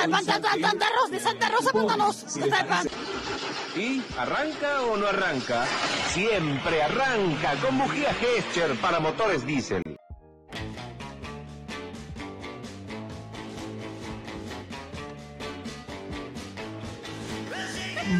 Santa, 0.00 0.22
Santa, 0.22 0.50
Santa 0.60 0.86
Rosa, 0.96 1.10
de 1.10 1.20
Santa 1.20 1.48
Rosa. 1.48 2.28
Santa- 2.28 2.82
¿Y 3.76 4.02
arranca 4.18 4.82
o 4.82 4.96
no 4.96 5.06
arranca? 5.06 5.64
Siempre 6.12 6.82
arranca 6.82 7.54
con 7.62 7.78
bujía 7.78 8.12
Gescher 8.14 8.74
para 8.80 9.00
motores 9.00 9.44
diésel. 9.46 9.82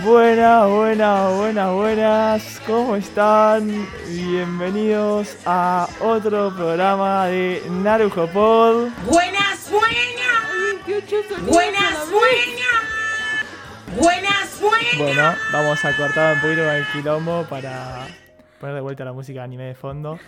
Buenas, 0.05 0.69
buenas, 0.69 1.37
buenas, 1.37 1.73
buenas. 1.75 2.61
¿Cómo 2.67 2.97
están? 2.97 3.89
Bienvenidos 4.09 5.37
a 5.47 5.89
otro 6.01 6.53
programa 6.55 7.27
de 7.27 7.63
Narujo 7.71 8.27
Pod. 8.29 8.89
Buenas, 9.07 9.71
buenas. 9.71 10.08
Buenas, 11.11 12.11
buenas. 12.11 12.83
Buenas, 13.99 14.61
buenas. 14.61 14.99
Bueno, 14.99 15.23
vamos 15.55 15.83
a 15.83 15.97
cortar 15.97 16.35
un 16.35 16.41
poquito 16.43 16.65
con 16.65 16.75
el 16.75 16.85
quilombo 16.93 17.47
para 17.49 18.07
poner 18.61 18.75
de 18.75 18.81
vuelta 18.83 19.05
la 19.07 19.15
música 19.15 19.41
de 19.41 19.45
anime 19.45 19.65
de 19.65 19.75
fondo. 19.75 20.19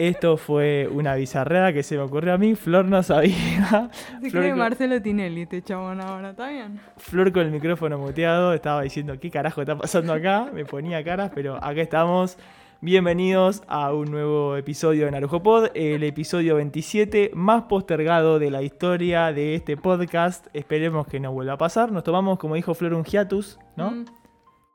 Esto 0.00 0.36
fue 0.36 0.88
una 0.90 1.14
bizarrera 1.14 1.72
que 1.72 1.84
se 1.84 1.94
me 1.96 2.02
ocurrió 2.02 2.34
a 2.34 2.38
mí. 2.38 2.56
Flor 2.56 2.86
no 2.86 3.04
sabía. 3.04 3.88
Se 4.20 4.30
Flor 4.30 4.42
cree 4.42 4.50
con- 4.50 4.58
Marcelo 4.58 5.00
Tinelli 5.00 5.42
este 5.42 5.62
chabón 5.62 6.00
ahora, 6.00 6.30
¿está 6.30 6.48
bien? 6.48 6.80
Flor 6.96 7.30
con 7.32 7.42
el 7.42 7.52
micrófono 7.52 7.96
muteado 7.96 8.52
estaba 8.52 8.82
diciendo 8.82 9.16
qué 9.20 9.30
carajo 9.30 9.60
está 9.60 9.78
pasando 9.78 10.12
acá, 10.12 10.48
me 10.52 10.64
ponía 10.64 11.04
caras, 11.04 11.30
pero 11.34 11.54
acá 11.56 11.80
estamos. 11.82 12.36
Bienvenidos 12.80 13.62
a 13.68 13.92
un 13.92 14.10
nuevo 14.10 14.56
episodio 14.56 15.06
de 15.06 15.10
Narujo 15.10 15.42
Pod, 15.42 15.68
el 15.74 16.02
episodio 16.04 16.56
27 16.56 17.30
más 17.34 17.62
postergado 17.64 18.38
de 18.38 18.50
la 18.50 18.62
historia 18.62 19.32
de 19.32 19.54
este 19.54 19.76
podcast. 19.76 20.46
Esperemos 20.52 21.06
que 21.06 21.18
no 21.18 21.32
vuelva 21.32 21.54
a 21.54 21.58
pasar. 21.58 21.90
Nos 21.90 22.04
tomamos, 22.04 22.38
como 22.38 22.54
dijo 22.54 22.74
Flor, 22.74 22.94
un 22.94 23.04
hiatus, 23.04 23.58
¿no? 23.76 23.90
Mm. 23.90 24.04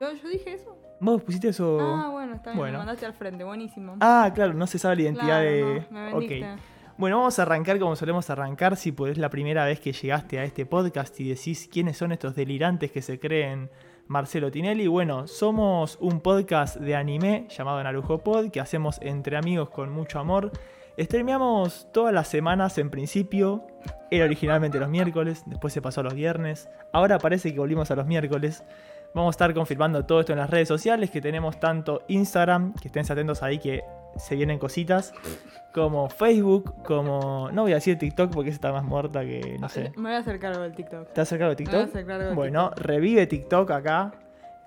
¿Yo, 0.00 0.12
yo 0.20 0.28
dije 0.28 0.54
eso? 0.54 0.76
¿Vos 1.00 1.22
pusiste 1.22 1.48
eso? 1.48 1.78
Ah, 1.80 2.08
bueno, 2.10 2.34
está 2.34 2.50
bien, 2.50 2.58
Bueno. 2.58 2.72
me 2.72 2.78
mandaste 2.78 3.06
al 3.06 3.14
frente, 3.14 3.44
buenísimo. 3.44 3.96
Ah, 4.00 4.30
claro, 4.34 4.52
no 4.52 4.66
se 4.66 4.78
sabe 4.78 4.96
la 4.96 5.02
identidad 5.02 5.26
Claro, 5.26 5.44
de. 5.50 5.86
no, 5.90 6.18
me. 6.18 6.56
Bueno, 6.98 7.18
vamos 7.18 7.38
a 7.38 7.42
arrancar 7.42 7.78
como 7.78 7.96
solemos 7.96 8.28
arrancar. 8.30 8.76
Si 8.76 8.94
es 9.08 9.18
la 9.18 9.30
primera 9.30 9.64
vez 9.64 9.80
que 9.80 9.92
llegaste 9.92 10.38
a 10.38 10.44
este 10.44 10.66
podcast 10.66 11.18
y 11.20 11.28
decís 11.28 11.68
quiénes 11.72 11.96
son 11.96 12.12
estos 12.12 12.34
delirantes 12.34 12.92
que 12.92 13.00
se 13.00 13.18
creen 13.18 13.70
Marcelo 14.12 14.50
Tinelli. 14.50 14.86
Bueno, 14.88 15.26
somos 15.26 15.96
un 15.98 16.20
podcast 16.20 16.76
de 16.76 16.94
anime 16.94 17.46
llamado 17.48 17.82
Narujo 17.82 18.18
Pod 18.18 18.50
que 18.50 18.60
hacemos 18.60 18.98
entre 19.00 19.38
amigos 19.38 19.70
con 19.70 19.90
mucho 19.90 20.18
amor. 20.18 20.52
Streameamos 21.00 21.88
todas 21.92 22.12
las 22.12 22.28
semanas 22.28 22.76
en 22.76 22.90
principio. 22.90 23.66
Era 24.10 24.26
originalmente 24.26 24.78
los 24.78 24.90
miércoles, 24.90 25.44
después 25.46 25.72
se 25.72 25.80
pasó 25.80 26.02
a 26.02 26.04
los 26.04 26.14
viernes. 26.14 26.68
Ahora 26.92 27.18
parece 27.18 27.54
que 27.54 27.58
volvimos 27.58 27.90
a 27.90 27.96
los 27.96 28.06
miércoles. 28.06 28.62
Vamos 29.14 29.28
a 29.28 29.36
estar 29.36 29.54
confirmando 29.54 30.04
todo 30.04 30.20
esto 30.20 30.32
en 30.32 30.40
las 30.40 30.50
redes 30.50 30.68
sociales 30.68 31.10
que 31.10 31.22
tenemos 31.22 31.58
tanto 31.58 32.02
Instagram, 32.08 32.74
que 32.74 32.88
estén 32.88 33.10
atentos 33.10 33.42
ahí 33.42 33.58
que 33.58 33.82
se 34.16 34.36
vienen 34.36 34.58
cositas, 34.58 35.12
como 35.72 36.08
Facebook, 36.08 36.82
como... 36.84 37.50
No 37.52 37.62
voy 37.62 37.72
a 37.72 37.76
decir 37.76 37.98
TikTok 37.98 38.32
porque 38.32 38.50
está 38.50 38.72
más 38.72 38.84
muerta 38.84 39.22
que, 39.22 39.56
no 39.60 39.68
sé. 39.68 39.92
Me 39.96 40.02
voy 40.02 40.12
a 40.12 40.18
hacer 40.18 40.38
cargo 40.38 40.62
del 40.62 40.74
TikTok. 40.74 41.08
¿Estás 41.08 41.28
cerca 41.28 41.48
de 41.48 41.50
Me 41.50 41.54
voy 41.54 41.64
a 41.64 41.70
TikTok? 41.70 41.88
hacer 41.88 42.06
cargo 42.06 42.24
del 42.26 42.34
Bueno, 42.34 42.70
revive 42.76 43.26
TikTok 43.26 43.70
acá. 43.70 44.12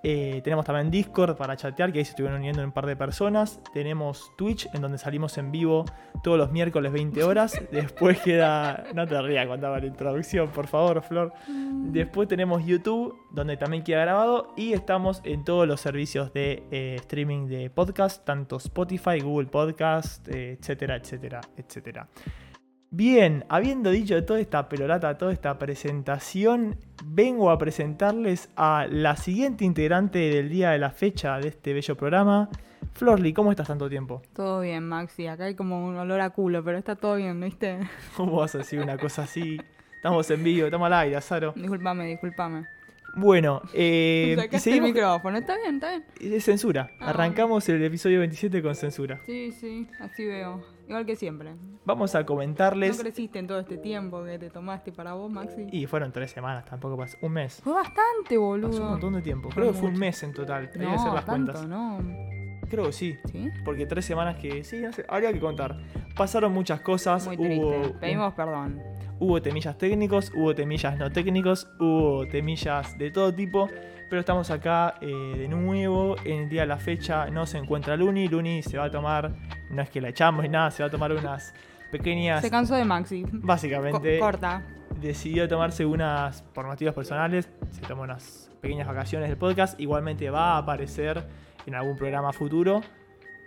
Eh, 0.07 0.41
tenemos 0.43 0.65
también 0.65 0.91
Discord 0.91 1.35
para 1.35 1.57
chatear, 1.57 1.91
que 1.91 1.97
ahí 1.97 2.05
se 2.05 2.11
estuvieron 2.11 2.37
uniendo 2.37 2.63
un 2.63 2.71
par 2.71 2.85
de 2.85 2.95
personas. 2.95 3.59
Tenemos 3.73 4.31
Twitch, 4.37 4.69
en 4.75 4.83
donde 4.83 4.99
salimos 4.99 5.35
en 5.39 5.51
vivo 5.51 5.83
todos 6.23 6.37
los 6.37 6.51
miércoles 6.51 6.91
20 6.91 7.23
horas. 7.23 7.59
Después 7.71 8.19
queda... 8.21 8.83
No 8.93 9.07
te 9.07 9.19
rías 9.19 9.47
cuando 9.47 9.65
haga 9.65 9.79
la 9.79 9.87
introducción, 9.87 10.49
por 10.49 10.67
favor, 10.67 11.01
Flor. 11.01 11.33
Después 11.47 12.27
tenemos 12.27 12.63
YouTube, 12.63 13.17
donde 13.31 13.57
también 13.57 13.83
queda 13.83 14.01
grabado. 14.01 14.53
Y 14.55 14.73
estamos 14.73 15.21
en 15.23 15.43
todos 15.43 15.67
los 15.67 15.81
servicios 15.81 16.31
de 16.33 16.61
eh, 16.69 16.97
streaming 16.99 17.47
de 17.47 17.71
podcast, 17.71 18.23
tanto 18.23 18.57
Spotify, 18.57 19.21
Google 19.21 19.47
Podcast, 19.47 20.27
eh, 20.27 20.59
etcétera, 20.59 20.97
etcétera, 20.97 21.41
etcétera. 21.57 22.07
Bien, 22.97 23.43
habiendo 23.49 23.91
dicho 23.91 24.23
toda 24.23 24.39
esta 24.39 24.69
pelorata, 24.69 25.17
toda 25.17 25.33
esta 25.33 25.59
presentación, 25.59 26.77
vengo 27.03 27.51
a 27.51 27.57
presentarles 27.57 28.49
a 28.55 28.87
la 28.89 29.17
siguiente 29.17 29.65
integrante 29.65 30.17
del 30.17 30.47
día 30.47 30.69
de 30.69 30.77
la 30.77 30.91
fecha 30.91 31.37
de 31.39 31.49
este 31.49 31.73
bello 31.73 31.97
programa. 31.97 32.47
Florly, 32.93 33.33
¿cómo 33.33 33.51
estás 33.51 33.67
tanto 33.67 33.89
tiempo? 33.89 34.21
Todo 34.33 34.61
bien, 34.61 34.87
Maxi. 34.87 35.27
Acá 35.27 35.43
hay 35.43 35.55
como 35.55 35.85
un 35.85 35.97
olor 35.97 36.21
a 36.21 36.29
culo, 36.29 36.63
pero 36.63 36.77
está 36.77 36.95
todo 36.95 37.17
bien, 37.17 37.37
¿viste? 37.41 37.79
¿Cómo 38.15 38.37
vas 38.37 38.55
a 38.55 38.59
decir 38.59 38.79
una 38.79 38.97
cosa 38.97 39.23
así? 39.23 39.59
Estamos 39.93 40.31
en 40.31 40.41
vivo, 40.41 40.67
estamos 40.67 40.85
al 40.85 40.93
aire, 40.93 41.17
Azaro. 41.17 41.51
Disculpame, 41.53 42.05
disculpame. 42.07 42.65
Bueno, 43.17 43.61
eh, 43.73 44.35
Sacaste 44.37 44.71
el 44.71 44.81
micrófono, 44.81 45.37
está 45.37 45.57
bien, 45.57 45.75
está 45.75 45.89
bien. 45.89 46.33
Es 46.33 46.45
censura. 46.45 46.91
Ah. 47.01 47.09
Arrancamos 47.09 47.67
el 47.67 47.83
episodio 47.83 48.19
27 48.19 48.61
con 48.61 48.73
censura. 48.73 49.19
Sí, 49.25 49.51
sí, 49.51 49.85
así 49.99 50.23
veo. 50.23 50.74
Igual 50.87 51.05
que 51.05 51.15
siempre. 51.15 51.55
Vamos 51.85 52.15
a 52.15 52.19
No 52.21 52.25
comentarles. 52.25 52.99
creciste 52.99 53.39
en 53.39 53.47
todo 53.47 53.59
este 53.59 53.77
tiempo 53.77 54.23
que 54.23 54.39
te 54.39 54.49
tomaste 54.49 54.91
para 54.91 55.13
vos, 55.13 55.31
Maxi. 55.31 55.67
Y 55.71 55.85
fueron 55.85 56.11
tres 56.11 56.31
semanas, 56.31 56.65
tampoco 56.65 56.97
pasó. 56.97 57.17
Un 57.21 57.33
mes. 57.33 57.61
Fue 57.63 57.73
bastante, 57.73 58.37
boludo. 58.37 58.69
Pasó 58.69 58.83
un 58.83 58.89
montón 58.91 59.13
de 59.13 59.21
tiempo. 59.21 59.49
Creo 59.49 59.67
que 59.71 59.73
fue 59.77 59.89
un 59.89 59.99
mes 59.99 60.21
en 60.23 60.33
total. 60.33 60.63
Hay 60.65 60.69
que 60.71 60.79
No, 60.79 60.93
hacer 60.93 61.13
las 61.13 61.25
tanto, 61.25 61.51
cuentas. 61.53 61.67
no. 61.69 61.99
Creo 62.69 62.85
que 62.87 62.93
sí. 62.93 63.15
¿Sí? 63.31 63.49
Porque 63.63 63.85
tres 63.85 64.05
semanas 64.05 64.37
que. 64.37 64.63
Sí, 64.63 64.79
no 64.79 64.91
sé, 64.91 65.05
habría 65.07 65.31
que 65.31 65.39
contar. 65.39 65.77
Pasaron 66.15 66.51
muchas 66.53 66.81
cosas. 66.81 67.25
Muy 67.27 67.37
hubo, 67.37 67.69
un- 67.69 67.99
Pedimos 67.99 68.33
perdón. 68.33 68.81
hubo 69.19 69.39
temillas 69.41 69.77
técnicos, 69.77 70.31
hubo 70.35 70.55
temillas 70.55 70.97
no 70.97 71.11
técnicos, 71.11 71.67
hubo 71.79 72.27
temillas 72.27 72.97
de 72.97 73.11
todo 73.11 73.33
tipo. 73.33 73.69
Pero 74.09 74.19
estamos 74.19 74.51
acá 74.51 74.95
eh, 75.01 75.07
de 75.07 75.47
nuevo. 75.47 76.15
En 76.23 76.43
el 76.43 76.49
día 76.49 76.61
de 76.61 76.67
la 76.67 76.77
fecha 76.77 77.27
no 77.29 77.45
se 77.45 77.57
encuentra 77.57 77.95
Luni. 77.97 78.27
Luni 78.27 78.61
se 78.61 78.77
va 78.77 78.85
a 78.85 78.91
tomar. 78.91 79.31
No 79.69 79.81
es 79.81 79.89
que 79.89 79.99
la 80.01 80.09
echamos 80.09 80.43
ni 80.43 80.49
nada, 80.49 80.69
se 80.71 80.83
va 80.83 80.87
a 80.87 80.91
tomar 80.91 81.11
unas 81.11 81.53
pequeñas. 81.91 82.41
Se 82.41 82.51
cansó 82.51 82.75
de 82.75 82.85
Maxi. 82.85 83.23
Co- 83.23 83.29
Básicamente. 83.33 84.19
corta. 84.19 84.61
decidió 85.01 85.47
tomarse 85.47 85.85
unas, 85.85 86.41
por 86.53 86.65
motivos 86.67 86.93
personales, 86.93 87.49
se 87.71 87.81
tomó 87.81 88.03
unas 88.03 88.49
pequeñas 88.61 88.87
vacaciones 88.87 89.27
del 89.29 89.37
podcast. 89.37 89.79
Igualmente 89.79 90.29
va 90.29 90.53
a 90.53 90.57
aparecer 90.59 91.23
en 91.65 91.75
algún 91.75 91.95
programa 91.97 92.31
futuro. 92.31 92.81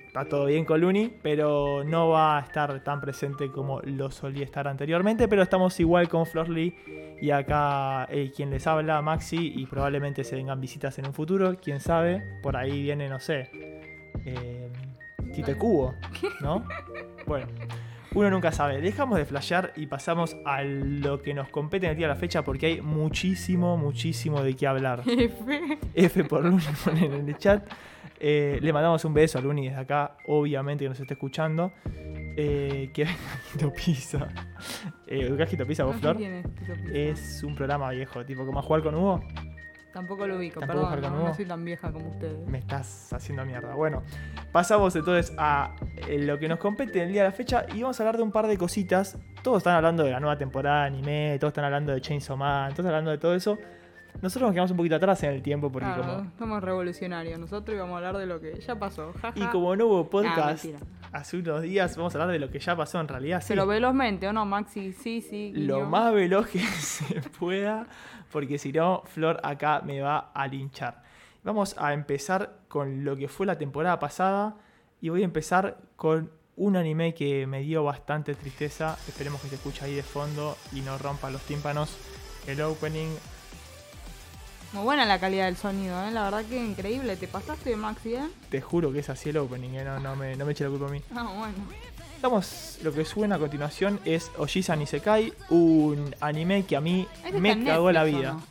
Está 0.09 0.25
todo 0.25 0.47
bien 0.47 0.65
con 0.65 0.81
Luni, 0.81 1.13
pero 1.23 1.85
no 1.85 2.09
va 2.09 2.39
a 2.39 2.41
estar 2.41 2.83
tan 2.83 2.99
presente 2.99 3.51
como 3.51 3.81
lo 3.83 4.11
solía 4.11 4.43
estar 4.43 4.67
anteriormente. 4.67 5.29
Pero 5.29 5.43
estamos 5.43 5.79
igual 5.81 6.09
con 6.09 6.25
Florly 6.25 6.75
y 7.21 7.31
acá 7.31 8.07
eh, 8.11 8.33
quien 8.35 8.49
les 8.49 8.67
habla, 8.67 9.03
Maxi, 9.03 9.53
y 9.55 9.67
probablemente 9.67 10.25
se 10.25 10.35
vengan 10.35 10.63
visitas 10.63 10.99
en 10.99 11.07
un 11.07 11.13
futuro. 11.13 11.57
Quién 11.63 11.79
sabe, 11.79 12.23
por 12.43 12.57
ahí 12.57 12.83
viene, 12.83 13.07
no 13.11 13.21
sé, 13.21 13.51
eh, 14.25 14.73
Tite 15.35 15.57
Cubo, 15.57 15.95
¿no? 16.41 16.65
Bueno, 17.27 17.47
uno 18.15 18.31
nunca 18.31 18.51
sabe. 18.51 18.81
Dejamos 18.81 19.19
de 19.19 19.27
flashear 19.27 19.75
y 19.77 19.89
pasamos 19.89 20.39
a 20.47 20.63
lo 20.63 21.21
que 21.21 21.35
nos 21.35 21.51
compete 21.51 21.85
en 21.85 21.91
el 21.91 21.99
día 21.99 22.09
de 22.09 22.15
la 22.15 22.19
fecha 22.19 22.43
porque 22.45 22.65
hay 22.65 22.81
muchísimo, 22.81 23.77
muchísimo 23.77 24.43
de 24.43 24.57
qué 24.57 24.67
hablar. 24.67 25.03
F. 25.07 25.79
F 25.95 26.25
por 26.25 26.47
Luni 26.47 26.65
ponen 26.85 27.13
en 27.13 27.29
el 27.29 27.37
chat. 27.37 27.63
Eh, 28.21 28.59
le 28.61 28.73
mandamos 28.73 29.05
un 29.05 29.15
beso 29.15 29.39
a 29.39 29.41
Luni 29.41 29.69
desde 29.69 29.81
acá, 29.81 30.17
obviamente 30.27 30.85
que 30.85 30.89
nos 30.89 31.01
esté 31.01 31.15
escuchando. 31.15 31.73
Eh, 31.87 32.91
que 32.93 33.05
venga 33.05 33.19
Quito 33.53 33.73
Pizza. 33.73 34.29
Eh, 35.07 35.31
¿ubicás 35.31 35.49
Quito 35.49 35.67
Pizza 35.67 35.85
vos, 35.85 35.95
No 35.97 36.01
Flor? 36.01 36.17
quién 36.17 36.35
es. 36.35 37.37
Es 37.39 37.43
un 37.43 37.55
programa 37.55 37.91
viejo, 37.91 38.25
tipo 38.25 38.45
como 38.47 38.59
a 38.59 38.63
jugar 38.63 38.83
con 38.83 38.95
Hugo. 38.95 39.21
Tampoco 39.93 40.27
lo 40.27 40.37
ubico, 40.37 40.61
¿Tampoco 40.61 40.91
perdón. 40.91 41.17
No, 41.17 41.25
no 41.29 41.35
soy 41.35 41.47
tan 41.47 41.65
vieja 41.65 41.91
como 41.91 42.11
ustedes. 42.11 42.47
Me 42.47 42.59
estás 42.59 43.13
haciendo 43.13 43.45
mierda. 43.45 43.75
Bueno, 43.75 44.03
pasamos 44.53 44.95
entonces 44.95 45.35
a 45.39 45.75
eh, 46.07 46.19
lo 46.19 46.39
que 46.39 46.47
nos 46.47 46.59
compete 46.59 47.01
en 47.01 47.07
el 47.07 47.13
día 47.13 47.23
de 47.23 47.31
la 47.31 47.35
fecha 47.35 47.67
y 47.75 47.83
vamos 47.83 47.99
a 47.99 48.03
hablar 48.03 48.17
de 48.19 48.23
un 48.23 48.31
par 48.31 48.47
de 48.47 48.57
cositas. 48.59 49.19
Todos 49.43 49.59
están 49.59 49.75
hablando 49.75 50.05
de 50.05 50.11
la 50.11 50.21
nueva 50.21 50.37
temporada 50.37 50.83
de 50.83 50.87
anime, 50.89 51.37
todos 51.41 51.51
están 51.53 51.65
hablando 51.65 51.93
de 51.93 52.01
Chainsaw 52.01 52.37
Man, 52.37 52.67
todos 52.75 52.81
están 52.81 52.95
hablando 52.95 53.11
de 53.11 53.19
todo 53.19 53.35
eso. 53.35 53.59
Nosotros 54.21 54.49
nos 54.49 54.53
quedamos 54.53 54.71
un 54.73 54.77
poquito 54.77 54.97
atrás 54.97 55.23
en 55.23 55.31
el 55.31 55.43
tiempo 55.43 55.71
porque 55.71 55.87
Claro, 55.87 56.03
como... 56.19 56.31
somos 56.39 56.63
revolucionarios. 56.63 57.39
Nosotros 57.39 57.75
íbamos 57.77 57.95
a 57.95 57.97
hablar 57.99 58.17
de 58.17 58.27
lo 58.27 58.41
que 58.41 58.61
ya 58.61 58.77
pasó. 58.79 59.13
Y 59.35 59.45
como 59.47 59.77
no 59.77 59.87
hubo 59.87 60.11
podcast 60.11 60.65
mentira. 60.65 60.85
hace 61.13 61.37
unos 61.37 61.63
días, 61.63 61.97
vamos 61.97 62.15
a 62.15 62.19
hablar 62.19 62.33
de 62.33 62.39
lo 62.41 62.51
que 62.51 62.59
ya 62.59 62.75
pasó 62.77 63.01
en 63.01 63.07
realidad. 63.09 63.41
Sí, 63.41 63.47
Pero 63.49 63.67
velozmente, 63.67 64.27
¿o 64.27 64.33
no, 64.33 64.45
Maxi? 64.45 64.93
Sí, 64.93 65.21
sí. 65.21 65.53
lo 65.55 65.87
más 65.87 66.13
veloz 66.13 66.49
que 66.49 66.59
se 66.81 67.21
pueda, 67.39 67.87
porque 68.33 68.59
si 68.59 68.73
no, 68.73 69.03
Flor 69.07 69.39
acá 69.45 69.83
me 69.85 70.01
va 70.01 70.31
a 70.35 70.47
linchar. 70.49 71.03
Vamos 71.45 71.77
a 71.79 71.93
empezar 71.93 72.59
con 72.67 73.05
lo 73.05 73.17
que 73.17 73.29
fue 73.29 73.47
la 73.47 73.57
temporada 73.57 73.99
pasada 74.01 74.57
y 75.01 75.11
voy 75.11 75.23
a 75.23 75.25
empezar 75.25 75.79
con 75.95 76.31
un 76.57 76.77
anime 76.77 77.15
que 77.15 77.47
me 77.47 77.61
dio 77.61 77.85
bastante 77.85 78.35
tristeza. 78.35 78.99
Esperemos 79.07 79.41
que 79.43 79.49
se 79.49 79.55
escuche 79.55 79.85
ahí 79.85 79.95
de 79.95 80.03
fondo 80.03 80.57
y 80.73 80.81
no 80.81 80.99
rompa 80.99 81.31
los 81.31 81.43
tímpanos. 81.43 81.97
El 82.49 82.61
opening 82.63 83.09
Muy 84.73 84.83
buena 84.85 85.07
la 85.07 85.19
calidad 85.19 85.47
del 85.47 85.57
sonido, 85.57 86.03
¿eh? 86.05 86.11
La 86.11 86.25
verdad 86.25 86.45
que 86.45 86.57
increíble. 86.63 87.17
¿Te 87.17 87.27
pasaste, 87.27 87.75
Maxi, 87.75 88.15
eh? 88.15 88.29
Te 88.51 88.61
juro 88.61 88.93
que 88.93 88.99
es 88.99 89.09
así 89.09 89.31
el 89.31 89.39
opening, 89.39 89.71
¿eh? 89.71 89.85
no, 89.85 89.99
no, 89.99 90.15
me, 90.15 90.37
no 90.37 90.45
me 90.45 90.53
eche 90.53 90.65
la 90.65 90.71
culpa 90.71 90.87
a 90.87 90.91
mí. 90.91 91.01
Ah, 91.15 91.23
bueno. 91.37 91.55
Estamos, 92.17 92.79
lo 92.83 92.93
que 92.93 93.05
suena 93.05 93.37
a 93.37 93.39
continuación 93.39 94.01
es 94.05 94.31
Ojisan 94.37 94.83
Isekai, 94.83 95.33
un 95.51 96.15
anime 96.21 96.65
que 96.67 96.77
a 96.77 96.81
mí 96.81 97.07
Este 97.25 97.41
me 97.41 97.65
cagó 97.65 97.93
la 97.93 98.03
Netflix, 98.05 98.17
¿o 98.17 98.21
vida. 98.21 98.33
no? 98.33 98.43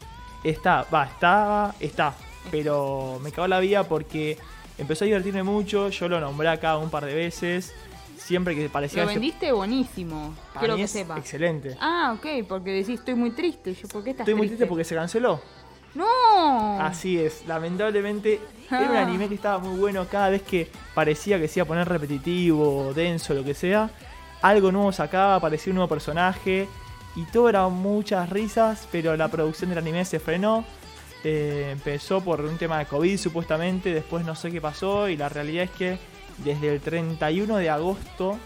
Está, 0.44 0.84
va, 0.92 1.04
está, 1.06 1.76
está, 1.80 2.16
pero 2.50 3.20
me 3.22 3.32
cagó 3.32 3.48
la 3.48 3.60
vida 3.60 3.84
porque 3.84 4.38
empezó 4.78 5.04
a 5.04 5.08
divertirme 5.08 5.44
mucho, 5.44 5.90
yo 5.90 6.08
lo 6.08 6.20
nombré 6.22 6.48
acá 6.48 6.78
un 6.78 6.90
par 6.90 7.06
de 7.06 7.14
veces, 7.14 7.74
siempre 8.18 8.56
que 8.56 8.70
parecía 8.70 9.04
Lo 9.04 9.10
vendiste 9.10 9.52
buenísimo. 9.52 10.34
Quiero 10.58 10.78
que 10.78 10.88
sepa. 10.88 11.18
excelente. 11.18 11.76
Ah, 11.82 12.16
ok, 12.18 12.48
porque 12.48 12.72
decís 12.72 13.00
estoy 13.00 13.16
muy 13.16 13.32
triste. 13.32 13.74
Yo, 13.74 13.88
¿por 13.90 14.04
qué 14.04 14.12
estás 14.12 14.22
Estoy 14.26 14.36
muy 14.36 14.48
triste 14.48 14.66
porque 14.66 14.84
se 14.86 14.96
canceló. 14.96 15.42
¡No! 15.96 16.80
Así 16.82 17.20
es, 17.20 17.44
lamentablemente 17.48 18.40
era 18.70 18.82
un 18.92 18.96
Ah. 18.98 19.02
anime 19.02 19.28
que 19.30 19.36
estaba 19.36 19.58
muy 19.60 19.80
bueno 19.80 20.06
cada 20.12 20.30
vez 20.30 20.42
que 20.44 20.70
parecía 20.94 21.40
que 21.40 21.48
se 21.48 21.60
iba 21.60 21.64
a 21.64 21.68
poner 21.68 21.88
repetitivo, 21.90 22.94
denso, 22.94 23.34
lo 23.34 23.44
que 23.44 23.54
sea. 23.54 23.90
Algo 24.42 24.72
nuevo 24.72 24.92
sacaba, 24.92 25.36
aparecía 25.36 25.72
un 25.72 25.76
nuevo 25.78 25.90
personaje 25.90 26.68
y 27.16 27.24
todo 27.26 27.50
era 27.50 27.68
muchas 27.70 28.30
risas, 28.30 28.88
pero 28.92 29.16
la 29.18 29.28
producción 29.30 29.70
del 29.70 29.80
anime 29.80 30.06
se 30.06 30.20
frenó. 30.20 30.64
Eh, 31.24 31.70
empezó 31.72 32.22
por 32.22 32.42
un 32.42 32.58
tema 32.58 32.78
de 32.78 32.86
COVID 32.86 33.18
supuestamente, 33.18 33.92
después 33.94 34.24
no 34.24 34.36
sé 34.36 34.52
qué 34.52 34.62
pasó 34.62 35.10
y 35.10 35.18
la 35.18 35.30
realidad 35.30 35.64
es 35.64 35.72
que 35.72 35.98
desde 36.38 36.72
el 36.76 36.80
31 36.80 37.58
de 37.58 37.70
agosto 37.72 38.38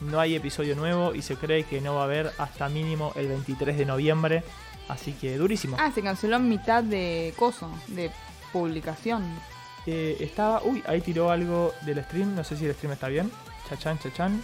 no 0.00 0.18
hay 0.18 0.34
episodio 0.34 0.74
nuevo 0.74 1.14
y 1.14 1.22
se 1.22 1.36
cree 1.36 1.62
que 1.62 1.80
no 1.80 1.94
va 1.94 2.00
a 2.02 2.04
haber 2.04 2.32
hasta 2.38 2.68
mínimo 2.68 3.12
el 3.14 3.28
23 3.28 3.78
de 3.78 3.86
noviembre. 3.86 4.42
Así 4.88 5.12
que 5.12 5.36
durísimo. 5.36 5.76
Ah, 5.80 5.90
se 5.92 6.02
canceló 6.02 6.36
en 6.36 6.48
mitad 6.48 6.82
de 6.82 7.34
coso, 7.36 7.70
de 7.88 8.10
publicación. 8.52 9.24
Eh, 9.86 10.16
estaba. 10.20 10.62
Uy, 10.64 10.82
ahí 10.86 11.00
tiró 11.00 11.30
algo 11.30 11.72
del 11.82 12.02
stream. 12.04 12.34
No 12.34 12.44
sé 12.44 12.56
si 12.56 12.66
el 12.66 12.74
stream 12.74 12.92
está 12.92 13.08
bien. 13.08 13.30
Chachan, 13.68 13.98
chachan. 13.98 14.40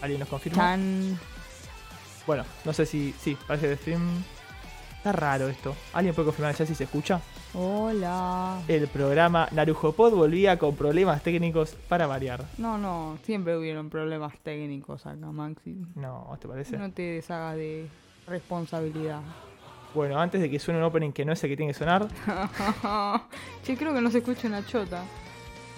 ¿Alguien 0.00 0.20
nos 0.20 0.28
confirma? 0.28 0.62
Chan. 0.62 1.18
Bueno, 2.26 2.44
no 2.64 2.72
sé 2.72 2.86
si. 2.86 3.14
Sí, 3.20 3.36
parece 3.46 3.66
que 3.66 3.72
el 3.72 3.78
stream. 3.78 4.24
Está 4.96 5.12
raro 5.12 5.48
esto. 5.48 5.74
¿Alguien 5.92 6.14
puede 6.14 6.26
confirmar 6.26 6.54
ya 6.56 6.66
si 6.66 6.74
se 6.74 6.84
escucha? 6.84 7.20
Hola. 7.54 8.60
El 8.66 8.88
programa 8.88 9.48
Narujo 9.52 9.92
Pod 9.92 10.14
volvía 10.14 10.58
con 10.58 10.74
problemas 10.74 11.22
técnicos 11.22 11.76
para 11.88 12.08
variar. 12.08 12.44
No, 12.58 12.76
no, 12.76 13.16
siempre 13.22 13.56
hubieron 13.56 13.88
problemas 13.88 14.36
técnicos 14.42 15.06
acá, 15.06 15.30
Maxi. 15.30 15.76
No, 15.94 16.36
¿te 16.40 16.48
parece? 16.48 16.76
No 16.76 16.90
te 16.90 17.02
deshagas 17.02 17.56
de 17.56 17.88
responsabilidad. 18.26 19.20
Bueno, 19.96 20.20
antes 20.20 20.40
de 20.42 20.50
que 20.50 20.58
suene 20.58 20.78
un 20.78 20.84
opening 20.84 21.10
que 21.10 21.24
no 21.24 21.32
es 21.32 21.42
el 21.42 21.48
que 21.50 21.56
tiene 21.56 21.72
que 21.72 21.78
sonar, 21.78 22.06
che, 23.64 23.76
creo 23.78 23.94
que 23.94 24.00
no 24.02 24.10
se 24.10 24.18
escucha 24.18 24.46
una 24.46 24.64
chota. 24.66 25.02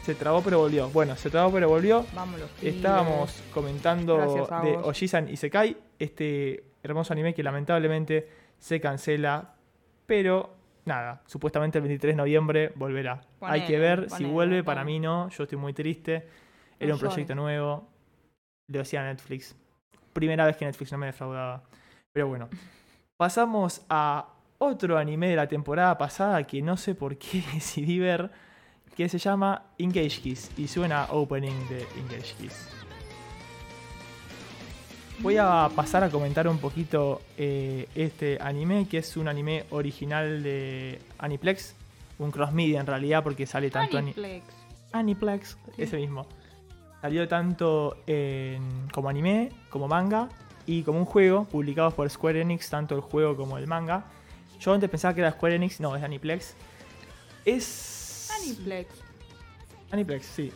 se 0.03 0.15
trabó 0.17 0.43
pero 0.43 0.59
volvió. 0.59 0.89
Bueno, 0.91 1.15
se 1.17 1.31
trabó 1.31 1.53
pero 1.53 1.69
volvió. 1.69 2.05
Vámonos. 2.15 2.51
Estábamos 2.61 3.41
comentando 3.55 4.17
de. 4.63 4.77
Ojisan 4.83 5.29
Isekai, 5.29 5.77
este 6.01 6.65
hermoso 6.83 7.13
anime 7.13 7.33
que 7.33 7.43
lamentablemente 7.45 8.29
se 8.59 8.81
cancela, 8.81 9.55
pero 10.05 10.55
nada, 10.85 11.23
supuestamente 11.27 11.79
el 11.79 11.83
23 11.83 12.15
de 12.15 12.17
noviembre 12.17 12.73
volverá. 12.75 13.21
Hay 13.41 13.61
que 13.61 13.75
Ponele, 13.75 13.79
ver 13.79 14.11
si 14.11 14.25
vuelve, 14.25 14.63
ponele. 14.63 14.65
para 14.65 14.85
mí 14.85 14.99
no, 14.99 15.29
yo 15.29 15.45
estoy 15.45 15.59
muy 15.59 15.73
triste. 15.75 16.27
Era 16.81 16.89
No 16.89 16.95
un 16.95 17.01
proyecto 17.01 17.35
nuevo, 17.37 17.89
lo 18.69 18.81
hacía 18.81 19.05
Netflix. 19.05 19.55
Primera 20.13 20.45
vez 20.45 20.57
que 20.57 20.65
Netflix 20.65 20.91
no 20.91 20.99
me 20.99 21.07
defraudaba. 21.07 21.63
Pero 22.13 22.27
bueno, 22.29 22.49
pasamos 23.19 23.83
a 23.91 24.29
otro 24.59 24.97
anime 24.97 25.29
de 25.29 25.37
la 25.37 25.49
temporada 25.49 25.99
pasada 25.99 26.45
que 26.45 26.63
no 26.63 26.77
sé 26.77 26.95
por 26.95 27.19
qué 27.19 27.43
decidí 27.53 27.99
ver, 27.99 28.31
que 28.97 29.09
se 29.09 29.19
llama 29.19 29.63
Engage 29.77 30.21
Kiss 30.23 30.51
y 30.57 30.67
suena 30.69 31.07
opening 31.11 31.69
de 31.69 31.87
Engage 32.01 32.35
Kiss. 32.41 32.69
Voy 35.21 35.37
a 35.37 35.69
pasar 35.75 36.05
a 36.05 36.11
comentar 36.11 36.47
un 36.47 36.59
poquito 36.59 37.21
eh, 37.37 37.89
este 37.97 38.39
anime, 38.41 38.87
que 38.89 38.99
es 38.99 39.17
un 39.17 39.27
anime 39.27 39.65
original 39.71 40.45
de 40.45 41.01
Aniplex, 41.19 41.75
un 42.21 42.31
cross 42.31 42.53
media 42.53 42.79
en 42.81 42.87
realidad, 42.87 43.25
porque 43.25 43.45
sale 43.45 43.69
tanto 43.69 43.99
ani- 43.99 44.11
Aniplex. 44.13 44.45
Aniplex, 44.93 45.59
ese 45.77 45.97
mismo. 45.97 46.25
Salió 47.01 47.27
tanto 47.27 47.97
en- 48.07 48.89
como 48.93 49.09
anime, 49.09 49.51
como 49.71 49.89
manga 49.89 50.29
y 50.69 50.83
como 50.83 50.99
un 50.99 51.07
juego, 51.07 51.47
publicados 51.47 51.95
por 51.95 52.09
Square 52.11 52.43
Enix, 52.43 52.69
tanto 52.69 52.95
el 52.95 53.01
juego 53.01 53.35
como 53.35 53.57
el 53.57 53.67
manga. 53.67 54.05
Yo 54.61 54.75
antes 54.75 54.91
pensaba 54.91 55.15
que 55.15 55.23
era 55.23 55.33
Square 55.33 55.55
Enix, 55.55 55.81
no, 55.81 55.97
es 55.97 56.03
Aniplex. 56.03 56.55
Es. 57.47 58.31
Aniplex. 58.39 58.91
Aniplex, 59.91 60.27
sí. 60.27 60.53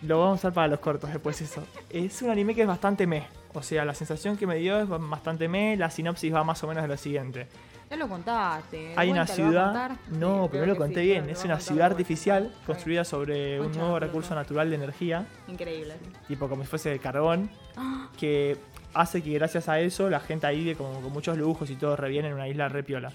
Lo 0.00 0.20
vamos 0.20 0.32
a 0.32 0.38
usar 0.38 0.52
para 0.54 0.68
los 0.68 0.80
cortos 0.80 1.12
después 1.12 1.38
eso. 1.42 1.62
Es 1.90 2.22
un 2.22 2.30
anime 2.30 2.54
que 2.54 2.62
es 2.62 2.66
bastante 2.66 3.06
meh. 3.06 3.26
O 3.52 3.62
sea, 3.62 3.84
la 3.84 3.94
sensación 3.94 4.38
que 4.38 4.46
me 4.46 4.56
dio 4.56 4.80
es 4.80 4.88
bastante 4.88 5.48
meh. 5.48 5.76
La 5.76 5.90
sinopsis 5.90 6.32
va 6.32 6.42
más 6.44 6.64
o 6.64 6.66
menos 6.66 6.82
de 6.82 6.88
lo 6.88 6.96
siguiente. 6.96 7.46
Ya 7.90 7.98
lo 7.98 8.08
contaste. 8.08 8.94
Hay 8.96 9.10
una 9.10 9.26
¿De 9.26 9.36
vuelta 9.36 9.52
lo 9.52 9.52
vas 9.52 9.76
a 9.76 9.78
ciudad. 9.84 9.90
No, 10.08 10.44
Sí, 10.44 10.48
pero 10.50 10.64
creo 10.64 10.66
lo 10.66 10.76
conté 10.76 11.00
sí, 11.00 11.06
bien. 11.08 11.28
Es 11.28 11.44
una 11.44 11.60
ciudad 11.60 11.90
artificial 11.90 12.50
construida 12.64 13.04
sobre 13.04 13.60
un 13.60 13.70
nuevo 13.72 13.98
recurso 13.98 14.30
no. 14.30 14.40
natural 14.40 14.70
de 14.70 14.76
energía. 14.76 15.26
Increíble. 15.46 15.96
tipo 16.26 16.48
como 16.48 16.62
si 16.62 16.68
fuese 16.68 16.88
de 16.88 16.98
carbón, 16.98 17.50
que 18.18 18.56
hace 18.94 19.22
que 19.22 19.32
gracias 19.34 19.68
a 19.68 19.80
eso 19.80 20.10
la 20.10 20.20
gente 20.20 20.50
vive 20.50 20.74
como 20.74 21.00
con 21.00 21.12
muchos 21.12 21.36
lujos 21.36 21.70
y 21.70 21.76
todo 21.76 21.96
re 21.96 22.08
bien 22.08 22.24
en 22.24 22.34
una 22.34 22.48
isla 22.48 22.68
re 22.68 22.82
piola. 22.82 23.12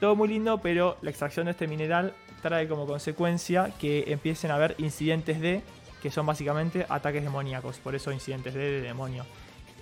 Todo 0.00 0.14
muy 0.14 0.28
lindo, 0.28 0.58
pero 0.58 0.98
la 1.02 1.10
extracción 1.10 1.46
de 1.46 1.52
este 1.52 1.66
mineral 1.66 2.12
trae 2.42 2.68
como 2.68 2.86
consecuencia 2.86 3.70
que 3.80 4.04
empiecen 4.08 4.50
a 4.50 4.56
haber 4.56 4.74
incidentes 4.78 5.40
de, 5.40 5.62
que 6.02 6.10
son 6.10 6.26
básicamente 6.26 6.84
ataques 6.88 7.22
demoníacos, 7.22 7.78
por 7.78 7.94
eso 7.94 8.12
incidentes 8.12 8.54
de, 8.54 8.60
de 8.60 8.80
demonio. 8.82 9.24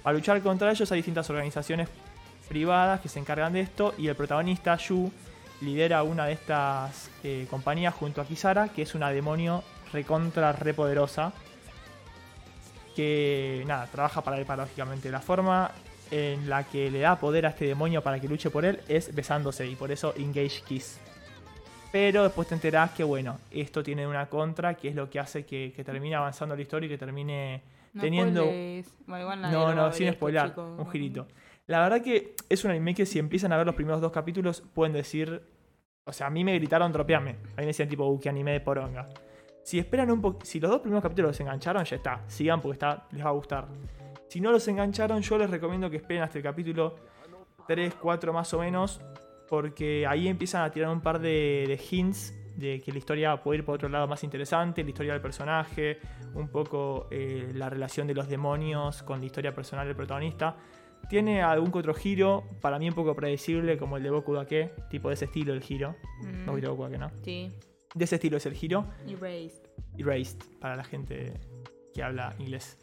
Para 0.02 0.16
luchar 0.16 0.40
contra 0.42 0.70
ellos 0.70 0.90
hay 0.92 0.98
distintas 0.98 1.28
organizaciones 1.30 1.88
privadas 2.48 3.00
que 3.00 3.08
se 3.08 3.18
encargan 3.18 3.52
de 3.52 3.60
esto 3.60 3.94
y 3.98 4.08
el 4.08 4.14
protagonista, 4.14 4.76
Yu, 4.76 5.10
lidera 5.60 6.02
una 6.02 6.26
de 6.26 6.32
estas 6.32 7.10
eh, 7.22 7.46
compañías 7.50 7.94
junto 7.94 8.20
a 8.20 8.26
Kisara, 8.26 8.68
que 8.68 8.82
es 8.82 8.94
una 8.94 9.10
demonio 9.10 9.62
recontra 9.92 10.52
repoderosa 10.52 11.32
que 12.94 13.64
nada, 13.66 13.86
trabaja 13.86 14.22
para 14.22 14.38
él 14.38 14.46
paradójicamente. 14.46 15.10
La 15.10 15.20
forma 15.20 15.70
en 16.10 16.48
la 16.48 16.64
que 16.64 16.90
le 16.90 17.00
da 17.00 17.18
poder 17.18 17.46
a 17.46 17.50
este 17.50 17.66
demonio 17.66 18.02
para 18.02 18.20
que 18.20 18.28
luche 18.28 18.50
por 18.50 18.64
él 18.64 18.80
es 18.88 19.14
besándose 19.14 19.66
y 19.66 19.74
por 19.74 19.90
eso 19.90 20.14
Engage 20.16 20.62
Kiss. 20.66 21.00
Pero 21.90 22.24
después 22.24 22.48
te 22.48 22.54
enterás 22.54 22.90
que 22.90 23.04
bueno, 23.04 23.38
esto 23.50 23.82
tiene 23.82 24.06
una 24.06 24.26
contra 24.26 24.74
que 24.74 24.88
es 24.88 24.94
lo 24.94 25.08
que 25.08 25.20
hace 25.20 25.44
que, 25.44 25.72
que 25.74 25.84
termine 25.84 26.16
avanzando 26.16 26.56
la 26.56 26.62
historia 26.62 26.86
y 26.86 26.90
que 26.90 26.98
termine 26.98 27.62
No 27.92 28.02
teniendo... 28.02 28.44
Bueno, 29.06 29.36
No, 29.36 29.74
no, 29.74 29.92
sin 29.92 30.08
esto, 30.08 30.18
spoiler, 30.18 30.52
un 30.56 30.90
girito. 30.90 31.26
La 31.66 31.80
verdad 31.80 32.02
que 32.02 32.34
es 32.48 32.64
un 32.64 32.72
anime 32.72 32.94
que 32.94 33.06
si 33.06 33.18
empiezan 33.18 33.52
a 33.52 33.56
ver 33.56 33.66
los 33.66 33.74
primeros 33.74 34.00
dos 34.00 34.12
capítulos 34.12 34.62
pueden 34.74 34.92
decir... 34.92 35.42
O 36.06 36.12
sea, 36.12 36.26
a 36.26 36.30
mí 36.30 36.44
me 36.44 36.52
gritaron 36.54 36.92
dropeame. 36.92 37.30
A 37.30 37.34
mí 37.34 37.50
me 37.58 37.66
decían 37.66 37.88
tipo, 37.88 38.06
uh, 38.06 38.20
qué 38.20 38.28
anime 38.28 38.52
de 38.52 38.60
poronga. 38.60 39.08
Si 39.64 39.78
esperan 39.78 40.10
un 40.10 40.20
poco... 40.20 40.44
Si 40.44 40.60
los 40.60 40.70
dos 40.70 40.80
primeros 40.80 41.02
capítulos 41.02 41.30
los 41.30 41.40
engancharon, 41.40 41.84
ya 41.84 41.96
está. 41.96 42.22
Sigan 42.28 42.60
porque 42.60 42.74
está, 42.74 43.06
les 43.10 43.24
va 43.24 43.30
a 43.30 43.32
gustar. 43.32 43.66
Si 44.28 44.40
no 44.40 44.52
los 44.52 44.66
engancharon, 44.68 45.20
yo 45.22 45.38
les 45.38 45.50
recomiendo 45.50 45.88
que 45.90 45.96
esperen 45.96 46.22
hasta 46.22 46.38
el 46.38 46.44
capítulo 46.44 46.94
3, 47.66 47.94
4 47.94 48.32
más 48.32 48.52
o 48.54 48.58
menos. 48.60 49.00
Porque 49.48 50.06
ahí 50.06 50.28
empiezan 50.28 50.62
a 50.62 50.70
tirar 50.70 50.90
un 50.90 51.00
par 51.00 51.18
de, 51.18 51.64
de 51.66 51.80
hints 51.90 52.34
de 52.56 52.80
que 52.80 52.92
la 52.92 52.98
historia 52.98 53.36
puede 53.42 53.58
ir 53.58 53.64
por 53.64 53.74
otro 53.76 53.88
lado 53.88 54.06
más 54.06 54.22
interesante, 54.22 54.84
la 54.84 54.90
historia 54.90 55.12
del 55.12 55.20
personaje, 55.22 55.98
un 56.34 56.48
poco 56.48 57.08
eh, 57.10 57.50
la 57.54 57.68
relación 57.68 58.06
de 58.06 58.14
los 58.14 58.28
demonios 58.28 59.02
con 59.02 59.18
la 59.20 59.26
historia 59.26 59.54
personal 59.54 59.86
del 59.86 59.96
protagonista. 59.96 60.56
Tiene 61.08 61.42
algún 61.42 61.72
que 61.72 61.78
otro 61.78 61.94
giro, 61.94 62.44
para 62.60 62.78
mí 62.78 62.88
un 62.88 62.94
poco 62.94 63.14
predecible, 63.14 63.76
como 63.76 63.96
el 63.96 64.02
de 64.02 64.10
Boku 64.10 64.34
Dake, 64.34 64.72
tipo 64.88 65.08
de 65.08 65.14
ese 65.14 65.26
estilo 65.26 65.52
el 65.52 65.62
giro. 65.62 65.96
Mm, 66.22 66.44
No 66.46 66.54
viste 66.54 66.68
Boku 66.70 66.84
Dake, 66.84 66.98
¿no? 66.98 67.10
Sí. 67.22 67.52
De 67.94 68.04
ese 68.04 68.16
estilo 68.16 68.36
es 68.36 68.46
el 68.46 68.54
giro. 68.54 68.86
Erased. 69.06 69.62
Erased, 69.96 70.38
para 70.60 70.74
la 70.74 70.84
gente 70.84 71.34
que 71.94 72.02
habla 72.02 72.34
inglés. 72.38 72.76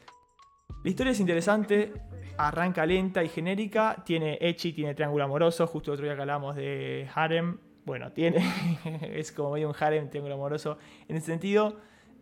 La 0.83 0.89
historia 0.89 1.11
es 1.11 1.19
interesante, 1.19 1.93
arranca 2.37 2.85
lenta 2.85 3.23
y 3.23 3.29
genérica, 3.29 4.03
tiene 4.05 4.37
Echi, 4.41 4.73
tiene 4.73 4.95
triángulo 4.95 5.25
amoroso, 5.25 5.67
justo 5.67 5.91
el 5.91 5.95
otro 5.95 6.05
día 6.05 6.15
que 6.15 6.21
hablábamos 6.21 6.55
de 6.55 7.07
harem, 7.13 7.57
bueno, 7.85 8.11
tiene, 8.13 8.41
es 9.13 9.31
como 9.31 9.51
medio 9.51 9.67
un 9.67 9.75
harem, 9.77 10.09
triángulo 10.09 10.35
amoroso. 10.35 10.77
En 11.07 11.17
ese 11.17 11.27
sentido, 11.27 11.77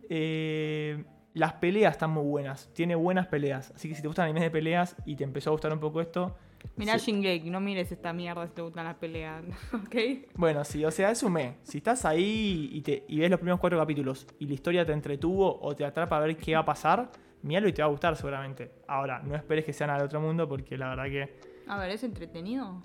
eh, 0.08 1.04
las 1.32 1.54
peleas 1.54 1.92
están 1.92 2.10
muy 2.10 2.24
buenas, 2.24 2.68
tiene 2.74 2.96
buenas 2.96 3.28
peleas, 3.28 3.70
así 3.70 3.88
que 3.88 3.94
si 3.94 4.02
te 4.02 4.08
gustan 4.08 4.24
animes 4.24 4.42
de 4.42 4.50
peleas 4.50 4.96
y 5.06 5.14
te 5.14 5.24
empezó 5.24 5.50
a 5.50 5.52
gustar 5.52 5.72
un 5.72 5.80
poco 5.80 6.00
esto, 6.00 6.36
Mirá 6.76 6.98
Sí. 6.98 7.12
Shingeki, 7.12 7.50
no 7.50 7.60
mires 7.60 7.90
esta 7.92 8.12
mierda 8.12 8.46
si 8.46 8.52
te 8.54 8.62
gustan 8.62 8.84
las 8.84 8.96
peleas. 8.96 9.42
¿Ok? 9.74 9.96
Bueno, 10.34 10.64
sí, 10.64 10.84
o 10.84 10.90
sea, 10.90 11.10
es 11.10 11.22
un 11.22 11.32
me. 11.32 11.56
Si 11.62 11.78
estás 11.78 12.04
ahí 12.04 12.70
y, 12.72 12.80
te, 12.82 13.04
y 13.08 13.18
ves 13.20 13.30
los 13.30 13.38
primeros 13.38 13.60
cuatro 13.60 13.78
capítulos 13.78 14.26
y 14.38 14.46
la 14.46 14.54
historia 14.54 14.84
te 14.86 14.92
entretuvo 14.92 15.58
o 15.60 15.74
te 15.74 15.84
atrapa 15.84 16.16
a 16.16 16.20
ver 16.20 16.36
qué 16.36 16.54
va 16.54 16.60
a 16.60 16.64
pasar, 16.64 17.10
míralo 17.42 17.68
y 17.68 17.72
te 17.72 17.82
va 17.82 17.88
a 17.88 17.90
gustar 17.90 18.16
seguramente. 18.16 18.70
Ahora, 18.88 19.20
no 19.22 19.34
esperes 19.36 19.64
que 19.64 19.72
sean 19.72 19.90
al 19.90 20.02
otro 20.02 20.20
mundo 20.20 20.48
porque 20.48 20.76
la 20.78 20.90
verdad 20.94 21.04
que. 21.04 21.40
A 21.66 21.78
ver, 21.78 21.90
¿es 21.90 22.02
entretenido? 22.04 22.82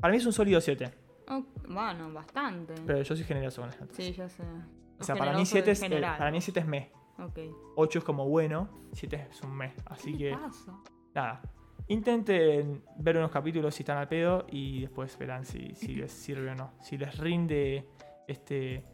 Para 0.00 0.12
mí 0.12 0.18
es 0.18 0.26
un 0.26 0.32
sólido 0.32 0.60
7, 0.60 0.90
Oh, 1.30 1.44
bueno, 1.68 2.10
bastante. 2.12 2.72
pero 2.86 3.02
yo 3.02 3.14
soy 3.16 3.24
generoso 3.24 3.60
con 3.60 3.70
las 3.70 3.78
notas. 3.80 3.96
Sí, 3.96 4.12
ya 4.12 4.28
sé. 4.28 4.42
o 4.98 5.04
sea, 5.04 5.14
para 5.14 5.32
mí 5.36 5.44
7 5.44 5.70
es, 5.72 5.82
eh, 5.82 6.00
para 6.00 6.30
mí 6.30 6.40
7 6.40 6.60
es 6.60 6.66
me. 6.66 6.90
Ok. 7.18 7.38
8 7.76 7.98
es 7.98 8.04
como 8.04 8.26
bueno, 8.28 8.68
7 8.92 9.26
es 9.30 9.42
un 9.42 9.54
mes. 9.56 9.74
Así 9.86 10.12
¿Qué 10.12 10.30
que, 10.30 10.36
pasa? 10.36 10.72
nada. 11.14 11.42
Intenten 11.88 12.82
ver 12.96 13.16
unos 13.16 13.30
capítulos 13.30 13.74
si 13.74 13.82
están 13.82 13.96
al 13.96 14.08
pedo 14.08 14.46
y 14.50 14.82
después 14.82 15.16
verán 15.18 15.44
si, 15.46 15.74
si 15.74 15.94
les 15.94 16.12
sirve 16.12 16.50
o 16.50 16.54
no. 16.54 16.72
Si 16.82 16.98
les 16.98 17.16
rinde 17.18 17.88
este, 18.26 18.84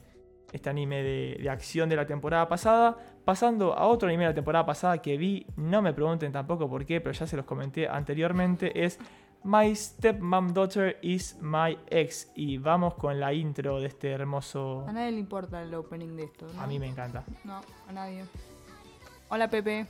este 0.52 0.70
anime 0.70 1.02
de, 1.02 1.38
de 1.42 1.50
acción 1.50 1.88
de 1.88 1.96
la 1.96 2.06
temporada 2.06 2.48
pasada. 2.48 2.96
Pasando 3.24 3.74
a 3.74 3.86
otro 3.88 4.08
anime 4.08 4.24
de 4.24 4.30
la 4.30 4.34
temporada 4.34 4.64
pasada 4.64 4.98
que 4.98 5.16
vi, 5.16 5.44
no 5.56 5.82
me 5.82 5.92
pregunten 5.92 6.30
tampoco 6.30 6.68
por 6.68 6.86
qué, 6.86 7.00
pero 7.00 7.12
ya 7.12 7.26
se 7.26 7.36
los 7.36 7.46
comenté 7.46 7.88
anteriormente, 7.88 8.84
es 8.84 9.00
My 9.42 9.74
Stepmom 9.74 10.54
Daughter 10.54 10.98
is 11.02 11.36
My 11.40 11.76
Ex. 11.88 12.30
Y 12.36 12.58
vamos 12.58 12.94
con 12.94 13.18
la 13.18 13.34
intro 13.34 13.80
de 13.80 13.88
este 13.88 14.10
hermoso... 14.10 14.84
A 14.86 14.92
nadie 14.92 15.12
le 15.12 15.18
importa 15.18 15.62
el 15.62 15.74
opening 15.74 16.16
de 16.16 16.24
esto, 16.24 16.46
¿no? 16.54 16.62
A 16.62 16.66
mí 16.66 16.78
me 16.78 16.86
encanta. 16.86 17.24
No, 17.44 17.60
a 17.88 17.92
nadie. 17.92 18.24
Hola 19.28 19.48
Pepe. 19.50 19.86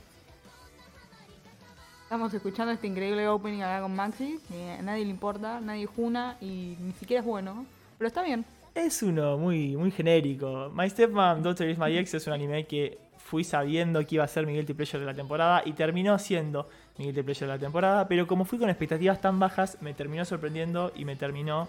Estamos 2.15 2.33
escuchando 2.33 2.71
este 2.71 2.87
increíble 2.87 3.27
opening 3.27 3.59
acá 3.59 3.81
con 3.81 3.93
Maxi. 3.93 4.39
que 4.47 4.71
a 4.71 4.81
nadie 4.81 5.03
le 5.03 5.11
importa, 5.11 5.59
nadie 5.59 5.85
juna 5.85 6.37
y 6.39 6.77
ni 6.79 6.93
siquiera 6.93 7.19
es 7.19 7.25
bueno. 7.25 7.65
Pero 7.97 8.07
está 8.07 8.23
bien. 8.23 8.45
Es 8.73 9.03
uno 9.03 9.37
muy, 9.37 9.75
muy 9.75 9.91
genérico. 9.91 10.71
My 10.73 10.89
Stepmom 10.89 11.43
Daughter 11.43 11.69
is 11.69 11.77
My 11.77 11.97
Ex 11.97 12.13
es 12.13 12.25
un 12.25 12.31
anime 12.31 12.65
que 12.67 12.97
fui 13.17 13.43
sabiendo 13.43 13.99
que 14.07 14.15
iba 14.15 14.23
a 14.23 14.29
ser 14.29 14.47
mi 14.47 14.53
guilty 14.53 14.73
pleasure 14.73 15.01
de 15.01 15.05
la 15.07 15.13
temporada 15.13 15.61
y 15.65 15.73
terminó 15.73 16.17
siendo 16.17 16.69
mi 16.97 17.03
guilty 17.03 17.21
pleasure 17.21 17.47
de 17.47 17.53
la 17.53 17.59
temporada, 17.59 18.07
pero 18.07 18.25
como 18.27 18.45
fui 18.45 18.59
con 18.59 18.69
expectativas 18.69 19.19
tan 19.19 19.37
bajas, 19.37 19.77
me 19.81 19.93
terminó 19.93 20.23
sorprendiendo 20.23 20.93
y 20.95 21.03
me 21.03 21.17
terminó 21.17 21.67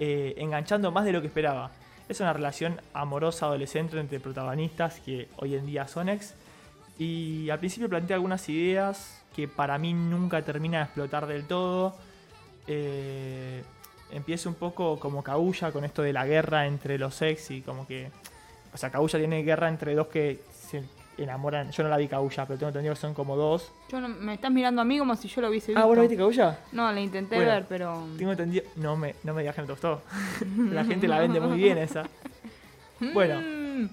eh, 0.00 0.32
enganchando 0.38 0.92
más 0.92 1.04
de 1.04 1.12
lo 1.12 1.20
que 1.20 1.26
esperaba. 1.26 1.72
Es 2.08 2.20
una 2.20 2.32
relación 2.32 2.80
amorosa 2.94 3.44
adolescente 3.44 4.00
entre 4.00 4.18
protagonistas 4.18 4.98
que 5.00 5.28
hoy 5.36 5.56
en 5.56 5.66
día 5.66 5.86
son 5.86 6.08
ex 6.08 6.32
y 6.98 7.50
al 7.50 7.58
principio 7.58 7.88
plantea 7.88 8.16
algunas 8.16 8.48
ideas 8.48 9.22
que 9.34 9.48
para 9.48 9.78
mí 9.78 9.92
nunca 9.92 10.42
termina 10.42 10.78
de 10.78 10.84
explotar 10.84 11.26
del 11.26 11.44
todo. 11.46 11.94
Eh, 12.66 13.62
empieza 14.12 14.48
un 14.48 14.54
poco 14.54 14.98
como 14.98 15.22
Kaguya 15.22 15.72
con 15.72 15.84
esto 15.84 16.02
de 16.02 16.12
la 16.12 16.24
guerra 16.26 16.66
entre 16.66 16.98
los 16.98 17.20
ex 17.22 17.50
y 17.50 17.60
como 17.62 17.86
que... 17.86 18.10
O 18.72 18.76
sea, 18.76 18.90
Kaguya 18.90 19.18
tiene 19.18 19.42
guerra 19.42 19.68
entre 19.68 19.94
dos 19.94 20.06
que 20.08 20.40
se 20.52 20.82
enamoran. 21.18 21.70
Yo 21.72 21.82
no 21.82 21.88
la 21.88 21.96
vi 21.96 22.08
Kaguya, 22.08 22.46
pero 22.46 22.58
tengo 22.58 22.68
entendido 22.68 22.94
que 22.94 23.00
son 23.00 23.14
como 23.14 23.36
dos. 23.36 23.72
Yo 23.90 24.00
no- 24.00 24.08
me 24.08 24.34
estás 24.34 24.50
mirando 24.50 24.80
a 24.80 24.84
mí 24.84 24.98
como 24.98 25.14
si 25.16 25.28
yo 25.28 25.40
lo 25.42 25.48
hubiese 25.48 25.68
visto. 25.72 25.80
Ah, 25.82 25.86
¿vos 25.86 25.96
no 25.96 26.02
viste 26.02 26.16
Kaguya? 26.16 26.58
No, 26.72 26.90
la 26.92 27.00
intenté 27.00 27.36
Bueno, 27.36 27.50
ver, 27.52 27.66
pero. 27.68 28.06
Tengo 28.16 28.32
entendido... 28.32 28.64
No 28.76 28.96
me, 28.96 29.14
no 29.24 29.34
me 29.34 29.42
digas 29.42 29.54
que 29.56 29.62
gustó. 29.62 30.02
la 30.70 30.84
gente 30.84 31.06
la 31.08 31.18
vende 31.18 31.40
muy 31.40 31.58
bien 31.58 31.78
esa. 31.78 32.04
Bueno, 33.12 33.40
Mm, 33.40 33.88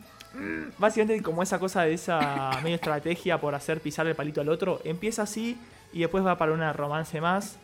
básicamente 0.77 1.21
como 1.23 1.43
esa 1.43 1.59
cosa 1.59 1.83
de 1.83 1.93
esa 1.93 2.59
medio 2.63 2.75
estrategia 2.75 3.39
por 3.39 3.55
hacer 3.55 3.81
pisar 3.81 4.07
el 4.07 4.15
palito 4.15 4.41
al 4.41 4.49
otro, 4.49 4.79
empieza 4.83 5.23
así 5.23 5.57
y 5.93 5.99
después 5.99 6.25
va 6.25 6.37
para 6.37 6.53
una 6.53 6.73
romance 6.73 7.19
más 7.19 7.57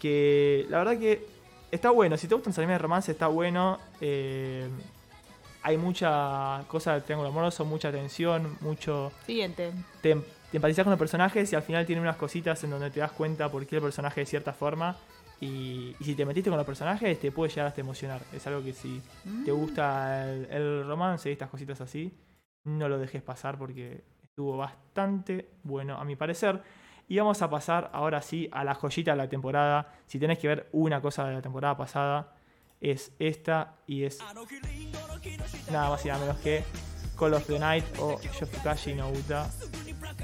que 0.00 0.66
la 0.68 0.78
verdad 0.78 0.98
que 0.98 1.26
está 1.70 1.90
bueno, 1.90 2.16
si 2.16 2.26
te 2.26 2.34
gustan 2.34 2.50
los 2.50 2.58
animes 2.58 2.74
de 2.74 2.78
romance 2.78 3.12
está 3.12 3.26
bueno, 3.26 3.78
eh, 4.00 4.68
hay 5.62 5.76
mucha 5.76 6.64
cosa 6.68 6.94
del 6.94 7.02
triángulo 7.02 7.28
amoroso, 7.28 7.64
mucha 7.64 7.92
tensión, 7.92 8.56
mucho... 8.60 9.12
Siguiente. 9.26 9.72
Te, 10.00 10.14
te 10.14 10.56
empatizas 10.56 10.84
con 10.84 10.90
los 10.90 10.98
personajes 10.98 11.52
y 11.52 11.56
al 11.56 11.62
final 11.62 11.84
tiene 11.86 12.00
unas 12.00 12.16
cositas 12.16 12.62
en 12.64 12.70
donde 12.70 12.90
te 12.90 13.00
das 13.00 13.12
cuenta 13.12 13.50
por 13.50 13.66
qué 13.66 13.76
el 13.76 13.82
personaje 13.82 14.20
de 14.20 14.26
cierta 14.26 14.52
forma 14.52 14.96
y, 15.40 15.96
y 15.98 16.04
si 16.04 16.14
te 16.14 16.24
metiste 16.24 16.50
con 16.50 16.56
los 16.56 16.66
personajes 16.66 17.18
te 17.18 17.32
puede 17.32 17.50
llegar 17.50 17.66
hasta 17.66 17.80
emocionar, 17.80 18.22
es 18.32 18.46
algo 18.46 18.62
que 18.62 18.72
si 18.72 19.02
te 19.44 19.52
gusta 19.52 20.30
el, 20.30 20.46
el 20.50 20.86
romance 20.86 21.28
y 21.28 21.32
estas 21.32 21.50
cositas 21.50 21.80
así, 21.80 22.12
no 22.64 22.88
lo 22.88 22.98
dejes 22.98 23.22
pasar 23.22 23.58
porque 23.58 24.04
estuvo 24.22 24.56
bastante 24.56 25.48
bueno 25.62 25.96
a 25.96 26.04
mi 26.04 26.16
parecer. 26.16 26.62
Y 27.08 27.18
vamos 27.18 27.42
a 27.42 27.50
pasar 27.50 27.90
ahora 27.92 28.22
sí 28.22 28.48
a 28.52 28.62
la 28.62 28.74
joyita 28.74 29.10
de 29.10 29.16
la 29.16 29.28
temporada. 29.28 29.94
Si 30.06 30.20
tenés 30.20 30.38
que 30.38 30.46
ver 30.46 30.68
una 30.70 31.00
cosa 31.00 31.26
de 31.26 31.34
la 31.34 31.42
temporada 31.42 31.76
pasada, 31.76 32.34
es 32.80 33.12
esta 33.18 33.74
y 33.86 34.04
es 34.04 34.18
nada 35.70 35.90
más 35.90 36.04
y 36.04 36.08
nada 36.08 36.20
menos 36.20 36.38
que 36.38 36.64
Call 37.18 37.34
of 37.34 37.46
the 37.46 37.58
Night 37.58 37.84
o 37.98 38.20
Yofukashi 38.20 38.94
no 38.94 39.10
Uta. 39.10 39.50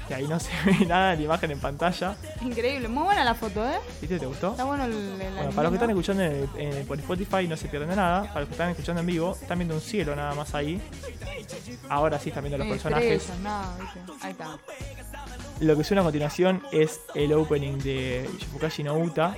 Que 0.07 0.15
ahí 0.15 0.27
no 0.27 0.39
se 0.39 0.49
ve 0.65 0.85
nada 0.85 1.11
de 1.11 1.17
la 1.17 1.21
imagen 1.23 1.51
en 1.51 1.59
pantalla. 1.59 2.15
Increíble. 2.41 2.87
Muy 2.87 3.03
buena 3.03 3.23
la 3.25 3.35
foto, 3.35 3.67
¿eh? 3.67 3.77
¿Viste? 3.99 4.19
¿Te 4.19 4.25
gustó? 4.25 4.51
Está 4.51 4.63
bueno 4.63 4.85
el. 4.85 4.91
el 4.93 5.17
Bueno, 5.17 5.37
anime, 5.39 5.51
para 5.53 5.63
los 5.63 5.71
que 5.71 5.75
están 5.75 5.89
escuchando 5.89 6.23
en- 6.23 6.49
en- 6.77 6.85
por 6.87 6.97
Spotify 6.99 7.47
no 7.47 7.57
se 7.57 7.67
pierden 7.67 7.89
de 7.89 7.95
nada. 7.97 8.23
Para 8.27 8.39
los 8.41 8.47
que 8.49 8.53
están 8.53 8.69
escuchando 8.69 9.01
en 9.01 9.07
vivo, 9.07 9.37
están 9.41 9.57
viendo 9.59 9.75
un 9.75 9.81
cielo 9.81 10.15
nada 10.15 10.33
más 10.35 10.55
ahí. 10.55 10.81
Ahora 11.89 12.19
sí 12.19 12.29
están 12.29 12.43
viendo 12.43 12.57
los 12.57 12.67
Eh, 12.67 12.69
personajes. 12.71 13.11
estrellas, 13.21 13.41
nada, 13.41 13.77
¿viste? 13.79 13.99
Ahí 14.21 14.31
está. 14.31 14.57
Lo 15.59 15.75
que 15.75 15.83
suena 15.83 16.01
a 16.01 16.03
continuación 16.05 16.61
es 16.71 16.99
el 17.15 17.33
opening 17.33 17.77
de 17.79 18.29
Yofukashi 18.39 18.83
no 18.83 18.95
Uta. 18.97 19.35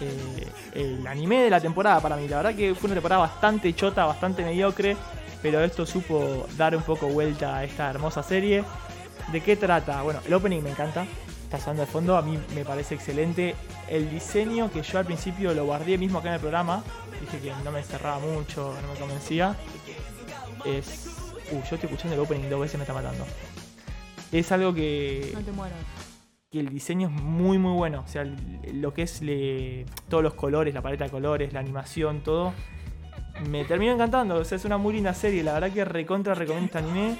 eh, 0.00 0.48
el 0.74 1.06
anime 1.06 1.42
de 1.42 1.50
la 1.50 1.60
temporada 1.60 2.00
para 2.00 2.16
mí. 2.16 2.26
La 2.28 2.38
verdad 2.38 2.54
que 2.54 2.74
fue 2.74 2.88
una 2.88 2.94
temporada 2.94 3.20
bastante 3.22 3.72
chota, 3.74 4.04
bastante 4.04 4.42
mediocre. 4.44 4.96
Pero 5.40 5.62
esto 5.62 5.84
supo 5.86 6.46
dar 6.56 6.74
un 6.74 6.82
poco 6.82 7.06
vuelta 7.06 7.56
a 7.56 7.64
esta 7.64 7.90
hermosa 7.90 8.22
serie. 8.22 8.64
¿De 9.32 9.40
qué 9.40 9.56
trata? 9.56 10.02
Bueno, 10.02 10.20
el 10.26 10.34
opening 10.34 10.62
me 10.62 10.70
encanta. 10.70 11.06
Está 11.44 11.58
sonando 11.58 11.82
de 11.82 11.86
fondo, 11.86 12.16
a 12.16 12.22
mí 12.22 12.38
me 12.54 12.64
parece 12.64 12.94
excelente. 12.94 13.54
El 13.88 14.10
diseño 14.10 14.70
que 14.72 14.82
yo 14.82 14.98
al 14.98 15.04
principio 15.04 15.54
lo 15.54 15.64
guardé 15.64 15.96
mismo 15.98 16.18
acá 16.18 16.28
en 16.28 16.34
el 16.34 16.40
programa. 16.40 16.82
Dije 17.20 17.38
que 17.40 17.52
no 17.64 17.70
me 17.70 17.82
cerraba 17.82 18.18
mucho, 18.18 18.74
no 18.82 18.92
me 18.92 18.98
convencía. 18.98 19.54
Es. 20.64 21.06
Uh, 21.52 21.56
yo 21.56 21.60
estoy 21.76 21.78
escuchando 21.84 22.14
el 22.14 22.20
opening 22.20 22.48
dos 22.48 22.60
veces 22.60 22.76
me 22.78 22.84
está 22.84 22.94
matando. 22.94 23.24
Es 24.32 24.50
algo 24.50 24.72
que 24.74 25.30
No 25.34 25.40
te 25.42 25.52
mueras. 25.52 25.78
que 26.50 26.60
el 26.60 26.70
diseño 26.70 27.08
es 27.08 27.14
muy 27.22 27.58
muy 27.58 27.72
bueno. 27.72 28.02
O 28.04 28.08
sea, 28.10 28.24
lo 28.72 28.94
que 28.94 29.02
es 29.02 29.20
le- 29.22 29.84
todos 30.08 30.22
los 30.22 30.34
colores, 30.34 30.72
la 30.74 30.82
paleta 30.82 31.04
de 31.04 31.10
colores, 31.10 31.52
la 31.52 31.60
animación, 31.60 32.22
todo. 32.22 32.52
Me 33.48 33.64
terminó 33.64 33.92
encantando. 33.92 34.36
O 34.36 34.44
sea, 34.44 34.56
es 34.56 34.64
una 34.64 34.78
muy 34.78 34.94
linda 34.94 35.12
serie. 35.14 35.42
La 35.42 35.52
verdad 35.54 35.70
que 35.70 35.84
recontra 35.84 36.34
recomiendo 36.34 36.66
este 36.66 36.78
anime. 36.78 37.16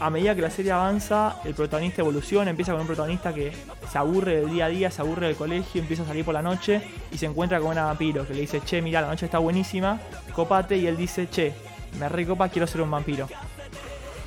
A 0.00 0.10
medida 0.10 0.34
que 0.36 0.42
la 0.42 0.50
serie 0.50 0.70
avanza, 0.70 1.40
el 1.44 1.54
protagonista 1.54 2.02
evoluciona. 2.02 2.50
Empieza 2.50 2.70
con 2.70 2.82
un 2.82 2.86
protagonista 2.86 3.34
que 3.34 3.52
se 3.90 3.98
aburre 3.98 4.40
del 4.40 4.50
día 4.50 4.66
a 4.66 4.68
día, 4.68 4.90
se 4.92 5.02
aburre 5.02 5.26
del 5.26 5.34
colegio, 5.34 5.80
empieza 5.80 6.04
a 6.04 6.06
salir 6.06 6.24
por 6.24 6.34
la 6.34 6.42
noche 6.42 6.82
y 7.10 7.18
se 7.18 7.26
encuentra 7.26 7.58
con 7.58 7.70
una 7.70 7.86
vampiro 7.86 8.26
que 8.26 8.32
le 8.32 8.42
dice, 8.42 8.60
che, 8.60 8.80
mira, 8.80 9.00
la 9.00 9.08
noche 9.08 9.26
está 9.26 9.38
buenísima, 9.38 9.98
copate. 10.32 10.76
Y 10.76 10.86
él 10.86 10.96
dice, 10.96 11.28
che, 11.28 11.52
me 11.98 12.08
recopa, 12.08 12.48
quiero 12.48 12.68
ser 12.68 12.80
un 12.80 12.90
vampiro. 12.90 13.28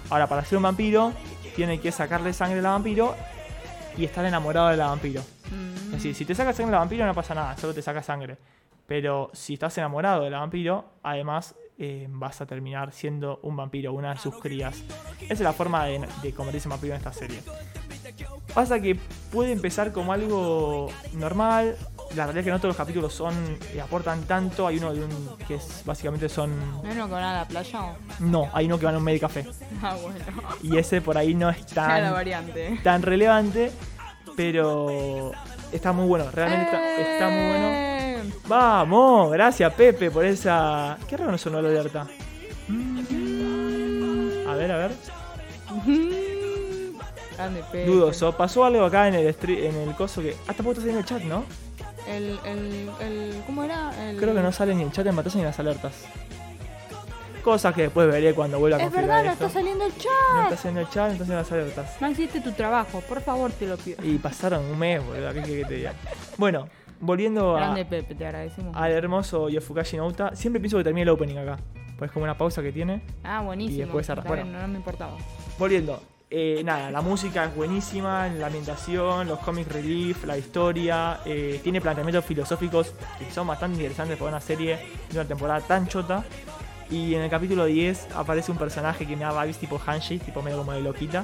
Ahora, 0.09 0.27
para 0.27 0.43
ser 0.43 0.57
un 0.57 0.63
vampiro, 0.63 1.13
tiene 1.55 1.79
que 1.79 1.91
sacarle 1.93 2.33
sangre 2.33 2.59
a 2.59 2.63
la 2.63 2.69
vampiro 2.71 3.15
y 3.97 4.03
estar 4.03 4.25
enamorado 4.25 4.69
de 4.69 4.77
la 4.77 4.87
vampiro. 4.87 5.21
Es 5.85 5.91
decir, 5.91 6.15
si 6.15 6.25
te 6.25 6.35
sacas 6.35 6.55
sangre 6.55 6.71
de 6.71 6.73
la 6.73 6.79
vampiro 6.79 7.05
no 7.05 7.13
pasa 7.13 7.33
nada, 7.33 7.55
solo 7.55 7.73
te 7.73 7.81
saca 7.81 8.03
sangre. 8.03 8.37
Pero 8.87 9.29
si 9.33 9.53
estás 9.53 9.77
enamorado 9.77 10.23
de 10.23 10.29
la 10.29 10.39
vampiro, 10.39 10.83
además 11.01 11.55
eh, 11.83 12.05
vas 12.11 12.39
a 12.41 12.45
terminar 12.45 12.93
siendo 12.93 13.39
un 13.41 13.55
vampiro, 13.55 13.91
una 13.91 14.11
de 14.11 14.19
sus 14.19 14.35
crías. 14.35 14.83
Esa 15.19 15.33
es 15.33 15.39
la 15.39 15.51
forma 15.51 15.85
de, 15.85 16.07
de 16.21 16.31
convertirse 16.31 16.67
en 16.67 16.69
vampiro 16.69 16.93
en 16.93 16.99
esta 16.99 17.11
serie. 17.11 17.39
Pasa 18.53 18.79
que 18.79 18.95
puede 19.31 19.51
empezar 19.51 19.91
como 19.91 20.13
algo 20.13 20.89
normal. 21.13 21.75
La 22.15 22.25
realidad 22.25 22.37
es 22.39 22.45
que 22.45 22.51
no 22.51 22.57
todos 22.57 22.69
los 22.69 22.77
capítulos 22.77 23.13
son 23.15 23.33
eh, 23.73 23.81
aportan 23.81 24.21
tanto. 24.25 24.67
Hay 24.67 24.77
uno 24.77 24.93
de 24.93 25.03
un 25.05 25.37
que 25.47 25.55
es 25.55 25.81
básicamente 25.83 26.29
son. 26.29 26.51
¿No 26.83 26.87
es 26.87 26.95
uno 26.95 27.07
que 27.07 27.13
van 27.13 27.23
a 27.23 27.33
la 27.33 27.47
playa 27.47 27.83
o? 27.83 27.95
No, 28.19 28.47
hay 28.53 28.67
uno 28.67 28.77
que 28.77 28.85
van 28.85 28.93
a 28.93 28.97
un 28.99 29.03
medio 29.03 29.19
café. 29.19 29.47
Ah, 29.83 29.97
bueno. 29.99 30.19
Y 30.61 30.77
ese 30.77 31.01
por 31.01 31.17
ahí 31.17 31.33
no 31.33 31.49
es 31.49 31.65
tan, 31.73 32.13
variante. 32.13 32.79
tan 32.83 33.01
relevante. 33.01 33.71
Pero 34.35 35.31
está 35.71 35.91
muy 35.93 36.05
bueno. 36.05 36.29
Realmente 36.31 36.65
está, 36.65 37.01
está 37.01 37.29
muy 37.29 37.47
bueno. 37.47 37.90
Vamos, 38.47 39.31
gracias 39.31 39.73
Pepe 39.73 40.11
por 40.11 40.25
esa. 40.25 40.97
Qué 41.07 41.15
raro 41.17 41.31
no 41.31 41.37
sonó 41.37 41.61
la 41.61 41.69
alerta. 41.69 42.01
A 44.47 44.55
ver, 44.55 44.71
a 44.71 44.77
ver. 44.77 44.91
Grande 47.35 47.63
Pepe. 47.71 47.85
Dudoso. 47.85 48.35
Pasó 48.35 48.65
algo 48.65 48.83
acá 48.83 49.07
en 49.07 49.15
el 49.15 49.35
en 49.49 49.75
el 49.75 49.95
coso 49.95 50.21
que. 50.21 50.35
Hasta 50.47 50.63
puedo 50.63 50.79
estar 50.79 50.89
en 50.89 50.97
el 50.97 51.05
chat, 51.05 51.21
¿no? 51.23 51.45
El, 52.07 52.39
el, 52.45 52.89
el, 52.99 53.43
¿Cómo 53.45 53.63
era? 53.63 53.91
El... 54.09 54.17
Creo 54.17 54.33
que 54.33 54.41
no 54.41 54.51
sale 54.51 54.73
ni 54.73 54.83
el 54.83 54.91
chat 54.91 55.05
en 55.05 55.15
pantalla 55.15 55.37
ni 55.37 55.43
las 55.43 55.59
alertas. 55.59 55.93
Cosas 57.43 57.73
que 57.73 57.83
después 57.83 58.07
veré 58.07 58.33
cuando 58.35 58.59
vuelva 58.59 58.77
a 58.77 58.81
Es 58.81 58.85
configurar 58.85 59.23
verdad, 59.23 59.25
no 59.25 59.33
está 59.33 59.49
saliendo 59.49 59.85
el 59.85 59.91
No 59.91 59.97
chat. 59.97 60.43
está 60.43 60.53
haciendo 60.55 60.79
el 60.81 60.89
chat, 60.89 61.07
no 61.07 61.11
está 61.13 61.23
haciendo 61.23 61.35
las 61.41 61.51
alertas. 61.51 62.01
No 62.01 62.09
hiciste 62.11 62.41
tu 62.41 62.51
trabajo, 62.51 63.01
por 63.01 63.21
favor, 63.21 63.51
te 63.51 63.65
lo 63.67 63.77
pido. 63.77 63.97
Y 64.03 64.17
pasaron 64.17 64.63
un 64.65 64.77
mes, 64.77 65.03
boludo. 65.03 65.33
¿Qué 65.33 65.41
que 65.41 65.65
te 65.65 65.73
diga? 65.75 65.93
Bueno, 66.37 66.67
volviendo 67.01 67.55
a, 67.57 67.59
Grande 67.59 67.85
Pepe, 67.85 68.15
te 68.15 68.25
agradecemos. 68.25 68.75
al 68.75 68.91
hermoso 68.91 69.49
Yofukashi 69.49 69.97
no 69.97 70.07
Uta. 70.07 70.35
Siempre 70.35 70.59
pienso 70.59 70.77
que 70.77 70.83
termine 70.83 71.03
el 71.03 71.09
opening 71.09 71.37
acá. 71.37 71.57
Pues 71.97 72.09
es 72.09 72.13
como 72.13 72.23
una 72.23 72.37
pausa 72.37 72.61
que 72.63 72.71
tiene. 72.71 73.01
Ah, 73.23 73.41
buenísimo. 73.41 73.77
y 73.77 73.81
después 73.81 74.09
Está 74.09 74.13
arra- 74.21 74.27
bueno. 74.27 74.45
no, 74.45 74.61
no 74.61 74.67
me 74.69 74.77
importaba. 74.77 75.17
Volviendo. 75.59 76.01
eh, 76.33 76.61
nada, 76.63 76.89
la 76.91 77.01
música 77.01 77.43
es 77.45 77.53
buenísima, 77.55 78.27
la 78.29 78.47
ambientación, 78.47 79.27
los 79.27 79.37
comic 79.39 79.67
relief, 79.71 80.23
la 80.25 80.37
historia, 80.37 81.19
eh, 81.25 81.59
tiene 81.61 81.81
planteamientos 81.81 82.23
filosóficos 82.25 82.93
que 83.19 83.29
son 83.31 83.45
bastante 83.47 83.75
interesantes 83.77 84.17
para 84.17 84.29
una 84.31 84.39
serie 84.39 84.77
de 85.11 85.19
una 85.19 85.25
temporada 85.27 85.59
tan 85.59 85.87
chota. 85.87 86.23
Y 86.89 87.15
en 87.15 87.21
el 87.21 87.29
capítulo 87.29 87.65
10 87.65 88.07
aparece 88.15 88.51
un 88.51 88.57
personaje 88.57 89.05
que 89.05 89.15
me 89.15 89.23
da 89.23 89.31
vibes 89.41 89.57
tipo 89.59 89.79
Hanshi, 89.85 90.19
tipo 90.19 90.41
medio 90.41 90.57
como 90.57 90.71
de 90.73 90.81
loquita, 90.81 91.23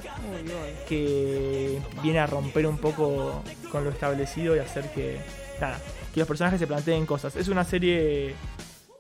que 0.87 1.79
viene 2.03 2.19
a 2.19 2.27
romper 2.27 2.67
un 2.67 2.77
poco 2.77 3.41
con 3.71 3.83
lo 3.83 3.89
establecido 3.89 4.55
y 4.55 4.59
hacer 4.59 4.89
que, 4.91 5.17
nada, 5.59 5.79
que 6.13 6.19
los 6.19 6.27
personajes 6.27 6.59
se 6.59 6.67
planteen 6.67 7.05
cosas. 7.05 7.35
Es 7.35 7.47
una 7.47 7.63
serie, 7.63 8.35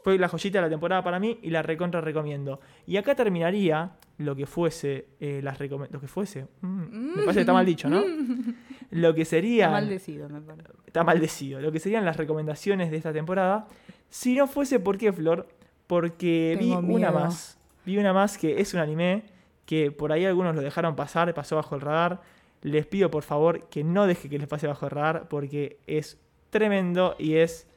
fue 0.03 0.17
la 0.17 0.27
joyita 0.27 0.59
de 0.59 0.63
la 0.63 0.69
temporada 0.69 1.03
para 1.03 1.19
mí 1.19 1.39
y 1.41 1.49
la 1.49 1.61
recontra 1.61 2.01
recomiendo. 2.01 2.59
Y 2.85 2.97
acá 2.97 3.15
terminaría 3.15 3.91
lo 4.17 4.35
que 4.35 4.45
fuese, 4.45 5.07
eh, 5.19 5.41
las 5.43 5.59
lo 5.59 5.99
que 6.01 6.07
fuese, 6.07 6.47
mm, 6.61 6.67
me 6.67 7.15
parece 7.17 7.33
que 7.33 7.39
está 7.41 7.53
mal 7.53 7.65
dicho, 7.65 7.89
¿no? 7.89 8.03
Lo 8.89 9.13
que 9.13 9.25
sería 9.25 9.65
Está 9.65 9.71
maldecido, 9.71 10.29
me 10.29 10.39
parece. 10.39 10.69
está 10.85 11.03
maldecido. 11.03 11.59
Lo 11.59 11.73
que 11.73 11.79
serían 11.79 12.05
las 12.05 12.15
recomendaciones 12.15 12.89
de 12.89 12.95
esta 12.97 13.11
temporada. 13.11 13.67
Si 14.09 14.33
no 14.33 14.47
fuese 14.47 14.79
por 14.79 14.97
qué, 14.97 15.11
Flor, 15.11 15.45
porque 15.87 16.55
Tengo 16.57 16.81
vi 16.81 16.93
una 16.95 17.11
más. 17.11 17.59
Vi 17.85 17.97
una 17.97 18.13
más 18.13 18.37
que 18.37 18.61
es 18.61 18.73
un 18.73 18.79
anime 18.79 19.23
que 19.65 19.91
por 19.91 20.13
ahí 20.13 20.23
algunos 20.25 20.55
lo 20.55 20.61
dejaron 20.61 20.95
pasar, 20.95 21.33
pasó 21.33 21.57
bajo 21.57 21.75
el 21.75 21.81
radar. 21.81 22.21
Les 22.61 22.85
pido 22.85 23.11
por 23.11 23.23
favor 23.23 23.67
que 23.69 23.83
no 23.83 24.07
deje 24.07 24.29
que 24.29 24.39
les 24.39 24.47
pase 24.47 24.67
bajo 24.67 24.85
el 24.85 24.91
radar 24.91 25.27
porque 25.27 25.79
es 25.85 26.17
tremendo 26.49 27.15
y 27.19 27.35
es 27.35 27.67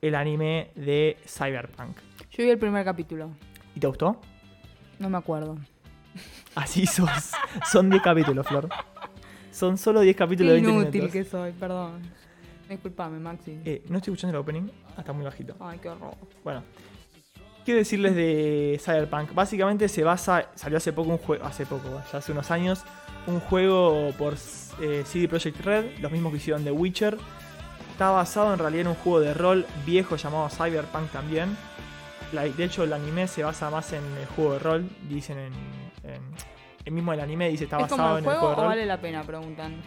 el 0.00 0.14
anime 0.14 0.70
de 0.74 1.16
Cyberpunk. 1.26 1.96
Yo 2.30 2.44
vi 2.44 2.50
el 2.50 2.58
primer 2.58 2.84
capítulo. 2.84 3.30
¿Y 3.74 3.80
te 3.80 3.86
gustó? 3.86 4.20
No 4.98 5.10
me 5.10 5.18
acuerdo. 5.18 5.58
Así 6.54 6.86
sos. 6.86 7.32
Son 7.70 7.90
10 7.90 8.02
capítulos, 8.02 8.46
Flor. 8.46 8.68
Son 9.50 9.76
solo 9.78 10.00
10 10.00 10.16
capítulos 10.16 10.50
Qué 10.54 10.60
de 10.60 10.62
20 10.62 10.70
inútil 10.80 11.00
minutos. 11.02 11.12
que 11.12 11.24
soy, 11.24 11.52
perdón. 11.52 12.02
Disculpame, 12.68 13.18
Maxi. 13.18 13.58
Eh, 13.64 13.82
no 13.88 13.98
estoy 13.98 14.12
escuchando 14.12 14.36
el 14.36 14.42
opening. 14.42 14.68
Ah, 14.96 15.00
está 15.00 15.12
muy 15.12 15.24
bajito. 15.24 15.56
Ay, 15.60 15.78
qué 15.82 15.88
horror. 15.88 16.14
Bueno, 16.44 16.62
¿qué 17.64 17.74
decirles 17.74 18.14
de 18.14 18.80
Cyberpunk? 18.82 19.34
Básicamente 19.34 19.88
se 19.88 20.04
basa, 20.04 20.50
salió 20.54 20.78
hace 20.78 20.92
poco 20.92 21.10
un 21.10 21.18
juego, 21.18 21.44
hace 21.44 21.66
poco, 21.66 22.00
ya 22.12 22.18
hace 22.18 22.32
unos 22.32 22.50
años, 22.50 22.84
un 23.26 23.40
juego 23.40 24.12
por 24.16 24.34
eh, 24.80 25.02
CD 25.04 25.28
Projekt 25.28 25.60
Red, 25.60 25.98
los 25.98 26.12
mismos 26.12 26.30
que 26.32 26.38
hicieron 26.38 26.62
The 26.64 26.70
Witcher. 26.70 27.18
Está 28.00 28.12
basado 28.12 28.54
en 28.54 28.58
realidad 28.58 28.80
en 28.80 28.86
un 28.86 28.94
juego 28.94 29.20
de 29.20 29.34
rol 29.34 29.66
viejo 29.84 30.16
llamado 30.16 30.48
Cyberpunk 30.48 31.10
también. 31.10 31.54
La- 32.32 32.44
de 32.44 32.64
hecho, 32.64 32.82
el 32.82 32.94
anime 32.94 33.28
se 33.28 33.42
basa 33.42 33.68
más 33.68 33.92
en 33.92 34.02
el 34.18 34.26
juego 34.34 34.54
de 34.54 34.58
rol, 34.58 34.88
dicen 35.06 35.36
en... 35.38 35.52
en- 36.10 36.22
el 36.86 36.92
mismo 36.94 37.12
el 37.12 37.20
anime 37.20 37.50
dice 37.50 37.64
está 37.64 37.76
¿Es 37.76 37.82
basado 37.82 37.98
como 38.02 38.16
el 38.16 38.24
en 38.24 38.30
el 38.30 38.36
juego 38.38 38.48
de 38.48 38.56
rol 38.56 38.64
vale 38.68 38.86
la 38.86 38.96
pena? 39.02 39.22
Preguntan. 39.22 39.82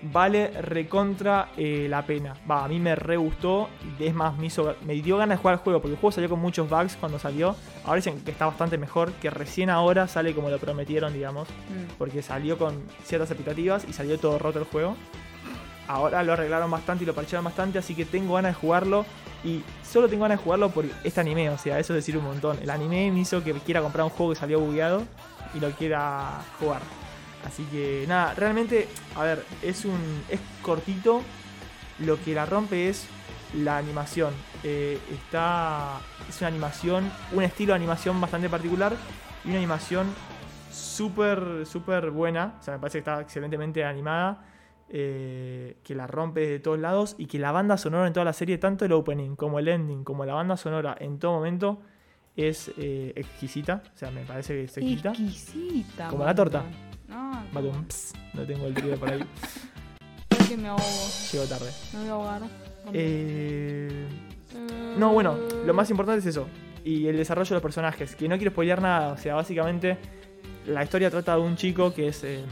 vale 0.00 0.48
recontra 0.62 1.50
eh, 1.58 1.88
la 1.90 2.06
pena. 2.06 2.32
Va, 2.50 2.64
a 2.64 2.68
mí 2.68 2.80
me 2.80 2.94
re 2.94 3.18
gustó. 3.18 3.68
y 4.00 4.02
Es 4.06 4.14
más, 4.14 4.34
me, 4.38 4.46
hizo, 4.46 4.74
me 4.86 4.94
dio 4.94 5.18
ganas 5.18 5.36
de 5.36 5.42
jugar 5.42 5.56
al 5.56 5.60
juego. 5.60 5.82
Porque 5.82 5.92
el 5.92 6.00
juego 6.00 6.12
salió 6.12 6.30
con 6.30 6.40
muchos 6.40 6.70
bugs 6.70 6.96
cuando 6.96 7.18
salió. 7.18 7.54
Ahora 7.84 7.96
dicen 7.96 8.18
que 8.24 8.30
está 8.30 8.46
bastante 8.46 8.78
mejor. 8.78 9.12
Que 9.20 9.28
recién 9.28 9.68
ahora 9.68 10.08
sale 10.08 10.34
como 10.34 10.48
lo 10.48 10.56
prometieron, 10.58 11.12
digamos. 11.12 11.48
Mm. 11.50 11.96
Porque 11.98 12.22
salió 12.22 12.56
con 12.56 12.82
ciertas 13.04 13.30
expectativas 13.30 13.84
y 13.86 13.92
salió 13.92 14.18
todo 14.18 14.38
roto 14.38 14.58
el 14.58 14.64
juego. 14.64 14.96
Ahora 15.88 16.22
lo 16.22 16.34
arreglaron 16.34 16.70
bastante 16.70 17.04
y 17.04 17.06
lo 17.06 17.14
parchearon 17.14 17.44
bastante. 17.44 17.78
Así 17.78 17.94
que 17.94 18.04
tengo 18.04 18.34
ganas 18.34 18.54
de 18.54 18.60
jugarlo. 18.60 19.06
Y 19.42 19.62
solo 19.82 20.08
tengo 20.08 20.22
ganas 20.22 20.38
de 20.38 20.44
jugarlo 20.44 20.70
por 20.70 20.84
este 21.02 21.20
anime. 21.20 21.48
O 21.50 21.58
sea, 21.58 21.78
eso 21.78 21.94
es 21.94 21.98
decir 21.98 22.16
un 22.16 22.24
montón. 22.24 22.58
El 22.62 22.70
anime 22.70 23.10
me 23.10 23.20
hizo 23.20 23.42
que 23.42 23.54
quiera 23.54 23.80
comprar 23.80 24.04
un 24.04 24.10
juego 24.10 24.32
que 24.32 24.38
salió 24.38 24.60
bugueado. 24.60 25.04
Y 25.54 25.60
lo 25.60 25.70
quiera 25.70 26.42
jugar. 26.60 26.82
Así 27.46 27.64
que 27.64 28.04
nada, 28.06 28.34
realmente, 28.34 28.88
a 29.16 29.24
ver, 29.24 29.44
es 29.62 29.84
un. 29.84 30.22
es 30.28 30.40
cortito. 30.62 31.22
Lo 32.00 32.22
que 32.22 32.34
la 32.34 32.46
rompe 32.46 32.88
es 32.88 33.06
la 33.54 33.78
animación. 33.78 34.34
Eh, 34.62 34.98
está. 35.10 36.00
Es 36.28 36.38
una 36.40 36.48
animación. 36.48 37.10
Un 37.32 37.44
estilo 37.44 37.72
de 37.72 37.76
animación 37.76 38.20
bastante 38.20 38.50
particular. 38.50 38.94
Y 39.44 39.48
una 39.48 39.58
animación 39.58 40.06
súper, 40.70 41.64
súper 41.64 42.10
buena. 42.10 42.54
O 42.60 42.62
sea, 42.62 42.74
me 42.74 42.80
parece 42.80 42.98
que 42.98 43.10
está 43.10 43.20
excelentemente 43.20 43.84
animada. 43.84 44.44
Eh, 44.90 45.76
que 45.82 45.94
la 45.94 46.06
rompe 46.06 46.40
de 46.46 46.58
todos 46.58 46.78
lados. 46.78 47.14
Y 47.18 47.26
que 47.26 47.38
la 47.38 47.52
banda 47.52 47.76
sonora 47.76 48.06
en 48.06 48.12
toda 48.12 48.24
la 48.24 48.32
serie, 48.32 48.58
tanto 48.58 48.84
el 48.84 48.92
opening 48.92 49.36
como 49.36 49.58
el 49.58 49.68
ending, 49.68 50.04
como 50.04 50.24
la 50.24 50.34
banda 50.34 50.56
sonora 50.56 50.96
en 50.98 51.18
todo 51.18 51.32
momento, 51.32 51.80
es 52.36 52.70
eh, 52.78 53.12
exquisita. 53.16 53.82
O 53.94 53.98
sea, 53.98 54.10
me 54.10 54.22
parece 54.22 54.54
que 54.54 54.64
es 54.64 54.76
exquisita. 54.76 55.10
Exquisita. 55.10 56.08
Como 56.08 56.24
la 56.24 56.34
torta. 56.34 56.64
No, 57.08 57.42
no 58.34 58.46
tengo 58.46 58.66
el 58.66 58.74
trío 58.74 58.96
por 58.96 59.10
ahí. 59.10 59.20
es 60.30 60.48
que 60.48 60.56
me 60.56 60.68
ahogo. 60.68 60.82
Llego 61.32 61.44
tarde. 61.46 61.70
Me 61.92 62.00
voy 62.00 62.08
a 62.08 62.12
ahogar. 62.12 62.42
Eh, 62.92 64.06
No, 64.96 65.12
bueno, 65.12 65.36
lo 65.66 65.74
más 65.74 65.90
importante 65.90 66.20
es 66.20 66.26
eso. 66.26 66.46
Y 66.84 67.06
el 67.06 67.16
desarrollo 67.16 67.48
de 67.48 67.54
los 67.54 67.62
personajes. 67.62 68.14
Que 68.14 68.28
no 68.28 68.36
quiero 68.36 68.52
spoilear 68.52 68.80
nada. 68.80 69.12
O 69.12 69.16
sea, 69.16 69.34
básicamente 69.34 69.98
la 70.66 70.84
historia 70.84 71.10
trata 71.10 71.34
de 71.34 71.42
un 71.42 71.56
chico 71.56 71.92
que 71.92 72.08
es 72.08 72.22
eh, 72.24 72.44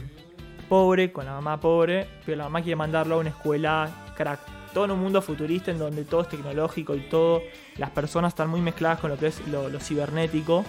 pobre, 0.68 1.12
con 1.12 1.24
la 1.26 1.32
mamá 1.32 1.58
pobre, 1.60 2.06
pero 2.24 2.38
la 2.38 2.44
mamá 2.44 2.62
quiere 2.62 2.76
mandarlo 2.76 3.16
a 3.16 3.18
una 3.18 3.30
escuela 3.30 3.90
crack. 4.16 4.40
Todo 4.72 4.84
en 4.86 4.90
un 4.90 5.00
mundo 5.00 5.22
futurista 5.22 5.70
en 5.70 5.78
donde 5.78 6.04
todo 6.04 6.22
es 6.22 6.28
tecnológico 6.28 6.94
y 6.94 7.00
todo. 7.00 7.42
Las 7.78 7.90
personas 7.90 8.32
están 8.32 8.50
muy 8.50 8.60
mezcladas 8.60 9.00
con 9.00 9.10
lo 9.10 9.16
que 9.16 9.28
es 9.28 9.46
lo, 9.48 9.70
cibernético. 9.80 10.64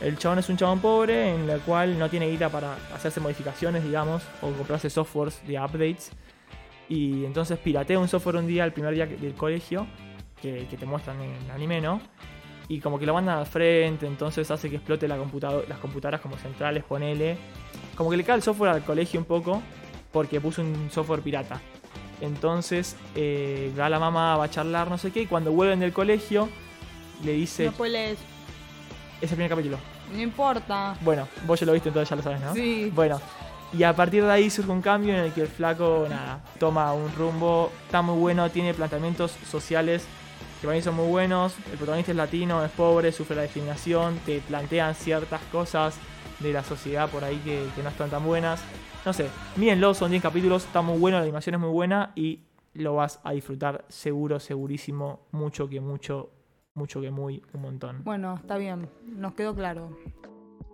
El 0.00 0.16
chabón 0.18 0.38
es 0.38 0.48
un 0.48 0.56
chabón 0.56 0.80
pobre 0.80 1.34
en 1.34 1.48
el 1.48 1.60
cual 1.60 1.98
no 1.98 2.08
tiene 2.08 2.28
guita 2.28 2.48
para 2.48 2.74
hacerse 2.94 3.20
modificaciones, 3.20 3.84
digamos, 3.84 4.22
o 4.40 4.50
comprarse 4.52 4.88
softwares 4.90 5.46
de 5.46 5.58
updates. 5.58 6.10
Y 6.88 7.24
entonces 7.24 7.58
piratea 7.58 7.98
un 7.98 8.08
software 8.08 8.36
un 8.36 8.46
día, 8.46 8.64
el 8.64 8.72
primer 8.72 8.94
día 8.94 9.06
del 9.06 9.34
colegio, 9.34 9.86
que, 10.40 10.66
te 10.78 10.86
muestran 10.86 11.20
en 11.20 11.30
el 11.30 11.50
anime, 11.50 11.80
¿no? 11.80 12.00
Y 12.68 12.80
como 12.80 12.98
que 12.98 13.06
lo 13.06 13.14
mandan 13.14 13.38
al 13.38 13.46
frente, 13.46 14.06
entonces 14.06 14.50
hace 14.50 14.70
que 14.70 14.76
explote 14.76 15.06
las 15.06 15.18
computadoras 15.18 16.20
como 16.20 16.36
centrales, 16.36 16.84
ponele. 16.84 17.36
Como 17.96 18.10
que 18.10 18.16
le 18.16 18.24
cae 18.24 18.36
el 18.36 18.42
software 18.42 18.72
al 18.72 18.84
colegio 18.84 19.20
un 19.20 19.26
poco, 19.26 19.62
porque 20.12 20.40
puso 20.40 20.62
un 20.62 20.90
software 20.90 21.20
pirata. 21.20 21.60
Entonces 22.20 22.96
eh, 23.14 23.72
va 23.78 23.88
la 23.88 23.98
mamá, 23.98 24.36
va 24.36 24.44
a 24.44 24.50
charlar, 24.50 24.88
no 24.88 24.98
sé 24.98 25.10
qué, 25.10 25.22
y 25.22 25.26
cuando 25.26 25.52
vuelven 25.52 25.80
del 25.80 25.92
colegio, 25.92 26.48
le 27.24 27.32
dice... 27.32 27.66
No 27.66 27.72
spoilees. 27.72 28.18
Es 29.20 29.30
el 29.30 29.36
primer 29.36 29.50
capítulo. 29.50 29.78
No 30.12 30.20
importa. 30.20 30.96
Bueno, 31.00 31.26
vos 31.46 31.58
ya 31.58 31.66
lo 31.66 31.72
viste, 31.72 31.88
entonces 31.88 32.08
ya 32.08 32.16
lo 32.16 32.22
sabes, 32.22 32.40
¿no? 32.40 32.54
Sí. 32.54 32.92
Bueno, 32.94 33.20
y 33.72 33.82
a 33.84 33.94
partir 33.94 34.24
de 34.24 34.30
ahí 34.30 34.50
surge 34.50 34.70
un 34.70 34.82
cambio 34.82 35.14
en 35.14 35.20
el 35.20 35.32
que 35.32 35.42
el 35.42 35.48
flaco, 35.48 36.06
nada, 36.08 36.40
toma 36.58 36.92
un 36.92 37.12
rumbo, 37.14 37.72
está 37.86 38.02
muy 38.02 38.18
bueno, 38.18 38.50
tiene 38.50 38.74
planteamientos 38.74 39.32
sociales 39.50 40.04
que 40.60 40.66
para 40.66 40.76
mí 40.76 40.82
son 40.82 40.94
muy 40.94 41.08
buenos. 41.08 41.54
El 41.72 41.78
protagonista 41.78 42.12
es 42.12 42.16
latino, 42.16 42.64
es 42.64 42.70
pobre, 42.70 43.10
sufre 43.10 43.34
la 43.34 43.42
discriminación, 43.42 44.18
te 44.24 44.40
plantean 44.40 44.94
ciertas 44.94 45.40
cosas 45.50 45.96
de 46.42 46.52
la 46.52 46.62
sociedad 46.62 47.08
por 47.08 47.24
ahí 47.24 47.38
que, 47.38 47.66
que 47.74 47.82
no 47.82 47.88
están 47.88 48.10
tan 48.10 48.24
buenas. 48.24 48.62
No 49.04 49.12
sé, 49.12 49.28
mírenlo, 49.56 49.94
son 49.94 50.10
10 50.10 50.22
capítulos, 50.22 50.64
está 50.64 50.82
muy 50.82 50.98
bueno, 50.98 51.16
la 51.18 51.24
animación 51.24 51.54
es 51.54 51.60
muy 51.60 51.70
buena 51.70 52.12
y 52.14 52.40
lo 52.74 52.94
vas 52.94 53.20
a 53.24 53.32
disfrutar 53.32 53.84
seguro, 53.88 54.40
segurísimo, 54.40 55.20
mucho 55.32 55.68
que 55.68 55.80
mucho, 55.80 56.30
mucho 56.74 57.00
que 57.00 57.10
muy, 57.10 57.42
un 57.52 57.62
montón. 57.62 58.04
Bueno, 58.04 58.34
está 58.34 58.56
bien. 58.56 58.88
Nos 59.04 59.34
quedó 59.34 59.54
claro. 59.54 59.96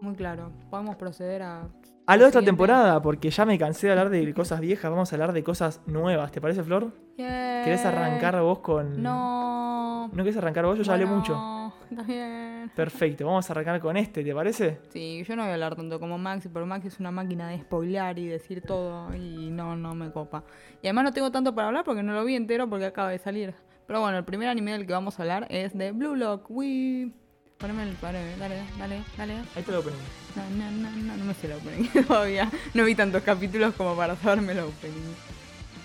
Muy 0.01 0.15
claro. 0.15 0.53
Podemos 0.71 0.97
proceder 0.97 1.43
a. 1.43 1.69
A 2.07 2.17
lo 2.17 2.23
de 2.23 2.29
esta 2.29 2.43
temporada, 2.43 3.03
porque 3.03 3.31
ya 3.31 3.45
me 3.45 3.59
cansé 3.59 3.87
de 3.87 3.93
hablar 3.93 4.09
de 4.09 4.33
cosas 4.33 4.61
viejas, 4.61 4.91
vamos 4.91 5.13
a 5.13 5.17
hablar 5.17 5.33
de 5.33 5.43
cosas 5.43 5.83
nuevas. 5.87 6.33
¿Te 6.33 6.41
parece, 6.41 6.63
Flor? 6.63 6.93
¿Querés 7.17 7.85
arrancar 7.85 8.41
vos 8.41 8.61
con.? 8.61 9.03
No. 9.03 10.09
¿No 10.09 10.17
querés 10.25 10.37
arrancar 10.39 10.65
vos? 10.65 10.79
Yo 10.79 10.85
ya 10.85 10.95
hablé 10.95 11.05
mucho. 11.05 11.58
Está 11.91 12.03
bien. 12.03 12.71
Perfecto, 12.75 13.27
vamos 13.27 13.49
a 13.49 13.53
arrancar 13.53 13.81
con 13.81 13.97
este, 13.97 14.23
¿te 14.23 14.35
parece? 14.35 14.79
Sí, 14.91 15.25
yo 15.27 15.37
no 15.37 15.43
voy 15.43 15.51
a 15.51 15.55
hablar 15.55 15.77
tanto 15.77 15.99
como 15.99 16.19
Maxi, 16.19 16.49
pero 16.49 16.67
Maxi 16.67 16.89
es 16.89 17.01
una 17.01 17.11
máquina 17.11 17.49
de 17.49 17.61
spoilear 17.61 18.19
y 18.19 18.27
decir 18.27 18.63
todo 18.63 19.15
y 19.15 19.51
no, 19.51 19.77
no 19.77 19.95
me 19.95 20.11
copa. 20.11 20.45
Y 20.83 20.87
además 20.87 21.05
no 21.05 21.13
tengo 21.13 21.31
tanto 21.31 21.55
para 21.55 21.69
hablar 21.69 21.85
porque 21.85 22.03
no 22.03 22.13
lo 22.13 22.25
vi 22.25 22.35
entero 22.35 22.69
porque 22.69 22.87
acaba 22.87 23.11
de 23.11 23.19
salir. 23.19 23.55
Pero 23.87 24.01
bueno, 24.01 24.19
el 24.19 24.25
primer 24.25 24.49
anime 24.49 24.73
del 24.73 24.87
que 24.87 24.93
vamos 24.93 25.19
a 25.19 25.23
hablar 25.23 25.47
es 25.49 25.77
de 25.77 25.93
Blue 25.93 26.15
Lock. 26.15 26.51
Wii. 26.51 27.13
Poneme 27.57 27.85
el 27.85 27.95
poneme, 27.95 28.37
dale, 28.37 28.63
dale, 28.79 29.03
dale. 29.17 29.35
Ahí 29.57 29.63
te 29.63 29.73
lo 29.73 29.81
opening. 29.81 29.99
No, 30.37 30.51
no, 30.51 30.71
no, 30.71 30.91
no, 30.91 31.17
no 31.17 31.25
me 31.25 31.35
sé 31.35 31.47
el 31.47 31.55
opening 31.55 31.89
todavía. 32.07 32.51
No 32.75 32.85
vi 32.85 32.95
tantos 32.95 33.23
capítulos 33.23 33.75
como 33.75 33.97
para 33.97 34.15
saberme 34.17 34.53
el 34.53 34.61
opening. 34.61 35.15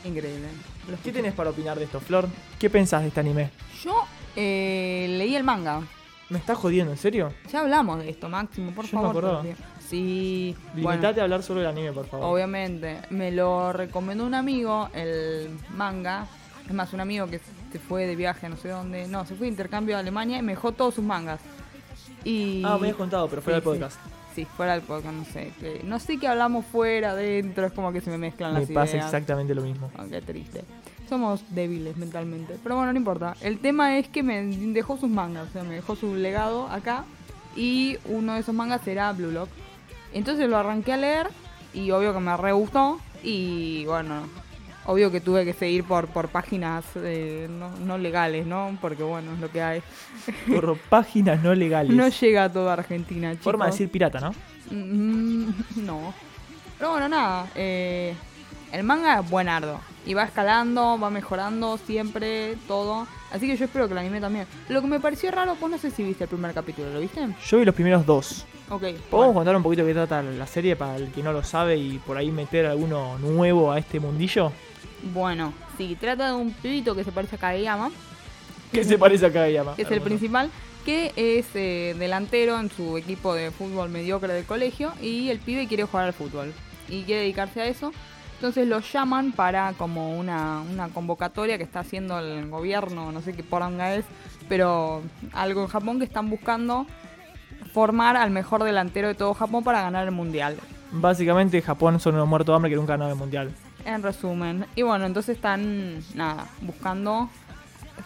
Increíble. 0.04 0.48
¿Qué 1.02 1.12
tenés 1.14 1.34
para 1.34 1.52
opinar 1.52 1.80
de 1.80 1.86
esto, 1.86 2.00
Flor? 2.02 2.28
¿Qué 2.60 2.70
pensás 2.70 3.02
de 3.04 3.08
este 3.08 3.22
anime? 3.22 3.52
Yo 3.82 4.04
eh, 4.36 5.08
leí 5.18 5.36
el 5.36 5.44
manga. 5.44 5.82
¿Me 6.30 6.40
estás 6.40 6.58
jodiendo, 6.58 6.92
en 6.94 6.98
serio? 6.98 7.32
Ya 7.52 7.60
hablamos 7.62 8.00
de 8.00 8.10
esto, 8.10 8.28
Máximo, 8.30 8.72
por 8.72 8.86
Yo 8.86 8.98
no 8.98 9.02
me 9.04 9.08
favor. 9.14 9.26
acordaba. 9.26 9.56
Sí, 9.88 10.56
Limitate 10.76 11.02
bueno, 11.06 11.20
a 11.20 11.24
hablar 11.24 11.44
solo 11.44 11.60
del 11.60 11.70
anime, 11.70 11.92
por 11.92 12.08
favor. 12.08 12.26
obviamente. 12.34 13.00
Me 13.12 13.32
lo 13.32 13.72
recomendó 13.74 14.26
un 14.26 14.34
amigo, 14.34 14.90
el 14.94 15.50
manga. 15.76 16.26
Es 16.66 16.74
más, 16.74 16.94
un 16.94 17.02
amigo 17.02 17.28
que 17.28 17.40
se 17.72 17.78
fue 17.78 18.08
de 18.08 18.16
viaje 18.16 18.48
no 18.50 18.56
sé 18.58 18.70
dónde. 18.70 19.08
No, 19.08 19.26
se 19.26 19.36
fue 19.36 19.46
de 19.48 19.52
intercambio 19.52 19.96
a 19.98 20.00
Alemania 20.00 20.38
y 20.40 20.42
me 20.42 20.54
dejó 20.54 20.72
todos 20.72 20.96
sus 20.96 21.04
mangas. 21.04 21.42
Y... 22.24 22.64
Ah, 22.66 22.70
me 22.70 22.86
habías 22.86 22.96
contado, 22.96 23.28
pero 23.28 23.42
fuera 23.42 23.60
Sí, 23.60 23.66
del 23.66 23.74
sí. 23.76 23.80
podcast. 23.82 24.00
Sí, 24.34 24.46
fuera 24.46 24.72
del 24.74 24.82
podcast, 24.82 25.14
no 25.14 25.26
sé. 25.26 25.52
no 25.84 26.00
sé 26.00 26.18
qué 26.18 26.28
hablamos 26.28 26.66
fuera, 26.66 27.12
adentro, 27.12 27.68
es 27.68 27.74
como 27.74 27.92
que 27.92 28.02
se 28.02 28.10
me 28.10 28.18
mezclan 28.18 28.54
Me 28.54 28.62
las 28.62 28.70
pasa 28.72 28.92
ideas. 28.94 29.06
exactamente 29.06 29.54
lo 29.54 29.62
mismo. 29.62 29.92
Ah, 29.96 30.06
qué 30.10 30.22
triste. 30.22 30.64
Somos 31.14 31.44
débiles 31.50 31.96
mentalmente. 31.96 32.58
Pero 32.64 32.76
bueno, 32.76 32.92
no 32.92 32.98
importa. 32.98 33.36
El 33.42 33.60
tema 33.60 34.00
es 34.00 34.08
que 34.08 34.24
me 34.24 34.42
dejó 34.74 34.98
sus 34.98 35.12
mangas, 35.12 35.48
o 35.48 35.52
sea, 35.52 35.64
me 35.64 35.76
dejó 35.76 35.96
su 35.96 36.16
legado 36.16 36.68
acá. 36.70 37.06
y 37.56 37.98
uno 38.06 38.34
de 38.34 38.40
esos 38.40 38.56
mangas 38.56 38.88
era 38.88 39.14
Blue 39.14 39.30
Lock. 39.30 39.48
Entonces 40.12 40.50
lo 40.50 40.58
arranqué 40.58 40.94
a 40.94 40.98
leer 40.98 41.28
y 41.72 41.92
obvio 41.92 42.14
que 42.16 42.20
me 42.20 42.36
re 42.36 42.52
gustó 42.52 43.00
y 43.22 43.86
bueno, 43.86 44.24
obvio 44.88 45.12
que 45.12 45.22
tuve 45.22 45.46
que 45.46 45.54
seguir 45.54 45.84
por, 45.84 46.08
por 46.08 46.30
páginas 46.30 46.84
eh, 46.96 47.48
no, 47.48 47.70
no 47.78 48.00
legales, 48.00 48.48
¿no? 48.48 48.76
Porque 48.82 49.04
bueno, 49.04 49.34
es 49.34 49.40
lo 49.40 49.52
que 49.52 49.62
hay. 49.62 49.84
Por 50.52 50.76
páginas 50.90 51.44
no 51.44 51.54
legales. 51.54 51.96
No 51.96 52.08
llega 52.10 52.46
a 52.46 52.52
toda 52.52 52.74
Argentina, 52.74 53.30
chicos. 53.34 53.44
Forma 53.44 53.66
de 53.66 53.72
decir 53.72 53.90
pirata, 53.92 54.20
¿no? 54.20 54.34
Mm, 54.72 55.50
no. 55.86 56.12
Pero 56.80 56.90
bueno, 56.90 57.08
nada. 57.08 57.46
eh, 57.54 58.16
el 58.72 58.84
manga 58.84 59.20
es 59.20 59.30
buenardo. 59.30 59.80
Y 60.06 60.14
va 60.14 60.24
escalando, 60.24 61.00
va 61.00 61.10
mejorando 61.10 61.78
siempre, 61.78 62.58
todo. 62.68 63.08
Así 63.32 63.48
que 63.48 63.56
yo 63.56 63.66
espero 63.66 63.88
que 63.88 63.94
el 63.94 64.00
anime 64.00 64.20
también. 64.20 64.46
Lo 64.70 64.82
que 64.82 64.88
me 64.88 65.00
pareció 65.00 65.32
raro, 65.32 65.56
vos 65.60 65.70
no 65.70 65.78
sé 65.78 65.92
si 65.92 66.04
viste 66.04 66.26
el 66.26 66.30
primer 66.30 66.54
capítulo, 66.54 66.90
¿lo 66.92 67.00
viste? 67.00 67.22
Yo 67.46 67.58
vi 67.60 67.66
los 67.66 67.74
primeros 67.76 68.06
dos. 68.06 68.46
Ok. 68.70 68.82
¿Podemos 68.82 69.10
bueno. 69.10 69.34
contar 69.34 69.56
un 69.56 69.64
poquito 69.64 69.84
de 69.84 69.90
qué 69.90 69.94
trata 69.94 70.22
la 70.22 70.48
serie 70.48 70.76
para 70.76 70.98
el 70.98 71.12
que 71.12 71.24
no 71.24 71.32
lo 71.32 71.44
sabe 71.44 71.78
y 71.78 72.00
por 72.00 72.18
ahí 72.18 72.32
meter 72.32 72.66
alguno 72.66 73.18
nuevo 73.20 73.72
a 73.72 73.80
este 73.80 74.00
mundillo? 74.00 74.52
Bueno, 75.14 75.54
sí, 75.78 75.98
trata 76.00 76.28
de 76.28 76.34
un 76.34 76.52
pibito 76.52 76.96
que 76.96 77.04
se 77.04 77.12
parece 77.12 77.36
a 77.36 77.40
Kageyama, 77.40 77.92
¿Qué 78.72 78.84
se 78.84 78.98
parece 78.98 79.26
a 79.26 79.32
Kageyama? 79.32 79.76
que 79.76 79.84
es 79.84 79.92
el 79.92 80.02
principal, 80.02 80.50
que 80.86 81.12
es 81.16 81.46
eh, 81.56 81.96
delantero 82.00 82.60
en 82.60 82.70
su 82.70 82.98
equipo 82.98 83.34
de 83.34 83.52
fútbol 83.52 83.90
mediocre 83.90 84.34
del 84.34 84.46
colegio 84.46 84.94
y 85.02 85.30
el 85.30 85.40
pibe 85.40 85.68
quiere 85.68 85.84
jugar 85.84 86.08
al 86.08 86.14
fútbol 86.14 86.54
y 86.90 87.04
quiere 87.04 87.22
dedicarse 87.22 87.62
a 87.62 87.68
eso. 87.68 87.92
Entonces 88.44 88.68
lo 88.68 88.82
llaman 88.82 89.32
para 89.32 89.72
como 89.78 90.20
una, 90.20 90.64
una 90.70 90.90
convocatoria 90.90 91.58
que 91.58 91.64
está 91.64 91.80
haciendo 91.80 92.20
el 92.20 92.50
gobierno, 92.50 93.10
no 93.14 93.22
sé 93.22 93.32
qué 93.32 93.42
poranga 93.42 93.96
es, 93.96 94.04
pero 94.50 95.02
algo 95.32 95.62
en 95.62 95.68
Japón 95.70 95.98
que 95.98 96.04
están 96.04 96.30
buscando 96.30 96.86
formar 97.74 98.18
al 98.18 98.32
mejor 98.32 98.66
delantero 98.66 99.08
de 99.08 99.16
todo 99.16 99.34
Japón 99.34 99.64
para 99.64 99.82
ganar 99.82 100.04
el 100.06 100.12
mundial. 100.12 100.58
Básicamente 100.92 101.62
Japón 101.62 102.02
son 102.02 102.16
unos 102.16 102.28
muertos 102.28 102.52
de 102.52 102.56
hambre 102.58 102.70
que 102.70 102.76
nunca 102.76 102.96
ganaron 102.96 103.14
el 103.14 103.18
mundial. 103.18 103.50
En 103.86 104.04
resumen. 104.04 104.66
Y 104.76 104.82
bueno, 104.82 105.06
entonces 105.06 105.38
están, 105.38 106.04
nada, 106.14 106.46
buscando 106.60 107.30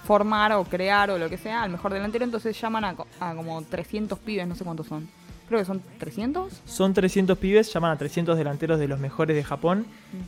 formar 0.03 0.51
o 0.51 0.63
crear 0.65 1.09
o 1.09 1.17
lo 1.17 1.31
que 1.31 1.39
sea 1.39 1.63
al 1.63 1.71
mejor 1.71 1.93
delantero. 1.93 2.23
Entonces 2.23 2.61
llaman 2.61 2.85
a, 2.85 2.95
a 3.19 3.33
como 3.33 3.63
300 3.63 4.19
pibes, 4.19 4.47
no 4.47 4.53
sé 4.53 4.63
cuántos 4.63 4.85
son. 4.85 5.09
Creo 5.47 5.59
que 5.59 5.65
son 5.65 5.81
300. 5.97 6.61
Son 6.65 6.93
300 6.93 7.37
pibes, 7.37 7.71
llaman 7.71 7.91
a 7.91 7.97
300 7.97 8.37
delanteros 8.37 8.79
de 8.79 8.87
los 8.87 8.99
mejores 8.99 9.35
de 9.35 9.43
Japón 9.43 9.85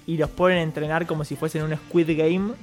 y 0.08 0.18
los 0.18 0.30
ponen 0.30 0.60
a 0.60 0.62
entrenar 0.62 1.06
como 1.08 1.26
si 1.26 1.36
fuesen 1.36 1.64
un 1.64 1.76
Squid 1.76 2.18
Game 2.18 2.54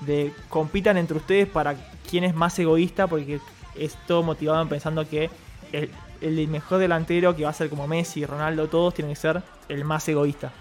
de 0.00 0.32
compitan 0.50 0.98
entre 0.98 1.16
ustedes 1.16 1.48
para 1.48 1.74
quién 2.08 2.24
es 2.24 2.34
más 2.34 2.58
egoísta 2.58 3.06
porque 3.06 3.40
es 3.74 3.94
todo 4.06 4.22
motivado 4.22 4.60
en 4.60 4.68
pensando 4.68 5.08
que 5.08 5.30
el, 5.72 5.90
el 6.20 6.48
mejor 6.48 6.78
delantero 6.78 7.34
que 7.34 7.44
va 7.44 7.50
a 7.50 7.54
ser 7.54 7.70
como 7.70 7.86
Messi, 7.86 8.26
Ronaldo, 8.26 8.68
todos 8.68 8.92
tienen 8.94 9.14
que 9.14 9.20
ser 9.20 9.42
el 9.68 9.84
más 9.84 10.06
egoísta. 10.08 10.52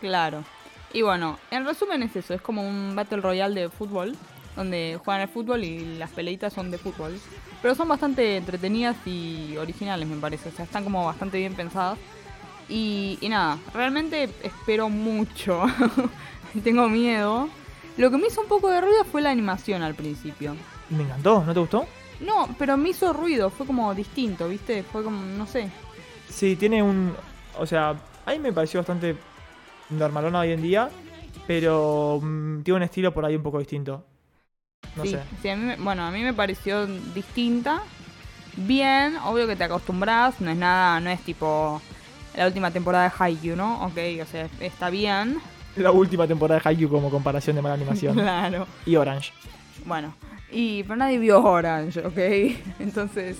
Claro. 0.00 0.44
Y 0.92 1.02
bueno, 1.02 1.38
en 1.50 1.64
resumen 1.64 2.02
es 2.04 2.14
eso. 2.14 2.34
Es 2.34 2.40
como 2.40 2.66
un 2.66 2.94
Battle 2.94 3.20
Royale 3.20 3.62
de 3.62 3.68
fútbol. 3.68 4.14
Donde 4.54 5.00
juegan 5.04 5.22
al 5.22 5.28
fútbol 5.28 5.64
y 5.64 5.96
las 5.98 6.10
peleitas 6.10 6.52
son 6.52 6.70
de 6.70 6.78
fútbol. 6.78 7.18
Pero 7.64 7.74
son 7.74 7.88
bastante 7.88 8.36
entretenidas 8.36 8.94
y 9.06 9.56
originales, 9.56 10.06
me 10.06 10.18
parece. 10.18 10.50
O 10.50 10.52
sea, 10.52 10.66
están 10.66 10.84
como 10.84 11.06
bastante 11.06 11.38
bien 11.38 11.54
pensadas. 11.54 11.98
Y, 12.68 13.16
y 13.22 13.28
nada, 13.30 13.56
realmente 13.72 14.28
espero 14.42 14.90
mucho. 14.90 15.62
Tengo 16.62 16.90
miedo. 16.90 17.48
Lo 17.96 18.10
que 18.10 18.18
me 18.18 18.26
hizo 18.26 18.42
un 18.42 18.48
poco 18.48 18.68
de 18.68 18.82
ruido 18.82 19.02
fue 19.04 19.22
la 19.22 19.30
animación 19.30 19.80
al 19.80 19.94
principio. 19.94 20.54
Me 20.90 21.04
encantó, 21.04 21.42
¿no 21.42 21.54
te 21.54 21.60
gustó? 21.60 21.86
No, 22.20 22.54
pero 22.58 22.76
me 22.76 22.90
hizo 22.90 23.14
ruido, 23.14 23.48
fue 23.48 23.64
como 23.66 23.94
distinto, 23.94 24.46
¿viste? 24.46 24.82
Fue 24.82 25.02
como, 25.02 25.24
no 25.24 25.46
sé. 25.46 25.70
Sí, 26.28 26.56
tiene 26.56 26.82
un... 26.82 27.14
O 27.58 27.64
sea, 27.64 27.96
a 28.26 28.30
mí 28.32 28.40
me 28.40 28.52
pareció 28.52 28.80
bastante 28.80 29.16
normalona 29.88 30.40
hoy 30.40 30.52
en 30.52 30.60
día, 30.60 30.90
pero 31.46 32.20
mm, 32.22 32.60
tiene 32.60 32.76
un 32.76 32.82
estilo 32.82 33.14
por 33.14 33.24
ahí 33.24 33.36
un 33.36 33.42
poco 33.42 33.58
distinto. 33.58 34.04
No 34.96 35.02
sí, 35.04 35.10
sé. 35.10 35.20
sí, 35.42 35.48
a 35.48 35.56
mí 35.56 35.72
bueno, 35.78 36.04
a 36.04 36.10
mí 36.10 36.22
me 36.22 36.32
pareció 36.34 36.86
distinta. 36.86 37.82
Bien, 38.56 39.16
obvio 39.24 39.46
que 39.48 39.56
te 39.56 39.64
acostumbras, 39.64 40.40
no 40.40 40.50
es 40.50 40.56
nada, 40.56 41.00
no 41.00 41.10
es 41.10 41.20
tipo 41.22 41.82
la 42.36 42.46
última 42.46 42.70
temporada 42.70 43.04
de 43.08 43.12
Haikyuu, 43.18 43.56
¿no? 43.56 43.84
Ok, 43.84 43.98
o 44.22 44.26
sea, 44.26 44.48
está 44.60 44.90
bien. 44.90 45.38
La 45.76 45.90
última 45.90 46.26
temporada 46.28 46.60
de 46.60 46.68
Haikyuu 46.68 46.88
como 46.88 47.10
comparación 47.10 47.56
de 47.56 47.62
mala 47.62 47.74
animación. 47.74 48.14
Claro. 48.18 48.66
y 48.86 48.94
Orange. 48.96 49.32
Bueno, 49.84 50.14
y 50.52 50.84
pero 50.84 50.96
nadie 50.96 51.18
vio 51.18 51.42
Orange, 51.42 52.00
¿ok? 52.00 52.16
Entonces, 52.78 53.38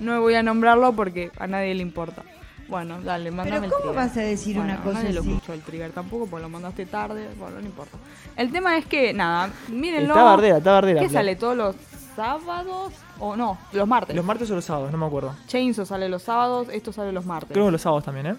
no 0.00 0.20
voy 0.20 0.34
a 0.34 0.42
nombrarlo 0.42 0.92
porque 0.94 1.30
a 1.38 1.46
nadie 1.46 1.74
le 1.74 1.82
importa. 1.82 2.22
Bueno, 2.68 3.00
dale, 3.00 3.30
mándame 3.30 3.66
el 3.66 3.72
¿cómo 3.72 3.94
vas 3.94 4.14
a 4.16 4.20
decir 4.20 4.56
Bueno, 4.56 4.72
una 4.74 4.82
cosa 4.82 4.98
nadie 4.98 5.14
lo 5.14 5.20
así? 5.20 5.30
escuchó 5.32 5.52
el 5.54 5.62
trigger 5.62 5.90
tampoco, 5.92 6.26
porque 6.26 6.42
lo 6.42 6.48
mandaste 6.50 6.84
tarde, 6.86 7.28
bueno, 7.38 7.60
no 7.60 7.66
importa. 7.66 7.96
El 8.36 8.52
tema 8.52 8.76
es 8.76 8.84
que, 8.86 9.14
nada, 9.14 9.50
mírenlo. 9.68 10.12
Está 10.14 10.22
bardera, 10.22 10.58
está 10.58 10.72
bardera. 10.72 11.00
¿Qué 11.00 11.08
sale 11.08 11.34
todos 11.36 11.56
los 11.56 11.76
sábados? 12.14 12.92
O 13.20 13.36
no, 13.36 13.56
los 13.72 13.88
martes. 13.88 14.14
Los 14.14 14.24
martes 14.24 14.50
o 14.50 14.54
los 14.54 14.64
sábados, 14.64 14.92
no 14.92 14.98
me 14.98 15.06
acuerdo. 15.06 15.34
Chainsaw 15.46 15.86
sale 15.86 16.08
los 16.10 16.22
sábados, 16.22 16.68
esto 16.70 16.92
sale 16.92 17.10
los 17.10 17.24
martes. 17.24 17.52
Creo 17.52 17.64
que 17.66 17.72
los 17.72 17.80
sábados 17.82 18.04
también, 18.04 18.26
¿eh? 18.26 18.36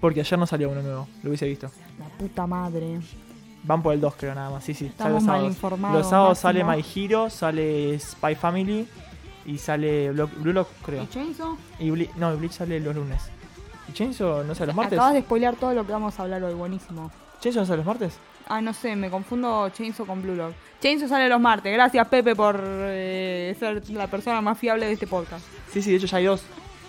Porque 0.00 0.20
ayer 0.20 0.38
no 0.38 0.46
salió 0.46 0.68
uno 0.68 0.82
nuevo, 0.82 1.08
lo 1.22 1.30
hubiese 1.30 1.46
visto. 1.46 1.70
La 1.98 2.06
puta 2.18 2.46
madre. 2.46 3.00
Van 3.62 3.82
por 3.82 3.94
el 3.94 4.00
2 4.02 4.14
creo 4.18 4.34
nada 4.34 4.50
más, 4.50 4.62
sí, 4.64 4.74
sí. 4.74 4.80
sale 4.80 4.90
Estamos 4.90 5.12
los 5.14 5.22
mal 5.22 5.36
sábados. 5.36 5.54
informados, 5.56 5.96
Los 5.98 6.10
sábados 6.10 6.38
sale 6.38 6.62
My. 6.62 6.84
Hero, 6.94 7.30
sale 7.30 7.98
Spy 7.98 8.34
Family 8.34 8.86
y 9.46 9.58
sale 9.58 10.10
Blue 10.10 10.52
Lock, 10.52 10.68
creo. 10.84 11.02
¿Y 11.02 11.06
Chainsaw? 11.08 11.56
Y 11.78 11.90
Ble- 11.90 12.10
no, 12.16 12.32
y 12.32 12.36
Bleach 12.36 12.52
sale 12.52 12.80
los 12.80 12.94
lunes. 12.94 13.22
¿Y 13.88 13.92
Chainsaw 13.92 14.44
no 14.44 14.54
sale 14.54 14.68
los 14.68 14.76
martes? 14.76 14.98
Acabas 14.98 15.14
de 15.14 15.20
spoilear 15.22 15.56
todo 15.56 15.74
lo 15.74 15.86
que 15.86 15.92
vamos 15.92 16.18
a 16.18 16.22
hablar 16.22 16.42
hoy, 16.44 16.54
buenísimo. 16.54 17.10
¿Chainsaw 17.40 17.62
no 17.62 17.66
sale 17.66 17.76
los 17.78 17.86
martes? 17.86 18.18
Ah, 18.46 18.60
no 18.60 18.72
sé, 18.74 18.94
me 18.96 19.08
confundo 19.10 19.68
Chainsaw 19.70 20.06
con 20.06 20.22
Blue 20.22 20.34
Lock. 20.34 20.52
Chainsaw 20.80 21.08
sale 21.08 21.28
los 21.28 21.40
martes. 21.40 21.72
Gracias, 21.72 22.06
Pepe, 22.08 22.34
por 22.36 22.60
eh, 22.62 23.54
ser 23.58 23.88
la 23.90 24.06
persona 24.06 24.40
más 24.40 24.58
fiable 24.58 24.86
de 24.86 24.92
este 24.92 25.06
podcast. 25.06 25.44
Sí, 25.72 25.80
sí, 25.82 25.90
de 25.90 25.96
hecho 25.96 26.06
ya 26.06 26.18
hay 26.18 26.24
dos. 26.26 26.42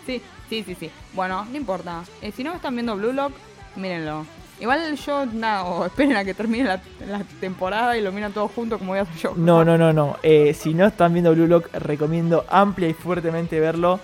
Sí, 0.06 0.22
sí, 0.50 0.64
sí, 0.64 0.76
sí. 0.76 0.92
Bueno, 1.14 1.46
no 1.50 1.58
importa. 1.58 2.04
Eh, 2.22 2.32
si 2.32 2.44
no 2.44 2.54
están 2.54 2.76
viendo 2.76 2.96
Blue 2.96 3.14
Lock, 3.14 3.34
mírenlo. 3.76 4.26
Igual 4.60 4.96
yo, 4.96 5.26
nada, 5.26 5.66
o 5.66 5.86
esperen 5.86 6.16
a 6.16 6.24
que 6.24 6.34
termine 6.34 6.64
la, 6.64 6.80
temporada 7.42 7.98
y 7.98 8.02
lo 8.02 8.12
miran 8.12 8.32
todos 8.32 8.52
juntos 8.52 8.80
como 8.80 8.92
voy 8.92 9.00
a 9.00 9.02
hacer 9.02 9.18
yo. 9.18 9.34
No, 9.36 9.66
no, 9.66 9.78
no, 9.78 9.92
no. 9.92 10.18
Eh, 10.24 10.54
si 10.54 10.74
no 10.74 10.86
están 10.86 11.14
viendo 11.14 11.34
Blue 11.34 11.48
Lock, 11.48 11.74
recomiendo 11.74 12.46
amplia 12.50 12.88
y 12.88 12.94
fuertemente 12.94 13.60
verlo. 13.60 14.00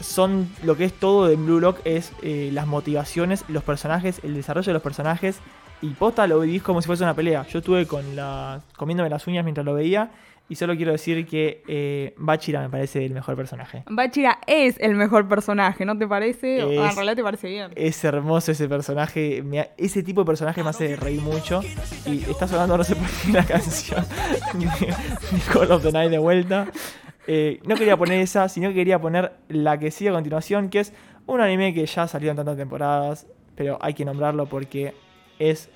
Son 0.00 0.50
lo 0.62 0.76
que 0.76 0.84
es 0.84 0.94
todo 0.94 1.28
de 1.28 1.36
Blue 1.36 1.60
Lock 1.60 1.80
es 1.84 2.12
eh, 2.22 2.50
las 2.52 2.66
motivaciones, 2.66 3.44
los 3.48 3.62
personajes, 3.62 4.20
el 4.24 4.34
desarrollo 4.34 4.66
de 4.66 4.74
los 4.74 4.82
personajes. 4.82 5.38
Y 5.82 5.88
posta 5.90 6.26
lo 6.26 6.40
vivís 6.40 6.62
como 6.62 6.80
si 6.80 6.86
fuese 6.86 7.02
una 7.02 7.14
pelea. 7.14 7.46
Yo 7.46 7.58
estuve 7.58 7.86
con 7.86 8.16
la, 8.16 8.62
comiéndome 8.76 9.10
las 9.10 9.26
uñas 9.26 9.44
mientras 9.44 9.66
lo 9.66 9.74
veía. 9.74 10.10
Y 10.52 10.54
solo 10.54 10.76
quiero 10.76 10.92
decir 10.92 11.24
que 11.26 11.62
eh, 11.66 12.12
Bachira 12.18 12.60
me 12.60 12.68
parece 12.68 13.02
el 13.06 13.14
mejor 13.14 13.36
personaje. 13.36 13.84
Bachira 13.88 14.38
es 14.46 14.78
el 14.80 14.94
mejor 14.96 15.26
personaje, 15.26 15.86
¿no 15.86 15.96
te 15.96 16.06
parece? 16.06 16.62
O- 16.62 16.68
ah, 16.68 16.72
Es- 16.88 16.90
en 16.90 16.96
realidad 16.96 17.16
te 17.16 17.22
parece 17.22 17.48
bien. 17.48 17.70
Es 17.74 18.04
hermoso 18.04 18.52
ese 18.52 18.68
personaje. 18.68 19.42
me 19.42 19.60
ha- 19.60 19.70
ese 19.78 20.02
tipo 20.02 20.20
de 20.20 20.26
personaje 20.26 20.62
me 20.62 20.68
hace 20.68 20.94
reír 20.96 21.22
mucho. 21.22 21.62
Y 22.04 22.18
está 22.30 22.46
sonando, 22.46 22.76
no 22.76 22.84
sé 22.84 22.94
por 22.96 23.06
qué, 23.08 23.32
la 23.32 23.44
canción 23.46 24.04
de 24.58 24.68
Call 25.54 25.72
of 25.72 25.82
the 25.82 25.90
Night 25.90 26.10
de 26.10 26.18
vuelta. 26.18 26.66
Eh, 27.26 27.58
no 27.64 27.74
quería 27.76 27.96
poner 27.96 28.20
esa, 28.20 28.46
sino 28.50 28.68
que 28.68 28.74
quería 28.74 29.00
poner 29.00 29.32
la 29.48 29.78
que 29.78 29.90
sigue 29.90 30.10
a 30.10 30.12
continuación, 30.12 30.68
que 30.68 30.80
es 30.80 30.92
un 31.24 31.40
anime 31.40 31.72
que 31.72 31.86
ya 31.86 32.06
salió 32.06 32.30
en 32.30 32.36
tantas 32.36 32.58
temporadas, 32.58 33.26
pero 33.54 33.78
hay 33.80 33.94
que 33.94 34.04
nombrarlo 34.04 34.44
porque 34.44 34.92
es 35.38 35.70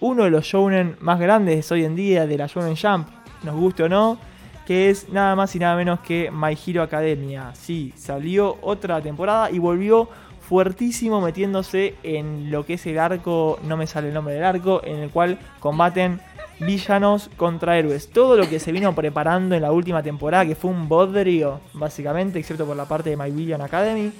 uno 0.00 0.24
de 0.24 0.30
los 0.30 0.46
shounen 0.46 0.96
más 1.00 1.20
grandes 1.20 1.70
hoy 1.70 1.84
en 1.84 1.94
día 1.94 2.26
de 2.26 2.38
la 2.38 2.46
Shonen 2.46 2.74
Jump, 2.74 3.08
nos 3.44 3.56
guste 3.56 3.84
o 3.84 3.88
no, 3.88 4.18
que 4.66 4.90
es 4.90 5.08
nada 5.10 5.36
más 5.36 5.54
y 5.54 5.58
nada 5.58 5.76
menos 5.76 6.00
que 6.00 6.30
My 6.30 6.56
Hero 6.66 6.82
Academia. 6.82 7.52
Sí, 7.54 7.92
salió 7.96 8.56
otra 8.62 9.00
temporada 9.00 9.50
y 9.50 9.58
volvió 9.58 10.08
fuertísimo 10.48 11.20
metiéndose 11.20 11.94
en 12.02 12.50
lo 12.50 12.66
que 12.66 12.74
es 12.74 12.86
el 12.86 12.98
arco, 12.98 13.58
no 13.64 13.76
me 13.76 13.86
sale 13.86 14.08
el 14.08 14.14
nombre 14.14 14.34
del 14.34 14.44
arco, 14.44 14.82
en 14.84 14.96
el 14.96 15.10
cual 15.10 15.38
combaten 15.60 16.20
villanos 16.60 17.30
contra 17.36 17.78
héroes. 17.78 18.10
Todo 18.10 18.36
lo 18.36 18.48
que 18.48 18.60
se 18.60 18.72
vino 18.72 18.94
preparando 18.94 19.54
en 19.54 19.62
la 19.62 19.72
última 19.72 20.02
temporada, 20.02 20.46
que 20.46 20.54
fue 20.54 20.70
un 20.70 20.88
bodrio, 20.88 21.60
básicamente, 21.72 22.38
excepto 22.38 22.66
por 22.66 22.76
la 22.76 22.84
parte 22.84 23.10
de 23.10 23.16
My 23.16 23.30
Villain 23.30 23.62
Academy, 23.62 24.12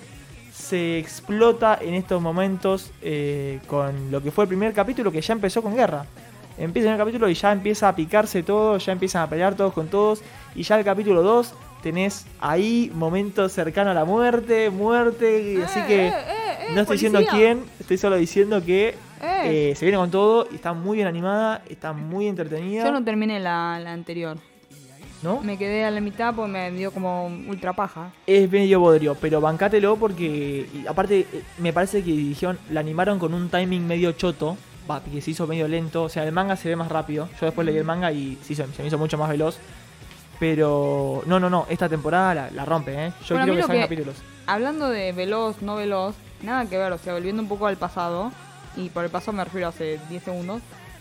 se 0.53 0.99
explota 0.99 1.79
en 1.81 1.95
estos 1.95 2.23
momentos 2.23 2.91
eh, 3.03 3.61
con 3.67 4.11
lo 4.11 4.23
que 4.23 4.31
fue 4.31 4.45
el 4.45 4.49
primer 4.49 4.73
capítulo, 4.73 5.13
que 5.13 5.21
ya 5.21 5.35
empezó 5.35 5.63
con 5.63 5.75
guerra. 5.75 6.07
Empieza 6.59 6.93
el 6.93 6.99
capítulo 6.99 7.29
y 7.29 7.35
ya 7.35 7.53
empieza 7.53 7.89
a 7.89 7.97
picarse 7.97 8.43
todo, 8.43 8.79
ya 8.79 8.93
empiezan 8.93 9.23
a 9.23 9.29
pelear 9.29 9.55
todos 9.55 9.73
con 9.73 9.89
todos, 9.89 10.23
y 10.55 10.63
ya 10.63 10.79
el 10.79 10.85
capítulo 10.85 11.23
2 11.23 11.53
tenés 11.83 12.27
ahí 12.41 12.91
momentos 12.95 13.53
cercanos 13.53 13.91
a 13.91 13.95
la 13.95 14.05
muerte, 14.05 14.71
muerte, 14.71 15.53
y 15.55 15.63
así 15.63 15.81
que... 15.87 16.13
no 16.75 16.81
estoy 16.81 16.97
diciendo 16.97 17.21
quién, 17.31 17.65
estoy 17.81 17.99
solo 17.99 18.17
diciendo 18.17 18.65
que 18.65 18.95
Eh. 19.23 19.71
eh, 19.71 19.75
se 19.75 19.85
viene 19.85 19.99
con 19.99 20.11
todo 20.11 20.47
y 20.51 20.57
está 20.57 20.73
muy 20.75 20.97
bien 20.97 21.09
animada, 21.09 21.63
está 21.69 21.93
muy 21.93 22.27
entretenida. 22.29 22.85
Yo 22.85 22.93
no 22.93 23.03
terminé 23.05 23.41
la, 23.41 23.81
la 23.83 23.93
anterior. 23.93 24.37
¿no? 25.23 25.41
Me 25.41 25.57
quedé 25.57 25.85
a 25.87 25.91
la 25.91 26.03
mitad 26.03 26.35
porque 26.35 26.53
me 26.53 26.71
dio 26.73 26.91
como 26.93 27.27
ultra 27.49 27.73
paja. 27.73 28.11
Es 28.27 28.51
medio 28.51 28.79
bodrio, 28.81 29.17
pero 29.19 29.41
bancátelo 29.41 29.97
porque, 29.97 30.69
y 30.75 30.87
aparte, 30.87 31.21
eh, 31.21 31.43
me 31.57 31.73
parece 31.73 32.03
que 32.05 32.11
dijeron, 32.11 32.59
la 32.71 32.81
animaron 32.81 33.19
con 33.19 33.33
un 33.33 33.49
timing 33.49 33.87
medio 33.87 34.13
choto, 34.13 34.59
va, 34.91 35.03
que 35.03 35.21
se 35.21 35.31
hizo 35.33 35.47
medio 35.47 35.67
lento. 35.69 36.05
O 36.05 36.09
sea, 36.09 36.25
el 36.25 36.33
manga 36.33 36.57
se 36.57 36.69
ve 36.69 36.77
más 36.77 36.89
rápido. 36.89 37.29
Yo 37.41 37.47
después 37.47 37.65
leí 37.67 37.77
el 37.77 37.85
manga 37.85 38.11
y 38.13 38.39
sí, 38.43 38.55
se, 38.55 38.67
se 38.69 38.83
me 38.83 38.89
hizo 38.89 38.99
mucho 38.99 39.17
más 39.19 39.29
veloz. 39.31 39.59
Pero, 40.41 41.23
no, 41.27 41.39
no, 41.39 41.49
no, 41.49 41.67
esta 41.69 41.89
temporada 41.89 42.35
la, 42.35 42.51
la 42.51 42.65
rompe, 42.65 42.93
¿eh? 43.07 43.13
Yo 43.25 43.35
Bueno, 43.37 43.45
quiero 43.45 43.55
que 43.55 43.63
salgan 43.63 43.77
que- 43.77 43.83
capítulos. 43.97 44.17
Hablando 44.47 44.89
de 44.91 45.13
veloz, 45.13 45.63
no 45.63 45.77
veloz, 45.77 46.15
nada 46.43 46.67
que 46.69 46.77
ver, 46.77 46.93
o 46.93 46.99
sea, 46.99 47.15
volviendo 47.15 47.41
un 47.41 47.49
poco 47.49 47.67
al 47.67 47.77
pasado, 47.77 48.33
y 48.77 48.89
por 48.91 49.05
el 49.05 49.11
pasado 49.11 49.33
me 49.33 49.45
refiero 49.45 49.69
a 49.69 49.71
hace 49.71 49.99
10 50.11 50.23
segundos, 50.25 50.61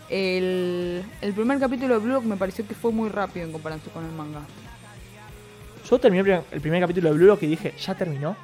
el, 0.09 1.03
el 1.21 1.33
primer 1.33 1.59
capítulo 1.59 1.95
de 1.95 1.99
Blue 1.99 2.13
Lock 2.13 2.23
me 2.25 2.37
pareció 2.37 2.65
que 2.67 2.75
fue 2.75 2.91
muy 2.91 3.09
rápido 3.09 3.45
en 3.47 3.51
comparación 3.51 3.91
con 3.93 4.05
el 4.05 4.11
manga. 4.11 4.41
Yo 5.89 5.99
terminé 5.99 6.19
el 6.19 6.25
primer, 6.25 6.43
el 6.51 6.61
primer 6.61 6.81
capítulo 6.81 7.09
de 7.09 7.15
Blue 7.15 7.25
Lock 7.27 7.43
y 7.43 7.47
dije, 7.47 7.73
ya 7.77 7.95
terminó. 7.95 8.35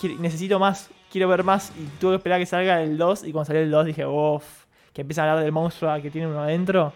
Quiero- 0.00 0.18
necesito 0.20 0.58
más, 0.58 0.88
quiero 1.12 1.28
ver 1.28 1.42
más. 1.44 1.72
Y 1.78 1.84
tuve 2.00 2.12
que 2.12 2.16
esperar 2.16 2.38
que 2.40 2.46
salga 2.46 2.80
el 2.82 2.96
2. 2.96 3.24
Y 3.24 3.32
cuando 3.32 3.46
salió 3.46 3.60
el 3.62 3.70
2 3.70 3.86
dije, 3.86 4.06
uff, 4.06 4.44
que 4.92 5.02
empieza 5.02 5.22
a 5.22 5.30
hablar 5.30 5.44
del 5.44 5.52
monstruo 5.52 6.00
que 6.02 6.10
tiene 6.10 6.26
uno 6.26 6.40
adentro. 6.40 6.92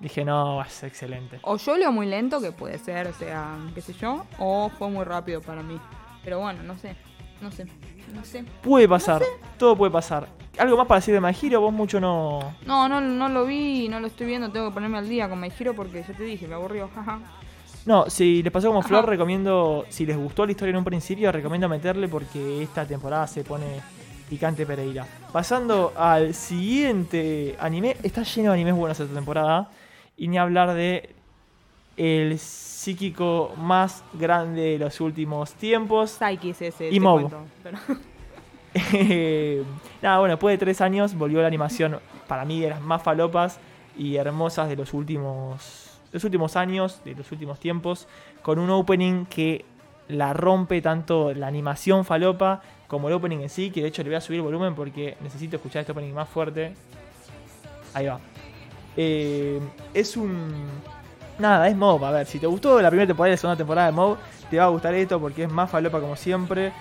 Dije, 0.00 0.24
no, 0.24 0.62
es 0.62 0.82
excelente. 0.82 1.38
O 1.42 1.56
yo 1.56 1.76
leo 1.76 1.92
muy 1.92 2.06
lento, 2.06 2.40
que 2.40 2.52
puede 2.52 2.78
ser, 2.78 3.08
o 3.08 3.12
sea, 3.12 3.56
qué 3.74 3.80
sé 3.80 3.92
yo, 3.94 4.24
o 4.38 4.68
fue 4.68 4.88
muy 4.90 5.04
rápido 5.04 5.40
para 5.40 5.62
mí. 5.62 5.78
Pero 6.22 6.40
bueno, 6.40 6.62
no 6.62 6.76
sé, 6.76 6.96
no 7.40 7.50
sé, 7.50 7.66
no 8.14 8.24
sé. 8.24 8.44
Puede 8.62 8.88
pasar, 8.88 9.22
todo 9.58 9.76
puede 9.76 9.92
pasar. 9.92 10.26
Algo 10.58 10.76
más 10.76 10.86
para 10.86 11.00
decir 11.00 11.14
de 11.14 11.20
My 11.20 11.34
Hero, 11.40 11.60
vos 11.60 11.72
mucho 11.72 12.00
no. 12.00 12.54
No, 12.66 12.88
no, 12.88 13.00
no 13.00 13.28
lo 13.28 13.44
vi, 13.44 13.88
no 13.88 14.00
lo 14.00 14.06
estoy 14.06 14.26
viendo, 14.26 14.50
tengo 14.50 14.68
que 14.68 14.74
ponerme 14.74 14.98
al 14.98 15.08
día 15.08 15.28
con 15.28 15.40
My 15.40 15.50
Hero 15.58 15.74
porque 15.74 16.04
ya 16.06 16.14
te 16.14 16.22
dije, 16.22 16.46
me 16.46 16.54
aburrió, 16.54 16.88
jaja. 16.94 17.20
No, 17.86 18.08
si 18.08 18.42
les 18.42 18.50
pasó 18.52 18.68
como 18.68 18.80
Ajá. 18.80 18.88
Flor, 18.88 19.06
recomiendo, 19.06 19.84
si 19.90 20.06
les 20.06 20.16
gustó 20.16 20.46
la 20.46 20.52
historia 20.52 20.70
en 20.70 20.76
un 20.78 20.84
principio, 20.84 21.30
recomiendo 21.30 21.68
meterle 21.68 22.08
porque 22.08 22.62
esta 22.62 22.86
temporada 22.86 23.26
se 23.26 23.44
pone 23.44 23.82
picante 24.28 24.66
Pereira. 24.66 25.06
Pasando 25.32 25.92
al 25.96 26.34
siguiente 26.34 27.56
anime, 27.58 27.96
está 28.02 28.22
lleno 28.22 28.50
de 28.50 28.54
animes 28.54 28.74
buenos 28.74 28.98
esta 29.00 29.14
temporada. 29.14 29.70
Y 30.16 30.28
ni 30.28 30.38
hablar 30.38 30.74
de 30.74 31.10
el 31.96 32.38
psíquico 32.38 33.52
más 33.56 34.04
grande 34.14 34.62
de 34.62 34.78
los 34.78 35.00
últimos 35.00 35.52
tiempos. 35.54 36.10
Psyche 36.12 36.50
es 36.50 36.62
ese, 36.62 36.90
Y 36.90 37.00
Mob. 37.00 37.20
cuento, 37.30 37.38
pero- 37.62 37.78
Nada, 40.02 40.18
bueno, 40.18 40.34
después 40.34 40.52
de 40.54 40.58
tres 40.58 40.80
años 40.80 41.14
volvió 41.14 41.40
la 41.40 41.46
animación 41.46 42.00
para 42.26 42.44
mí 42.44 42.60
de 42.60 42.70
las 42.70 42.80
más 42.80 43.02
falopas 43.02 43.58
y 43.96 44.16
hermosas 44.16 44.68
de 44.68 44.76
los 44.76 44.92
últimos, 44.94 45.98
los 46.12 46.24
últimos 46.24 46.56
años, 46.56 47.00
de 47.04 47.14
los 47.14 47.30
últimos 47.30 47.60
tiempos, 47.60 48.08
con 48.42 48.58
un 48.58 48.70
opening 48.70 49.26
que 49.26 49.64
la 50.08 50.32
rompe 50.32 50.82
tanto 50.82 51.32
la 51.32 51.46
animación 51.46 52.04
falopa 52.04 52.62
como 52.86 53.08
el 53.08 53.14
opening 53.14 53.38
en 53.38 53.48
sí, 53.48 53.70
que 53.70 53.82
de 53.82 53.88
hecho 53.88 54.02
le 54.02 54.10
voy 54.10 54.16
a 54.16 54.20
subir 54.20 54.38
el 54.38 54.44
volumen 54.44 54.74
porque 54.74 55.16
necesito 55.20 55.56
escuchar 55.56 55.80
este 55.80 55.92
opening 55.92 56.12
más 56.12 56.28
fuerte. 56.28 56.74
Ahí 57.92 58.06
va. 58.06 58.20
Eh, 58.96 59.60
es 59.92 60.16
un... 60.16 60.52
Nada, 61.38 61.68
es 61.68 61.76
Mob. 61.76 62.04
A 62.04 62.10
ver, 62.10 62.26
si 62.26 62.38
te 62.38 62.46
gustó 62.46 62.80
la 62.80 62.90
primera 62.90 63.06
temporada 63.06 63.30
y 63.30 63.34
la 63.34 63.36
segunda 63.36 63.56
temporada 63.56 63.86
de 63.88 63.92
Mob, 63.92 64.18
te 64.50 64.58
va 64.58 64.64
a 64.64 64.68
gustar 64.68 64.94
esto 64.94 65.20
porque 65.20 65.44
es 65.44 65.50
más 65.50 65.70
falopa 65.70 66.00
como 66.00 66.16
siempre. 66.16 66.72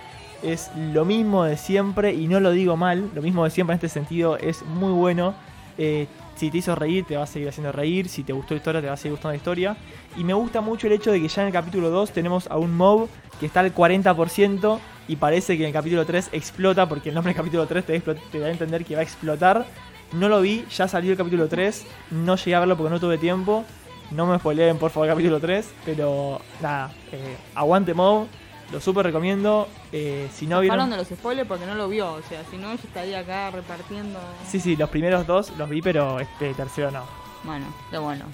Es 0.44 0.70
lo 0.76 1.06
mismo 1.06 1.46
de 1.46 1.58
siempre 1.58 2.13
y 2.13 2.28
no 2.28 2.39
lo 2.39 2.52
digo 2.52 2.76
mal. 2.76 3.10
Lo 3.16 3.22
mismo 3.22 3.44
de 3.44 3.50
siempre 3.50 3.74
en 3.74 3.78
este 3.78 3.89
sentido 3.89 4.38
es 4.38 4.63
muy 4.63 4.92
bueno. 4.92 5.34
Eh, 5.78 6.08
si 6.36 6.52
te 6.52 6.58
hizo 6.58 6.76
reír, 6.76 7.06
te 7.06 7.16
va 7.16 7.24
a 7.24 7.28
seguir 7.28 7.50
haciendo 7.50 7.72
reír. 7.72 8.10
Si 8.10 8.24
te 8.24 8.34
gustó 8.34 8.54
la 8.54 8.58
historia, 8.58 8.82
te 8.82 8.88
va 8.88 8.94
a 8.94 8.98
seguir 8.98 9.13
gustando 9.13 9.32
la 9.32 9.38
historia. 9.38 9.78
Y 10.18 10.24
me 10.24 10.34
gusta 10.34 10.62
mucho 10.62 10.88
el 10.88 10.94
hecho 10.94 11.12
de 11.12 11.22
que 11.22 11.28
ya 11.28 11.42
en 11.42 11.48
el 11.48 11.54
capítulo 11.54 11.89
2 11.89 12.12
tenemos 12.12 12.48
a 12.52 12.58
un 12.58 12.76
Mob 12.76 13.08
que 13.39 13.46
está 13.46 13.62
al 13.62 13.74
40% 13.74 14.80
y 15.08 15.16
parece 15.18 15.58
que 15.58 15.63
en 15.63 15.68
el 15.68 15.74
capítulo 15.74 16.06
3 16.06 16.30
explota 16.32 16.88
porque 16.88 17.10
el 17.10 17.16
nombre 17.16 17.34
del 17.34 17.38
capítulo 17.38 17.66
3 17.68 17.86
te, 17.86 18.00
te 18.00 18.39
da 18.39 18.48
a 18.48 18.52
entender 18.52 18.86
que 18.86 18.96
va 18.96 19.02
a 19.02 19.04
explotar. 19.04 19.66
No 20.13 20.30
lo 20.30 20.42
vi, 20.42 20.66
ya 20.70 20.88
salió 20.88 21.12
el 21.12 21.18
capítulo 21.18 21.48
3. 21.48 21.86
No 22.12 22.36
llegué 22.36 22.56
a 22.56 22.60
verlo 22.60 22.78
porque 22.78 22.92
no 22.92 23.00
tuve 23.00 23.18
tiempo. 23.18 23.66
No 24.12 24.26
me 24.26 24.38
spoileen 24.38 24.78
por 24.78 24.92
favor 24.92 25.10
el 25.10 25.16
capítulo 25.16 25.39
3. 25.39 25.74
Pero 25.86 26.39
nada, 26.62 26.92
eh, 27.12 27.36
aguante 27.56 27.94
Mob. 27.94 28.28
Lo 28.72 28.80
súper 28.80 29.06
recomiendo. 29.06 29.68
Eh, 29.92 30.30
si 30.34 30.48
no 30.48 30.62
vieron. 30.62 30.89
De 30.89 30.98
los 30.98 31.08
spoilers 31.08 31.48
porque 31.48 31.66
no 31.66 31.76
lo 31.76 31.88
vio, 31.88 32.13
o 32.13 32.22
sea, 32.24 32.44
si 32.50 32.58
no 32.58 32.70
yo 32.70 32.80
estaría 32.84 33.20
acá 33.20 33.52
repartiendo... 33.52 34.20
Sí, 34.48 34.60
sí, 34.60 34.76
los 34.76 34.89
primeros 34.89 35.28
dos 35.28 35.52
los 35.58 35.70
vi, 35.70 35.82
pero 35.82 36.20
este 36.20 36.54
tercero 36.54 36.89
no. 36.89 37.04
Bueno, 37.44 37.66
qué 37.92 37.98
bueno. 37.98 38.26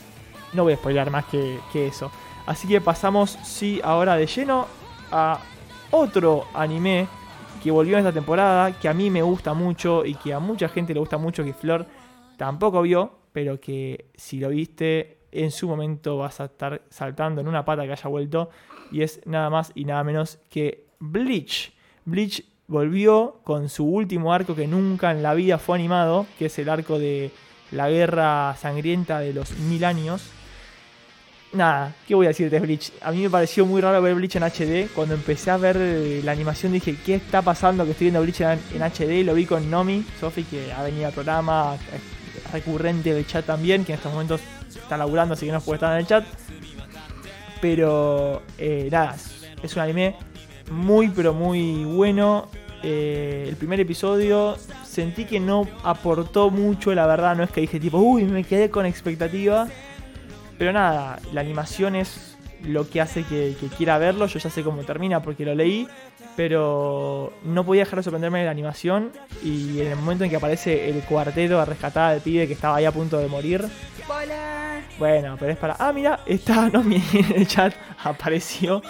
No 0.53 0.63
voy 0.63 0.73
a 0.73 0.77
spoiler 0.77 1.09
más 1.11 1.25
que, 1.25 1.59
que 1.73 1.87
eso. 1.87 2.11
Así 2.45 2.67
que 2.67 2.79
pasamos, 2.79 3.37
sí, 3.43 3.81
ahora 3.83 4.15
de 4.15 4.27
lleno 4.27 4.67
a 5.11 5.39
otro 5.91 6.45
anime 6.53 7.07
que 7.63 7.71
volvió 7.71 7.93
en 7.93 7.99
esta 7.99 8.13
temporada, 8.13 8.71
que 8.79 8.87
a 8.87 8.93
mí 8.93 9.09
me 9.09 9.21
gusta 9.21 9.53
mucho 9.53 10.05
y 10.05 10.15
que 10.15 10.33
a 10.33 10.39
mucha 10.39 10.69
gente 10.69 10.93
le 10.93 10.99
gusta 10.99 11.17
mucho, 11.17 11.43
que 11.43 11.53
Flor 11.53 11.85
tampoco 12.37 12.81
vio, 12.81 13.11
pero 13.31 13.59
que 13.59 14.05
si 14.15 14.39
lo 14.39 14.49
viste 14.49 15.17
en 15.31 15.51
su 15.51 15.67
momento 15.67 16.17
vas 16.17 16.39
a 16.39 16.45
estar 16.45 16.81
saltando 16.89 17.41
en 17.41 17.47
una 17.47 17.65
pata 17.65 17.85
que 17.85 17.91
haya 17.91 18.09
vuelto, 18.09 18.49
y 18.91 19.01
es 19.01 19.21
nada 19.25 19.49
más 19.49 19.71
y 19.75 19.85
nada 19.85 20.03
menos 20.03 20.39
que 20.49 20.85
Bleach. 20.99 21.73
Bleach 22.05 22.43
volvió 22.67 23.39
con 23.43 23.69
su 23.69 23.85
último 23.85 24.33
arco 24.33 24.55
que 24.55 24.67
nunca 24.67 25.11
en 25.11 25.21
la 25.21 25.33
vida 25.33 25.57
fue 25.57 25.77
animado, 25.77 26.25
que 26.37 26.45
es 26.45 26.59
el 26.59 26.69
arco 26.69 26.97
de 26.97 27.31
la 27.71 27.89
guerra 27.89 28.55
sangrienta 28.57 29.19
de 29.19 29.33
los 29.33 29.57
mil 29.59 29.83
años. 29.83 30.31
Nada, 31.51 31.95
¿qué 32.07 32.13
voy 32.13 32.27
a 32.27 32.29
decir 32.29 32.47
de 32.49 32.59
Bleach? 32.59 32.91
A 33.01 33.11
mí 33.11 33.23
me 33.23 33.29
pareció 33.29 33.65
muy 33.65 33.81
raro 33.81 33.99
ver 34.03 34.13
Bleach 34.13 34.35
en 34.35 34.43
HD. 34.43 34.87
Cuando 34.93 35.15
empecé 35.15 35.49
a 35.49 35.57
ver 35.57 35.77
eh, 35.79 36.21
la 36.23 36.31
animación 36.31 36.71
dije, 36.71 36.95
¿qué 37.03 37.15
está 37.15 37.41
pasando 37.41 37.85
que 37.85 37.91
estoy 37.91 38.05
viendo 38.05 38.21
Bleach 38.21 38.41
en, 38.41 38.81
HD? 38.81 39.25
Lo 39.25 39.33
vi 39.33 39.45
con 39.45 39.69
Nomi, 39.69 40.05
Sofi, 40.19 40.43
que 40.43 40.71
ha 40.71 40.83
venido 40.83 41.07
al 41.07 41.13
programa, 41.13 41.75
es 41.75 42.51
recurrente 42.53 43.15
del 43.15 43.25
chat 43.25 43.45
también, 43.45 43.83
que 43.83 43.93
en 43.93 43.97
estos 43.97 44.11
momentos 44.11 44.41
está 44.67 44.95
laburando, 44.95 45.33
así 45.33 45.47
que 45.47 45.51
no 45.51 45.59
puede 45.61 45.77
estar 45.77 45.93
en 45.93 45.99
el 45.99 46.07
chat. 46.07 46.23
Pero 47.61 48.43
eh, 48.59 48.87
nada, 48.91 49.15
es 49.63 49.75
un 49.75 49.81
anime 49.81 50.15
muy 50.69 51.09
pero 51.09 51.33
muy 51.33 51.83
bueno. 51.83 52.49
Eh, 52.83 53.47
el 53.49 53.55
primer 53.55 53.79
episodio 53.79 54.55
sentí 54.85 55.25
que 55.25 55.39
no 55.39 55.67
aportó 55.83 56.51
mucho, 56.51 56.93
la 56.93 57.07
verdad, 57.07 57.35
no 57.35 57.43
es 57.43 57.49
que 57.49 57.61
dije 57.61 57.79
tipo, 57.79 57.97
uy, 57.97 58.23
me 58.25 58.43
quedé 58.43 58.69
con 58.69 58.85
expectativa. 58.85 59.67
Pero 60.59 60.71
nada, 60.73 61.19
la 61.33 61.41
animación 61.41 61.95
es 61.95 62.35
lo 62.63 62.87
que 62.87 62.99
hace 63.01 63.23
que, 63.23 63.55
que 63.59 63.67
quiera 63.69 63.97
verlo. 63.97 64.27
Yo 64.27 64.37
ya 64.37 64.49
sé 64.51 64.61
cómo 64.63 64.83
termina 64.83 65.21
porque 65.23 65.45
lo 65.45 65.55
leí. 65.55 65.87
Pero 66.35 67.33
no 67.43 67.65
podía 67.65 67.81
dejar 67.83 67.99
de 67.99 68.03
sorprenderme 68.03 68.39
de 68.39 68.45
la 68.45 68.51
animación. 68.51 69.11
Y 69.43 69.81
en 69.81 69.87
el 69.87 69.95
momento 69.95 70.23
en 70.23 70.29
que 70.29 70.35
aparece 70.35 70.89
el 70.89 71.01
cuarteto 71.03 71.59
a 71.59 71.65
rescatar 71.65 72.11
al 72.13 72.21
pibe 72.21 72.47
que 72.47 72.53
estaba 72.53 72.75
ahí 72.77 72.85
a 72.85 72.91
punto 72.91 73.17
de 73.17 73.27
morir. 73.27 73.65
Bueno, 74.97 75.35
pero 75.39 75.51
es 75.51 75.57
para. 75.57 75.75
Ah, 75.79 75.91
mira, 75.93 76.19
está 76.25 76.69
Nomi 76.73 77.01
en 77.13 77.35
el 77.37 77.47
chat. 77.47 77.73
Apareció. 78.03 78.81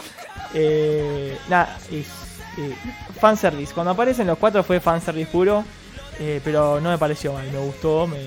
Eh, 0.53 1.37
nada, 1.49 1.77
es 1.91 2.07
eh, 2.57 2.75
fanservice. 3.19 3.73
Cuando 3.73 3.91
aparecen 3.91 4.27
los 4.27 4.37
cuatro 4.37 4.63
fue 4.63 4.79
fanservice 4.79 5.31
puro. 5.31 5.63
eh, 6.19 6.41
pero 6.43 6.79
no 6.81 6.89
me 6.89 6.97
pareció 6.97 7.33
mal, 7.33 7.49
me 7.51 7.59
gustó, 7.59 8.05
me, 8.07 8.17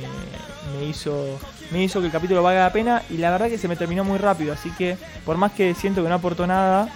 me 0.78 0.84
hizo 0.86 1.38
me 1.72 1.82
hizo 1.82 2.00
que 2.00 2.06
el 2.06 2.12
capítulo 2.12 2.42
valga 2.42 2.60
la 2.64 2.72
pena 2.72 3.02
y 3.10 3.16
la 3.18 3.30
verdad 3.30 3.48
que 3.48 3.58
se 3.58 3.68
me 3.68 3.76
terminó 3.76 4.04
muy 4.04 4.18
rápido, 4.18 4.52
así 4.52 4.70
que 4.70 4.96
por 5.24 5.36
más 5.36 5.52
que 5.52 5.74
siento 5.74 6.02
que 6.02 6.08
no 6.08 6.14
aportó 6.16 6.46
nada, 6.46 6.88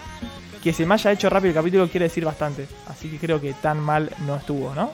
que 0.62 0.72
se 0.72 0.84
me 0.86 0.94
haya 0.94 1.12
hecho 1.12 1.30
rápido 1.30 1.50
el 1.50 1.54
capítulo 1.54 1.88
quiere 1.88 2.04
decir 2.04 2.24
bastante, 2.24 2.68
así 2.88 3.08
que 3.08 3.18
creo 3.18 3.40
que 3.40 3.54
tan 3.54 3.80
mal 3.80 4.10
no 4.26 4.36
estuvo, 4.36 4.74
¿no? 4.74 4.90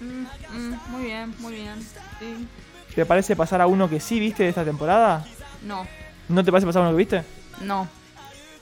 Mm, 0.00 0.56
mm, 0.56 0.78
muy 0.90 1.04
bien, 1.04 1.34
muy 1.38 1.54
bien. 1.54 1.74
Sí. 2.18 2.46
¿Te 2.94 3.04
parece 3.04 3.36
pasar 3.36 3.60
a 3.60 3.66
uno 3.66 3.88
que 3.90 4.00
sí 4.00 4.18
viste 4.18 4.42
de 4.44 4.48
esta 4.48 4.64
temporada? 4.64 5.24
No, 5.62 5.86
¿No 6.28 6.42
te 6.42 6.50
parece 6.50 6.66
pasar 6.66 6.82
a 6.82 6.86
uno 6.86 6.96
que 6.96 6.98
viste? 7.04 7.22
no, 7.62 7.86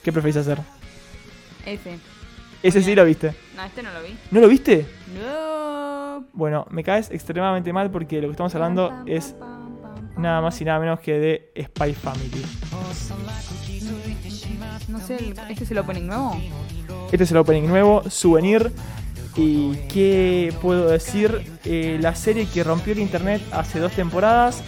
¿Qué 0.03 0.11
preferís 0.11 0.37
hacer? 0.37 0.59
ese. 1.65 1.97
Ese 2.61 2.81
sí 2.81 2.95
lo 2.95 3.05
viste. 3.05 3.33
No, 3.55 3.63
este 3.63 3.83
no 3.83 3.91
lo 3.93 4.01
vi. 4.01 4.17
¿No 4.31 4.39
lo 4.39 4.47
viste? 4.47 4.87
No. 5.15 6.25
Bueno, 6.33 6.65
me 6.69 6.83
caes 6.83 7.11
extremadamente 7.11 7.71
mal 7.73 7.91
porque 7.91 8.21
lo 8.21 8.27
que 8.27 8.31
estamos 8.31 8.53
hablando 8.55 9.03
es 9.05 9.35
nada 10.17 10.41
más 10.41 10.59
y 10.61 10.65
nada 10.65 10.79
menos 10.79 10.99
que 10.99 11.19
de 11.19 11.51
Spy 11.65 11.93
Family. 11.93 12.45
No 14.87 14.99
sé, 14.99 15.33
¿este 15.49 15.63
es 15.63 15.71
el 15.71 15.77
opening 15.77 16.07
nuevo? 16.07 16.39
Este 17.11 17.23
es 17.23 17.31
el 17.31 17.37
opening 17.37 17.67
nuevo, 17.67 18.03
Souvenir. 18.09 18.71
¿Y 19.35 19.75
qué 19.89 20.53
puedo 20.61 20.89
decir? 20.89 21.51
Eh, 21.65 21.97
la 21.99 22.15
serie 22.15 22.47
que 22.47 22.63
rompió 22.63 22.93
el 22.93 22.99
internet 22.99 23.41
hace 23.51 23.79
dos 23.79 23.91
temporadas 23.91 24.63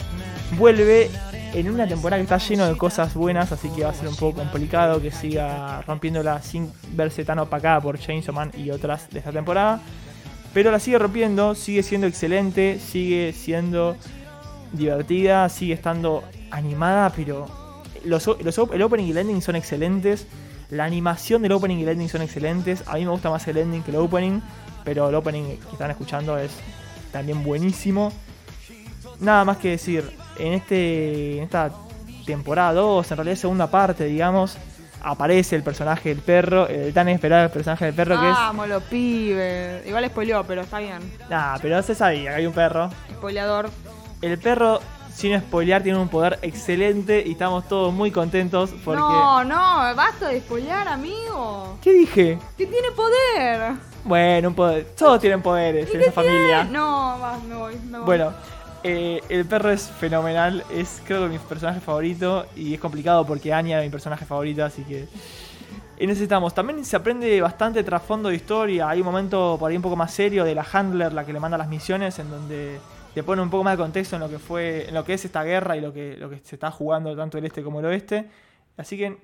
vuelve 0.57 1.09
en 1.53 1.69
una 1.69 1.87
temporada 1.87 2.17
que 2.17 2.23
está 2.23 2.37
lleno 2.37 2.67
de 2.67 2.75
cosas 2.77 3.13
buenas, 3.13 3.51
así 3.51 3.69
que 3.69 3.83
va 3.83 3.91
a 3.91 3.93
ser 3.93 4.07
un 4.07 4.15
poco 4.15 4.39
complicado 4.39 5.01
que 5.01 5.11
siga 5.11 5.81
rompiéndola 5.83 6.41
sin 6.41 6.71
verse 6.93 7.23
tan 7.23 7.39
opacada 7.39 7.79
por 7.79 7.97
Chainsaw 7.97 8.33
Man 8.33 8.51
y 8.57 8.69
otras 8.71 9.09
de 9.09 9.19
esta 9.19 9.31
temporada. 9.31 9.81
Pero 10.53 10.71
la 10.71 10.79
sigue 10.79 10.99
rompiendo, 10.99 11.55
sigue 11.55 11.83
siendo 11.83 12.07
excelente, 12.07 12.79
sigue 12.79 13.33
siendo 13.33 13.95
divertida, 14.71 15.47
sigue 15.49 15.73
estando 15.73 16.23
animada, 16.51 17.11
pero 17.15 17.47
los, 18.03 18.25
los 18.25 18.57
el 18.73 18.81
opening 18.81 19.05
y 19.05 19.11
el 19.11 19.17
ending 19.17 19.41
son 19.41 19.55
excelentes. 19.55 20.27
La 20.69 20.83
animación 20.83 21.41
del 21.41 21.53
opening 21.53 21.77
y 21.77 21.83
el 21.83 21.89
ending 21.89 22.09
son 22.09 22.21
excelentes. 22.21 22.83
A 22.87 22.95
mí 22.95 23.05
me 23.05 23.11
gusta 23.11 23.29
más 23.29 23.47
el 23.47 23.57
ending 23.57 23.83
que 23.83 23.91
el 23.91 23.97
opening. 23.97 24.41
Pero 24.83 25.09
el 25.09 25.15
opening 25.15 25.57
que 25.57 25.71
están 25.71 25.91
escuchando 25.91 26.37
es 26.37 26.51
también 27.11 27.43
buenísimo. 27.43 28.11
Nada 29.19 29.45
más 29.45 29.57
que 29.57 29.71
decir. 29.71 30.09
En, 30.37 30.53
este, 30.53 31.37
en 31.37 31.43
esta 31.43 31.71
temporada 32.25 32.73
2, 32.73 33.11
en 33.11 33.17
realidad 33.17 33.35
segunda 33.37 33.67
parte, 33.71 34.05
digamos, 34.05 34.57
aparece 35.01 35.55
el 35.55 35.63
personaje 35.63 36.09
del 36.09 36.19
perro. 36.19 36.67
El 36.67 36.93
tan 36.93 37.07
esperado 37.09 37.49
personaje 37.49 37.85
del 37.85 37.95
perro 37.95 38.19
que 38.19 38.29
es... 38.29 38.35
Vamos, 38.35 38.67
los 38.67 38.83
pibes. 38.83 39.85
Igual 39.87 40.05
spoileó, 40.07 40.43
pero 40.43 40.61
está 40.61 40.79
bien. 40.79 40.99
Nah, 41.29 41.57
pero 41.61 41.81
se 41.81 41.95
sabía 41.95 42.31
que 42.31 42.35
hay 42.35 42.45
un 42.45 42.53
perro. 42.53 42.89
Spoileador. 43.13 43.69
El 44.21 44.37
perro, 44.39 44.79
sin 45.13 45.39
spoilear, 45.39 45.83
tiene 45.83 45.99
un 45.99 46.09
poder 46.09 46.39
excelente 46.41 47.23
y 47.25 47.33
estamos 47.33 47.67
todos 47.67 47.93
muy 47.93 48.11
contentos 48.11 48.71
porque... 48.83 48.99
No, 48.99 49.43
no, 49.43 49.55
basta 49.95 50.29
de 50.29 50.39
spoilear, 50.39 50.87
amigo. 50.87 51.77
¿Qué 51.81 51.93
dije? 51.93 52.39
Que 52.57 52.65
tiene 52.65 52.91
poder. 52.91 53.73
Bueno, 54.03 54.49
un 54.49 54.55
poder. 54.55 54.85
Todos 54.97 55.19
tienen 55.19 55.41
poderes 55.41 55.85
en 55.87 55.99
¿Qué 55.99 56.07
esa 56.07 56.21
tiene? 56.21 56.37
familia. 56.37 56.63
No, 56.63 57.19
va, 57.21 57.37
me 57.47 57.55
voy, 57.55 57.75
me 57.89 57.97
voy. 57.97 58.05
Bueno, 58.05 58.33
eh, 58.83 59.21
el 59.29 59.45
perro 59.45 59.69
es 59.69 59.89
fenomenal. 59.99 60.63
Es 60.71 61.01
creo 61.05 61.23
que 61.23 61.29
mi 61.29 61.39
personaje 61.39 61.79
favorito. 61.79 62.45
Y 62.55 62.73
es 62.73 62.79
complicado 62.79 63.25
porque 63.25 63.53
Anya 63.53 63.79
es 63.79 63.85
mi 63.85 63.91
personaje 63.91 64.25
favorito, 64.25 64.63
así 64.63 64.83
que. 64.83 65.07
Y 65.99 66.07
necesitamos. 66.07 66.53
También 66.53 66.85
se 66.85 66.95
aprende 66.95 67.39
bastante 67.41 67.83
trasfondo 67.83 68.29
de 68.29 68.35
historia. 68.35 68.87
Hay 68.89 68.99
un 68.99 69.05
momento 69.05 69.57
por 69.59 69.69
ahí 69.69 69.75
un 69.75 69.83
poco 69.83 69.95
más 69.95 70.13
serio 70.13 70.43
de 70.45 70.55
la 70.55 70.65
handler, 70.71 71.11
la 71.11 71.25
que 71.25 71.33
le 71.33 71.39
manda 71.39 71.57
las 71.57 71.67
misiones, 71.67 72.17
en 72.19 72.29
donde 72.29 72.79
te 73.17 73.23
pone 73.23 73.41
un 73.41 73.49
poco 73.49 73.63
más 73.63 73.75
de 73.75 73.83
contexto 73.83 74.15
en 74.15 74.21
lo 74.21 74.29
que 74.29 74.37
fue. 74.37 74.87
en 74.87 74.93
lo 74.93 75.03
que 75.03 75.13
es 75.15 75.25
esta 75.25 75.43
guerra 75.43 75.75
y 75.75 75.81
lo 75.81 75.91
que, 75.91 76.15
lo 76.17 76.29
que 76.29 76.37
se 76.39 76.55
está 76.55 76.69
jugando 76.69 77.15
tanto 77.15 77.39
el 77.39 77.45
este 77.45 77.63
como 77.63 77.79
el 77.79 77.85
oeste. 77.87 78.29
Así 78.77 78.95
que 78.95 79.17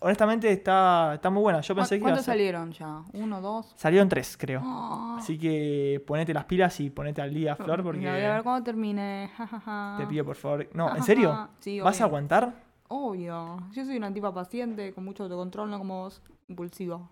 honestamente 0.00 0.50
está, 0.50 1.12
está 1.16 1.28
muy 1.28 1.42
buena. 1.42 1.60
Yo 1.60 1.74
¿Cu- 1.74 1.80
pensé 1.80 1.96
que 1.96 1.98
iba 1.98 2.06
a 2.08 2.10
¿Cuántos 2.12 2.24
ser- 2.24 2.32
salieron 2.32 2.72
ya? 2.72 3.02
¿Uno, 3.12 3.42
dos? 3.42 3.74
Salieron 3.76 4.08
tres, 4.08 4.38
creo. 4.38 4.62
Oh, 4.64 5.16
Así 5.18 5.38
que 5.38 6.02
ponete 6.06 6.32
las 6.32 6.46
pilas 6.46 6.80
y 6.80 6.88
ponete 6.88 7.20
al 7.20 7.34
día, 7.34 7.56
Flor, 7.56 7.82
porque 7.82 7.98
Mira, 7.98 8.12
voy 8.14 8.22
a 8.22 8.32
ver 8.36 8.42
cuando 8.42 8.64
termine. 8.64 9.30
ja, 9.36 9.46
ja, 9.46 9.60
ja. 9.60 9.94
te 9.98 10.06
pido 10.06 10.24
por 10.24 10.36
favor. 10.36 10.66
No, 10.72 10.96
¿en 10.96 11.02
serio? 11.02 11.50
Sí, 11.58 11.78
¿Vas 11.80 12.00
a 12.00 12.04
aguantar? 12.04 12.54
Obvio. 12.88 13.58
Yo 13.72 13.84
soy 13.84 13.98
una 13.98 14.10
tipa 14.12 14.32
paciente, 14.32 14.94
con 14.94 15.04
mucho 15.04 15.24
autocontrol, 15.24 15.70
no 15.70 15.76
como 15.78 16.04
vos. 16.04 16.22
Impulsivo. 16.48 17.08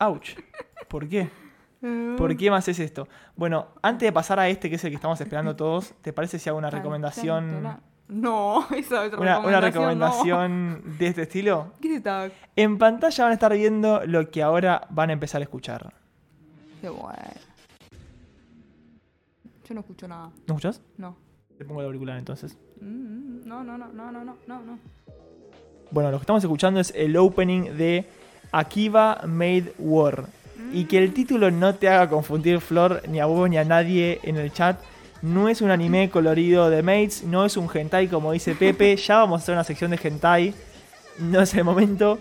Ouch. 0.00 0.30
¿Por 0.88 1.08
qué? 1.08 1.30
¿Por 2.16 2.36
qué 2.36 2.50
más 2.50 2.66
es 2.68 2.78
esto? 2.80 3.06
Bueno, 3.36 3.68
antes 3.82 4.06
de 4.06 4.12
pasar 4.12 4.40
a 4.40 4.48
este, 4.48 4.68
que 4.68 4.76
es 4.76 4.84
el 4.84 4.90
que 4.90 4.96
estamos 4.96 5.20
esperando 5.20 5.54
todos, 5.56 5.92
¿te 6.02 6.12
parece 6.12 6.38
si 6.38 6.48
hago 6.48 6.58
una 6.58 6.70
recomendación? 6.70 7.76
No, 8.08 8.66
esa 8.76 9.06
es 9.06 9.12
Una, 9.14 9.40
una 9.40 9.60
recomendación. 9.60 9.98
no. 9.98 10.78
recomendación 10.80 10.98
de 10.98 11.06
este 11.06 11.22
estilo. 11.22 11.72
¿Qué 11.80 11.88
es 11.88 11.96
esta? 11.98 12.28
En 12.54 12.78
pantalla 12.78 13.24
van 13.24 13.30
a 13.30 13.34
estar 13.34 13.52
viendo 13.52 14.04
lo 14.06 14.30
que 14.30 14.42
ahora 14.42 14.86
van 14.90 15.10
a 15.10 15.12
empezar 15.12 15.40
a 15.40 15.44
escuchar. 15.44 15.92
Qué 16.80 16.88
bueno. 16.88 17.16
Yo 19.68 19.74
no 19.74 19.80
escucho 19.80 20.06
nada. 20.06 20.26
¿No 20.46 20.54
escuchás? 20.54 20.80
No. 20.96 21.16
Te 21.58 21.64
pongo 21.64 21.80
el 21.80 21.86
auricular 21.86 22.16
entonces. 22.18 22.56
Mm, 22.80 23.46
No, 23.46 23.64
no, 23.64 23.76
no, 23.78 23.88
no, 23.88 24.12
no, 24.12 24.24
no, 24.24 24.36
no, 24.46 24.60
no. 24.62 24.78
Bueno, 25.90 26.10
lo 26.10 26.18
que 26.18 26.22
estamos 26.22 26.42
escuchando 26.44 26.78
es 26.80 26.92
el 26.94 27.16
opening 27.16 27.76
de 27.76 28.06
Akiva 28.52 29.22
Made 29.26 29.72
War. 29.78 30.26
Y 30.72 30.84
que 30.84 30.98
el 30.98 31.12
título 31.12 31.50
no 31.50 31.74
te 31.74 31.88
haga 31.88 32.08
confundir, 32.08 32.60
Flor, 32.60 33.02
ni 33.08 33.20
a 33.20 33.26
vos 33.26 33.48
ni 33.48 33.58
a 33.58 33.64
nadie 33.64 34.20
en 34.22 34.36
el 34.36 34.52
chat. 34.52 34.80
No 35.22 35.48
es 35.48 35.62
un 35.62 35.70
anime 35.70 36.10
colorido 36.10 36.68
de 36.70 36.82
mates, 36.82 37.24
no 37.24 37.44
es 37.44 37.56
un 37.56 37.68
hentai 37.72 38.08
como 38.08 38.32
dice 38.32 38.54
Pepe. 38.54 38.96
Ya 38.96 39.18
vamos 39.18 39.40
a 39.40 39.42
hacer 39.42 39.54
una 39.54 39.64
sección 39.64 39.90
de 39.90 39.98
hentai. 40.02 40.54
No 41.18 41.40
es 41.40 41.54
el 41.54 41.64
momento. 41.64 42.18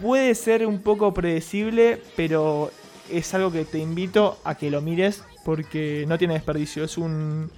Puede 0.00 0.34
ser 0.34 0.64
un 0.66 0.80
poco 0.80 1.12
predecible, 1.12 2.00
pero 2.16 2.70
es 3.10 3.34
algo 3.34 3.50
que 3.50 3.64
te 3.64 3.78
invito 3.78 4.38
a 4.44 4.54
que 4.54 4.70
lo 4.70 4.80
mires 4.80 5.24
porque 5.44 6.04
no 6.06 6.18
tiene 6.18 6.34
desperdicio. 6.34 6.84
Es 6.84 6.98
un. 6.98 7.50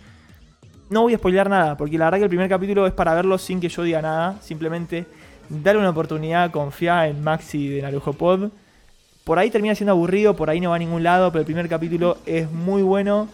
No 0.88 1.02
voy 1.02 1.14
a 1.14 1.18
spoilear 1.18 1.50
nada, 1.50 1.76
porque 1.76 1.98
la 1.98 2.06
verdad 2.06 2.18
que 2.18 2.24
el 2.24 2.30
primer 2.30 2.48
capítulo 2.48 2.86
es 2.86 2.92
para 2.92 3.14
verlo 3.14 3.36
sin 3.38 3.60
que 3.60 3.68
yo 3.68 3.82
diga 3.82 4.00
nada. 4.00 4.40
Simplemente 4.40 5.06
dale 5.48 5.78
una 5.78 5.90
oportunidad, 5.90 6.50
confía 6.50 7.06
en 7.06 7.22
Maxi 7.22 7.68
de 7.68 7.82
Narujo 7.82 8.12
Pod. 8.14 8.50
Por 9.24 9.38
ahí 9.38 9.50
termina 9.50 9.74
siendo 9.74 9.92
aburrido, 9.92 10.34
por 10.34 10.50
ahí 10.50 10.60
no 10.60 10.70
va 10.70 10.76
a 10.76 10.78
ningún 10.78 11.02
lado, 11.02 11.30
pero 11.30 11.40
el 11.40 11.46
primer 11.46 11.68
capítulo 11.68 12.18
es 12.26 12.50
muy 12.50 12.82
bueno. 12.82 13.28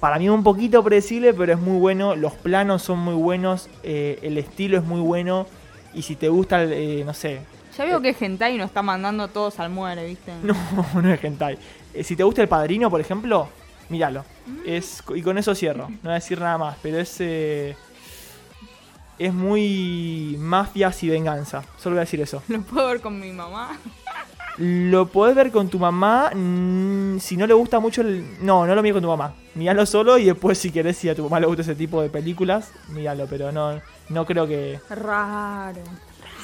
Para 0.00 0.18
mí 0.18 0.28
un 0.28 0.44
poquito 0.44 0.82
predecible, 0.84 1.34
pero 1.34 1.52
es 1.54 1.58
muy 1.58 1.78
bueno. 1.78 2.14
Los 2.14 2.34
planos 2.34 2.82
son 2.82 3.00
muy 3.00 3.14
buenos, 3.14 3.68
eh, 3.82 4.18
el 4.22 4.38
estilo 4.38 4.78
es 4.78 4.84
muy 4.84 5.00
bueno. 5.00 5.46
Y 5.94 6.02
si 6.02 6.14
te 6.14 6.28
gusta, 6.28 6.62
el, 6.62 6.72
eh, 6.72 7.02
no 7.04 7.14
sé, 7.14 7.40
Ya 7.76 7.84
veo 7.84 8.00
que 8.00 8.14
Gentai 8.14 8.56
nos 8.58 8.66
está 8.68 8.82
mandando 8.82 9.24
a 9.24 9.28
todos 9.28 9.58
al 9.58 9.70
muere, 9.70 10.06
¿viste? 10.06 10.32
no, 10.42 10.54
no 11.00 11.12
es 11.12 11.24
hentai. 11.24 11.58
Eh, 11.94 12.04
si 12.04 12.14
te 12.14 12.22
gusta 12.22 12.42
el 12.42 12.48
padrino, 12.48 12.90
por 12.90 13.00
ejemplo, 13.00 13.48
míralo. 13.88 14.24
Es, 14.64 15.02
y 15.16 15.22
con 15.22 15.36
eso 15.38 15.54
cierro. 15.54 15.88
No 15.88 15.98
voy 16.04 16.12
a 16.12 16.14
decir 16.14 16.38
nada 16.38 16.58
más, 16.58 16.76
pero 16.82 16.98
es. 16.98 17.16
eh, 17.20 17.74
es 19.18 19.34
muy 19.34 20.36
mafias 20.38 21.02
y 21.02 21.08
venganza. 21.08 21.64
Solo 21.76 21.94
voy 21.96 22.00
a 22.00 22.04
decir 22.04 22.20
eso. 22.20 22.40
Lo 22.48 22.60
puedo 22.62 22.86
ver 22.86 23.00
con 23.00 23.18
mi 23.18 23.32
mamá. 23.32 23.76
Lo 24.58 25.06
podés 25.06 25.36
ver 25.36 25.52
con 25.52 25.68
tu 25.68 25.78
mamá. 25.78 26.30
mm, 26.34 27.18
si 27.18 27.36
no 27.36 27.46
le 27.46 27.54
gusta 27.54 27.78
mucho 27.78 28.00
el. 28.00 28.44
No, 28.44 28.66
no 28.66 28.74
lo 28.74 28.82
mires 28.82 28.94
con 28.94 29.02
tu 29.02 29.08
mamá. 29.08 29.34
Míralo 29.54 29.86
solo 29.86 30.18
y 30.18 30.24
después, 30.24 30.58
si 30.58 30.72
querés, 30.72 30.96
si 30.96 31.08
a 31.08 31.14
tu 31.14 31.22
mamá 31.24 31.38
le 31.38 31.46
gusta 31.46 31.62
ese 31.62 31.74
tipo 31.74 32.02
de 32.02 32.10
películas, 32.10 32.72
míralo. 32.88 33.26
Pero 33.26 33.52
no, 33.52 33.80
no 34.08 34.26
creo 34.26 34.46
que. 34.46 34.80
Raro. 34.90 35.82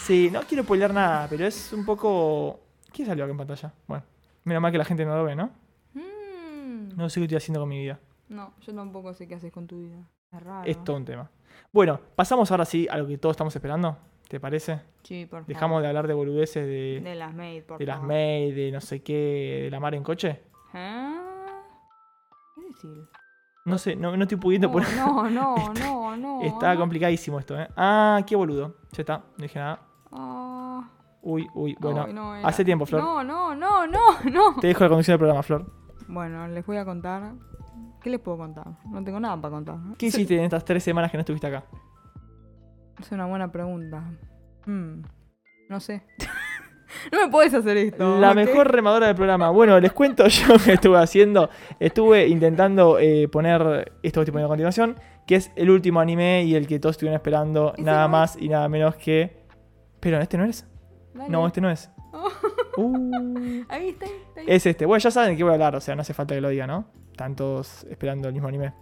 Sí, 0.00 0.30
no 0.32 0.42
quiero 0.42 0.62
spoiler 0.62 0.92
nada, 0.94 1.26
pero 1.28 1.46
es 1.46 1.72
un 1.72 1.84
poco. 1.84 2.60
¿Qué 2.92 3.04
salió 3.04 3.24
acá 3.24 3.32
en 3.32 3.38
pantalla? 3.38 3.72
Bueno, 3.88 4.04
menos 4.44 4.62
mal 4.62 4.70
que 4.70 4.78
la 4.78 4.84
gente 4.84 5.04
no 5.04 5.16
lo 5.16 5.24
ve, 5.24 5.34
¿no? 5.34 5.50
Mm. 5.94 6.96
No 6.96 7.08
sé 7.08 7.18
qué 7.20 7.24
estoy 7.24 7.38
haciendo 7.38 7.60
con 7.60 7.68
mi 7.68 7.80
vida. 7.80 7.98
No, 8.28 8.52
yo 8.60 8.72
tampoco 8.74 9.12
sé 9.14 9.26
qué 9.26 9.34
haces 9.34 9.52
con 9.52 9.66
tu 9.66 9.80
vida. 9.80 9.96
Es 10.30 10.42
raro. 10.42 10.70
Es 10.70 10.82
todo 10.84 10.96
un 10.96 11.04
tema. 11.04 11.28
Bueno, 11.72 12.00
pasamos 12.14 12.50
ahora 12.50 12.64
sí 12.64 12.86
a 12.88 12.96
lo 12.96 13.06
que 13.06 13.18
todos 13.18 13.34
estamos 13.34 13.54
esperando. 13.56 13.96
¿Te 14.28 14.40
parece? 14.40 14.80
Sí, 15.02 15.26
por 15.26 15.40
favor. 15.40 15.46
Dejamos 15.46 15.82
de 15.82 15.88
hablar 15.88 16.06
de 16.08 16.14
boludeces 16.14 16.66
de, 16.66 17.00
De 17.02 17.14
las 17.14 17.34
maid, 17.34 17.62
por 17.64 17.78
de 17.78 17.86
las 17.86 18.02
maid, 18.02 18.54
de 18.54 18.72
no 18.72 18.80
sé 18.80 19.02
qué, 19.02 19.60
de 19.64 19.70
la 19.70 19.78
mar 19.80 19.94
en 19.94 20.02
coche. 20.02 20.40
¿Eh? 20.74 21.14
¿Qué 22.54 22.62
decir? 22.66 23.08
No 23.66 23.78
sé, 23.78 23.96
no, 23.96 24.16
no 24.16 24.22
estoy 24.24 24.38
pudiendo 24.38 24.68
No, 24.68 24.72
poner. 24.72 24.96
no, 24.96 25.30
no, 25.30 25.72
no, 25.74 26.16
no. 26.16 26.42
Está 26.42 26.74
no. 26.74 26.80
complicadísimo 26.80 27.38
esto, 27.38 27.58
¿eh? 27.58 27.68
Ah, 27.76 28.22
qué 28.26 28.34
boludo. 28.36 28.76
Ya 28.92 29.02
está, 29.02 29.18
no 29.18 29.42
dije 29.42 29.58
nada. 29.58 29.80
Ah. 30.12 30.90
Uy, 31.22 31.46
uy, 31.54 31.76
bueno. 31.80 32.04
Ay, 32.06 32.12
no, 32.12 32.34
era- 32.36 32.46
hace 32.48 32.64
tiempo, 32.64 32.84
Flor. 32.86 33.02
No, 33.02 33.24
no, 33.24 33.54
no, 33.54 33.86
no, 33.86 34.00
no. 34.30 34.56
Te 34.60 34.66
dejo 34.66 34.84
la 34.84 34.88
conducción 34.88 35.14
del 35.14 35.18
programa, 35.18 35.42
Flor. 35.42 35.66
Bueno, 36.08 36.46
les 36.48 36.64
voy 36.66 36.76
a 36.76 36.84
contar. 36.84 37.32
¿Qué 38.02 38.10
les 38.10 38.20
puedo 38.20 38.36
contar? 38.36 38.66
No 38.90 39.02
tengo 39.02 39.18
nada 39.18 39.34
para 39.40 39.52
contar. 39.54 39.76
¿Qué 39.96 40.06
hiciste 40.06 40.36
en 40.36 40.44
estas 40.44 40.62
tres 40.64 40.82
semanas 40.84 41.10
que 41.10 41.16
no 41.16 41.20
estuviste 41.22 41.46
acá? 41.46 41.64
Es 43.00 43.12
una 43.12 43.26
buena 43.26 43.50
pregunta. 43.50 44.04
Mm, 44.66 45.02
no 45.68 45.80
sé. 45.80 46.02
no 47.12 47.24
me 47.24 47.30
puedes 47.30 47.52
hacer 47.54 47.76
esto. 47.76 48.18
La 48.20 48.34
mejor 48.34 48.70
remadora 48.70 49.06
del 49.06 49.16
programa. 49.16 49.50
Bueno, 49.50 49.78
les 49.80 49.92
cuento 49.92 50.26
yo 50.28 50.56
que 50.64 50.74
estuve 50.74 50.98
haciendo. 50.98 51.50
Estuve 51.80 52.28
intentando 52.28 52.98
eh, 52.98 53.28
poner 53.28 53.92
esto 54.02 54.20
que 54.20 54.22
estoy 54.22 54.24
poniendo 54.26 54.46
a 54.46 54.48
continuación, 54.48 54.96
que 55.26 55.36
es 55.36 55.50
el 55.56 55.70
último 55.70 56.00
anime 56.00 56.44
y 56.44 56.54
el 56.54 56.66
que 56.66 56.78
todos 56.78 56.94
estuvieron 56.94 57.16
esperando, 57.16 57.72
¿Ese 57.74 57.82
nada 57.82 58.08
más 58.08 58.36
y 58.40 58.48
nada 58.48 58.68
menos 58.68 58.96
que. 58.96 59.44
Pero, 60.00 60.20
¿este 60.20 60.36
no 60.36 60.44
es? 60.44 60.66
Dale. 61.14 61.30
No, 61.30 61.46
este 61.46 61.60
no 61.60 61.70
es. 61.70 61.90
Oh. 62.12 62.28
Uh, 62.76 63.62
Ahí 63.68 63.90
está, 63.90 64.04
ahí 64.06 64.12
está. 64.26 64.40
ahí. 64.40 64.46
es 64.48 64.66
este. 64.66 64.84
Bueno, 64.84 64.98
ya 64.98 65.12
saben 65.12 65.30
de 65.30 65.36
qué 65.36 65.44
voy 65.44 65.52
a 65.52 65.54
hablar, 65.54 65.76
o 65.76 65.80
sea, 65.80 65.94
no 65.94 66.00
hace 66.00 66.12
falta 66.12 66.34
que 66.34 66.40
lo 66.40 66.48
diga, 66.48 66.66
¿no? 66.66 66.86
Están 67.12 67.36
todos 67.36 67.84
esperando 67.88 68.26
el 68.26 68.34
mismo 68.34 68.48
anime. 68.48 68.72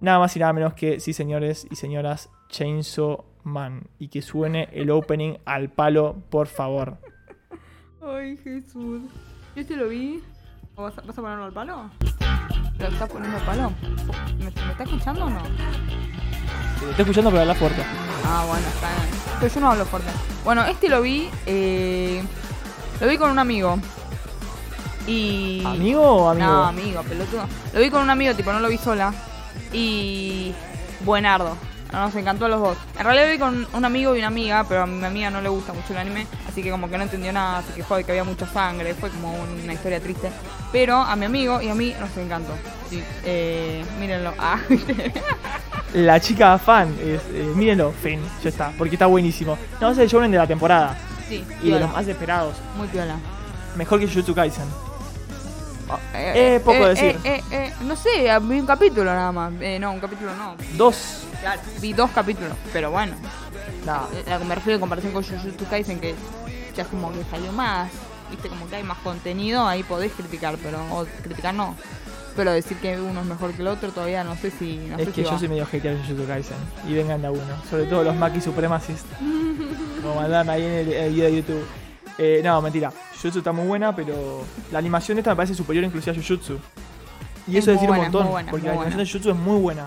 Nada 0.00 0.18
más 0.18 0.34
y 0.34 0.40
nada 0.40 0.52
menos 0.52 0.74
que, 0.74 0.98
sí, 0.98 1.12
señores 1.12 1.64
y 1.70 1.76
señoras, 1.76 2.30
Chainsaw 2.48 3.24
Man. 3.48 3.88
Y 3.98 4.08
que 4.08 4.22
suene 4.22 4.68
el 4.72 4.90
opening 4.90 5.34
al 5.44 5.70
palo, 5.70 6.16
por 6.30 6.46
favor. 6.46 6.98
Ay, 8.02 8.36
Jesús. 8.38 9.02
Yo 9.54 9.62
este 9.62 9.76
lo 9.76 9.88
vi. 9.88 10.22
¿O 10.76 10.84
vas, 10.84 10.96
a, 10.98 11.00
vas 11.00 11.18
a 11.18 11.22
ponerlo 11.22 11.44
al 11.44 11.52
palo? 11.52 11.90
¿Lo 12.78 12.86
estás 12.86 13.10
poniendo 13.10 13.36
al 13.36 13.44
palo? 13.44 13.72
¿Me, 14.38 14.44
me 14.44 14.70
está 14.70 14.84
escuchando 14.84 15.24
o 15.24 15.30
no? 15.30 15.42
Te 15.42 16.90
estoy 16.90 17.02
escuchando, 17.02 17.30
pero 17.30 17.42
habla 17.42 17.54
fuerte. 17.54 17.82
Ah, 18.24 18.44
bueno, 18.46 18.66
está 18.68 18.88
bien. 18.88 19.08
Pero 19.40 19.54
yo 19.54 19.60
no 19.60 19.70
hablo 19.70 19.84
fuerte. 19.84 20.10
Bueno, 20.44 20.64
este 20.64 20.88
lo 20.88 21.02
vi. 21.02 21.28
Eh, 21.46 22.22
lo 23.00 23.08
vi 23.08 23.16
con 23.16 23.30
un 23.30 23.38
amigo. 23.38 23.78
Y. 25.06 25.62
¿Amigo 25.64 26.02
o 26.02 26.28
amigo? 26.28 26.46
No, 26.46 26.64
amigo, 26.64 27.02
pelotudo. 27.02 27.46
Lo 27.72 27.80
vi 27.80 27.90
con 27.90 28.02
un 28.02 28.10
amigo, 28.10 28.34
tipo, 28.34 28.52
no 28.52 28.60
lo 28.60 28.68
vi 28.68 28.78
sola. 28.78 29.12
Y. 29.72 30.52
Buenardo. 31.04 31.56
Nos 31.92 32.14
encantó 32.14 32.44
a 32.44 32.48
los 32.48 32.60
dos. 32.60 32.78
En 32.98 33.04
realidad 33.04 33.30
vi 33.30 33.38
con 33.38 33.66
un 33.72 33.84
amigo 33.84 34.14
y 34.14 34.18
una 34.18 34.28
amiga, 34.28 34.64
pero 34.68 34.82
a 34.82 34.86
mi 34.86 35.04
amiga 35.04 35.30
no 35.30 35.40
le 35.40 35.48
gusta 35.48 35.72
mucho 35.72 35.92
el 35.92 35.98
anime, 35.98 36.26
así 36.46 36.62
que 36.62 36.70
como 36.70 36.90
que 36.90 36.98
no 36.98 37.04
entendió 37.04 37.32
nada, 37.32 37.62
se 37.62 37.72
quejó 37.74 37.96
de 37.96 38.04
que 38.04 38.12
había 38.12 38.24
mucha 38.24 38.46
sangre, 38.46 38.94
fue 38.94 39.10
como 39.10 39.34
una 39.34 39.72
historia 39.72 40.00
triste. 40.00 40.30
Pero 40.70 40.96
a 40.96 41.16
mi 41.16 41.24
amigo 41.24 41.62
y 41.62 41.68
a 41.68 41.74
mí 41.74 41.94
nos 41.98 42.14
encantó. 42.16 42.52
Sí, 42.90 43.02
eh, 43.24 43.82
mírenlo. 43.98 44.34
Ah, 44.38 44.58
La 45.94 46.20
chica 46.20 46.58
fan, 46.58 46.94
es, 47.00 47.22
eh, 47.32 47.52
mírenlo, 47.54 47.92
fin, 47.92 48.20
ya 48.42 48.50
está, 48.50 48.72
porque 48.76 48.96
está 48.96 49.06
buenísimo. 49.06 49.56
No, 49.80 49.90
es 49.90 49.98
el 49.98 50.08
shonen 50.08 50.30
de 50.30 50.36
la 50.36 50.46
temporada 50.46 50.94
sí, 51.28 51.42
y 51.62 51.70
de 51.70 51.80
los 51.80 51.90
más 51.90 52.06
esperados. 52.06 52.56
muy 52.76 52.86
piola. 52.88 53.16
Mejor 53.76 53.98
que 53.98 54.06
Jujutsu 54.06 54.34
Kaisen. 54.34 54.87
Eh, 56.14 56.56
Eh, 56.56 56.60
poco 56.60 56.86
eh, 56.86 56.88
decir. 56.88 57.16
eh, 57.24 57.72
no 57.82 57.96
sé, 57.96 58.10
vi 58.42 58.60
un 58.60 58.66
capítulo 58.66 59.04
nada 59.12 59.32
más. 59.32 59.52
Eh, 59.60 59.78
no, 59.78 59.92
un 59.92 60.00
capítulo 60.00 60.34
no. 60.34 60.56
Dos. 60.76 61.24
Claro, 61.40 61.60
vi 61.80 61.92
dos 61.92 62.10
capítulos, 62.10 62.52
pero 62.72 62.90
bueno. 62.90 63.14
La, 63.86 64.02
la 64.26 64.38
que 64.38 64.44
me 64.44 64.54
refiero 64.54 64.74
en 64.76 64.80
comparación 64.80 65.12
con 65.12 65.22
Jujutsu 65.22 65.64
Kaisen, 65.70 66.00
que 66.00 66.14
ya 66.76 66.82
es 66.82 66.88
como 66.88 67.12
que 67.12 67.22
salió 67.30 67.52
más, 67.52 67.90
viste, 68.30 68.48
como 68.48 68.68
que 68.68 68.76
hay 68.76 68.82
más 68.82 68.98
contenido, 68.98 69.66
ahí 69.66 69.82
podés 69.82 70.12
criticar, 70.12 70.56
pero. 70.62 70.78
O 70.92 71.06
criticar 71.22 71.54
no. 71.54 71.74
Pero 72.36 72.52
decir 72.52 72.76
que 72.78 72.96
uno 73.00 73.20
es 73.20 73.26
mejor 73.26 73.52
que 73.52 73.62
el 73.62 73.68
otro, 73.68 73.90
todavía 73.90 74.22
no 74.24 74.36
sé 74.36 74.50
si. 74.50 74.76
No 74.76 74.96
Es 74.98 75.06
sé 75.06 75.10
que 75.12 75.22
si 75.22 75.24
yo 75.24 75.32
va. 75.32 75.38
soy 75.38 75.48
medio 75.48 75.66
hater 75.66 75.96
de 75.96 76.02
Jujutsu 76.04 76.26
Kaisen. 76.26 76.56
Y 76.88 76.92
vengan 76.94 77.20
de 77.20 77.28
a 77.28 77.30
uno. 77.32 77.42
Sobre 77.70 77.84
todo 77.86 78.04
los 78.04 78.14
Maki 78.16 78.40
Supremacists. 78.40 79.06
Como 80.02 80.14
mandan 80.14 80.48
ahí 80.50 80.62
en 80.64 80.72
el, 80.72 80.92
el 80.92 81.12
video 81.14 81.26
de 81.30 81.36
YouTube. 81.36 81.66
Eh, 82.18 82.40
no, 82.44 82.60
mentira. 82.62 82.92
Jujutsu 83.20 83.38
está 83.38 83.52
muy 83.52 83.66
buena, 83.66 83.94
pero 83.94 84.44
la 84.70 84.78
animación 84.78 85.18
esta 85.18 85.30
me 85.30 85.36
parece 85.36 85.54
superior 85.54 85.84
inclusive 85.84 86.16
a 86.16 86.20
Jujutsu. 86.20 86.58
Y 87.46 87.56
Es 87.56 87.64
eso 87.64 87.72
es 87.72 87.76
decir 87.76 87.88
buena, 87.88 88.06
un 88.06 88.12
montón. 88.12 88.30
buena, 88.30 88.50
porque 88.50 88.66
la 88.66 88.72
animación 88.72 88.98
de 88.98 89.06
Jujutsu 89.06 89.30
es 89.30 89.36
muy 89.36 89.60
buena. 89.60 89.86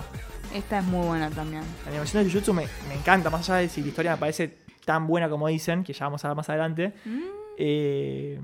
Esta 0.54 0.78
es 0.80 0.84
muy 0.84 1.06
buena 1.06 1.30
también. 1.30 1.62
La 1.84 1.90
animación 1.90 2.24
de 2.24 2.30
Jujutsu 2.30 2.52
me, 2.52 2.66
me 2.88 2.94
encanta, 2.94 3.30
más 3.30 3.48
allá 3.48 3.60
de 3.60 3.68
si 3.68 3.80
la 3.80 3.88
historia 3.88 4.10
me 4.12 4.16
parece 4.18 4.58
tan 4.84 5.06
buena 5.06 5.28
como 5.30 5.48
dicen, 5.48 5.84
que 5.84 5.92
ya 5.92 6.06
vamos 6.06 6.24
a 6.24 6.28
ver 6.28 6.36
más 6.36 6.48
adelante. 6.50 6.92
Mm. 7.04 7.20
Eh, 7.56 8.40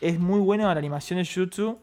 es 0.00 0.18
muy 0.18 0.40
buena 0.40 0.64
la 0.72 0.78
animación 0.78 1.18
de 1.18 1.24
Jujutsu. 1.26 1.78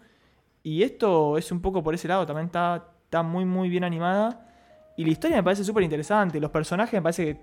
Y 0.61 0.83
esto 0.83 1.37
es 1.37 1.51
un 1.51 1.61
poco 1.61 1.83
por 1.83 1.93
ese 1.93 2.07
lado, 2.07 2.25
también 2.25 2.45
está, 2.45 2.85
está 3.05 3.23
muy 3.23 3.45
muy 3.45 3.69
bien 3.69 3.83
animada. 3.83 4.47
Y 4.95 5.03
la 5.03 5.11
historia 5.11 5.37
me 5.37 5.43
parece 5.43 5.63
súper 5.63 5.83
interesante. 5.83 6.39
Los 6.39 6.51
personajes 6.51 6.93
me 6.93 7.01
parece 7.01 7.25
que, 7.25 7.41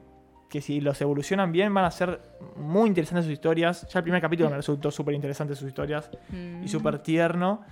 que 0.51 0.61
si 0.61 0.81
los 0.81 1.01
evolucionan 1.01 1.53
bien 1.53 1.73
van 1.73 1.85
a 1.87 1.91
ser 1.91 2.21
muy 2.57 2.89
interesantes 2.89 3.25
sus 3.25 3.33
historias. 3.33 3.87
Ya 3.91 4.01
el 4.01 4.03
primer 4.03 4.21
capítulo 4.21 4.51
me 4.51 4.57
resultó 4.63 4.91
súper 4.91 5.15
interesante 5.15 5.55
sus 5.55 5.69
historias 5.69 6.11
Mm. 6.31 6.63
y 6.65 6.69
súper 6.69 6.99
tierno. 6.99 7.63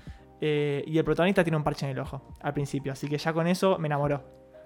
Eh, 0.41 0.85
y 0.87 0.97
el 0.97 1.05
protagonista 1.05 1.43
tiene 1.43 1.57
un 1.57 1.65
parche 1.65 1.85
en 1.85 1.93
el 1.93 1.99
ojo 1.99 2.23
al 2.41 2.55
principio, 2.55 2.93
así 2.93 3.09
que 3.09 3.19
ya 3.19 3.33
con 3.33 3.47
eso 3.49 3.77
me 3.79 3.87
enamoró. 3.89 4.23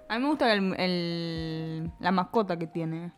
A 0.09 0.17
mí 0.19 0.23
me 0.23 0.29
gusta 0.29 0.53
el, 0.53 0.75
el- 0.79 1.91
la 1.99 2.13
mascota 2.13 2.59
que 2.59 2.67
tiene. 2.67 3.13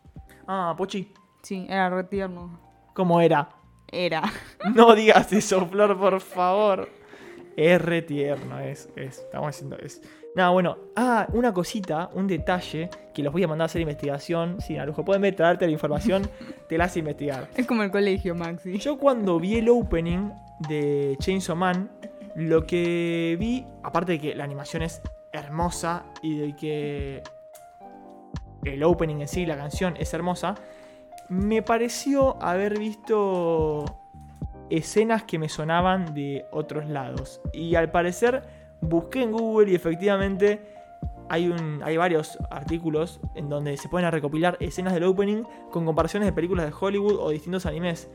Ah, 0.47 0.75
Pochi, 0.79 1.13
Sí, 1.43 1.67
era 1.69 1.91
re 1.91 2.05
tierno. 2.05 2.61
¿cómo 2.95 3.21
era? 3.21 3.49
Era. 3.91 4.23
No 4.75 4.95
digas 4.95 5.33
eso, 5.33 5.67
Flor, 5.67 5.99
por 5.99 6.21
favor. 6.21 6.89
Es 7.57 7.81
re 7.83 8.03
tierno, 8.03 8.59
es, 8.61 8.89
es, 8.97 9.19
estamos 9.19 9.49
diciendo, 9.49 9.77
es. 9.81 10.01
Nada, 10.35 10.51
bueno, 10.51 10.77
ah, 10.97 11.29
una 11.33 11.53
cosita, 11.53 12.11
un 12.13 12.27
detalle 12.27 12.91
que 13.13 13.23
los 13.23 13.33
voy 13.33 13.45
a 13.45 13.49
mandar 13.49 13.65
a 13.65 13.67
hacer 13.67 13.81
investigación. 13.81 14.61
Sí, 14.61 14.75
Narujo, 14.75 15.05
pueden 15.05 15.23
ver, 15.23 15.37
traerte 15.37 15.65
la 15.67 15.73
información, 15.73 16.29
te 16.69 16.77
la 16.77 16.85
hace 16.85 16.99
investigar. 16.99 17.49
Es 17.57 17.67
como 17.67 17.85
el 17.85 17.91
colegio, 17.91 18.35
Maxi. 18.35 18.79
Yo 18.79 18.99
cuando 18.99 19.39
vi 19.39 19.57
el 19.57 19.69
opening 19.69 20.31
de 20.69 21.17
Chainsaw 21.21 21.55
Man, 21.55 21.91
lo 22.35 22.67
que 22.67 23.37
vi, 23.39 23.65
aparte 23.85 24.13
de 24.13 24.21
que 24.21 24.35
la 24.35 24.43
animación 24.43 24.83
es 24.83 25.01
hermosa 25.33 26.05
y 26.21 26.39
de 26.39 26.57
que 26.57 27.23
el 28.65 28.83
opening 28.83 29.21
en 29.21 29.29
sí, 29.29 29.47
la 29.47 29.57
canción 29.57 29.97
es 29.99 30.13
hermosa, 30.15 30.57
me 31.29 31.63
pareció 31.63 32.43
haber 32.43 32.79
visto 32.79 33.85
escenas 34.71 35.23
que 35.25 35.39
me 35.39 35.49
sonaban 35.49 36.15
de 36.15 36.47
otros 36.51 36.89
lados. 36.89 37.41
Y 37.53 37.77
al 37.77 37.91
parecer 37.91 38.43
busqué 38.89 39.23
en 39.23 39.33
Google 39.33 39.71
y 39.71 39.75
efectivamente 39.75 40.61
hay, 41.29 41.49
varios 41.97 42.39
artículos 42.51 43.21
en 43.35 43.49
donde 43.49 43.77
se 43.77 43.89
pueden 43.89 44.11
recopilar 44.11 44.57
escenas 44.61 44.95
del 44.95 45.05
opening 45.05 45.45
con 45.71 45.85
comparaciones 45.85 46.27
de 46.27 46.33
películas 46.33 46.67
de 46.67 46.73
Hollywood 46.79 47.19
o 47.19 47.31
distintos 47.31 47.67
animes. 47.67 48.11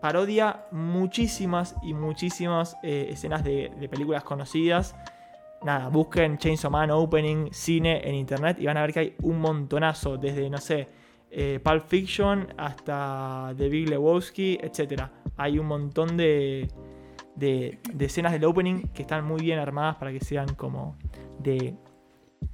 Parodia 0.00 0.66
muchísimas 0.70 1.76
y 1.82 1.92
muchísimas 1.92 2.76
eh, 2.82 3.08
escenas 3.10 3.44
de, 3.44 3.70
de 3.78 3.88
películas 3.88 4.24
conocidas. 4.24 4.94
Nada, 5.62 5.88
busquen 5.88 6.38
Chainsaw 6.38 6.70
Man 6.70 6.90
Opening, 6.90 7.48
cine 7.52 8.00
en 8.08 8.14
internet 8.14 8.56
y 8.60 8.66
van 8.66 8.78
a 8.78 8.82
ver 8.82 8.92
que 8.94 9.00
hay 9.00 9.16
un 9.22 9.40
montonazo, 9.40 10.16
desde, 10.16 10.48
no 10.48 10.56
sé, 10.56 10.88
eh, 11.30 11.60
Pulp 11.62 11.86
Fiction 11.86 12.48
hasta 12.56 13.54
The 13.56 13.68
Big 13.68 13.88
Lebowski, 13.88 14.58
etc. 14.60 15.02
Hay 15.36 15.58
un 15.58 15.66
montón 15.66 16.16
de, 16.16 16.66
de, 17.40 17.80
de 17.92 18.04
escenas 18.04 18.32
del 18.32 18.44
opening 18.44 18.82
que 18.94 19.02
están 19.02 19.24
muy 19.24 19.40
bien 19.40 19.58
armadas 19.58 19.96
para 19.96 20.12
que 20.12 20.20
sean 20.20 20.54
como 20.54 20.96
de 21.40 21.74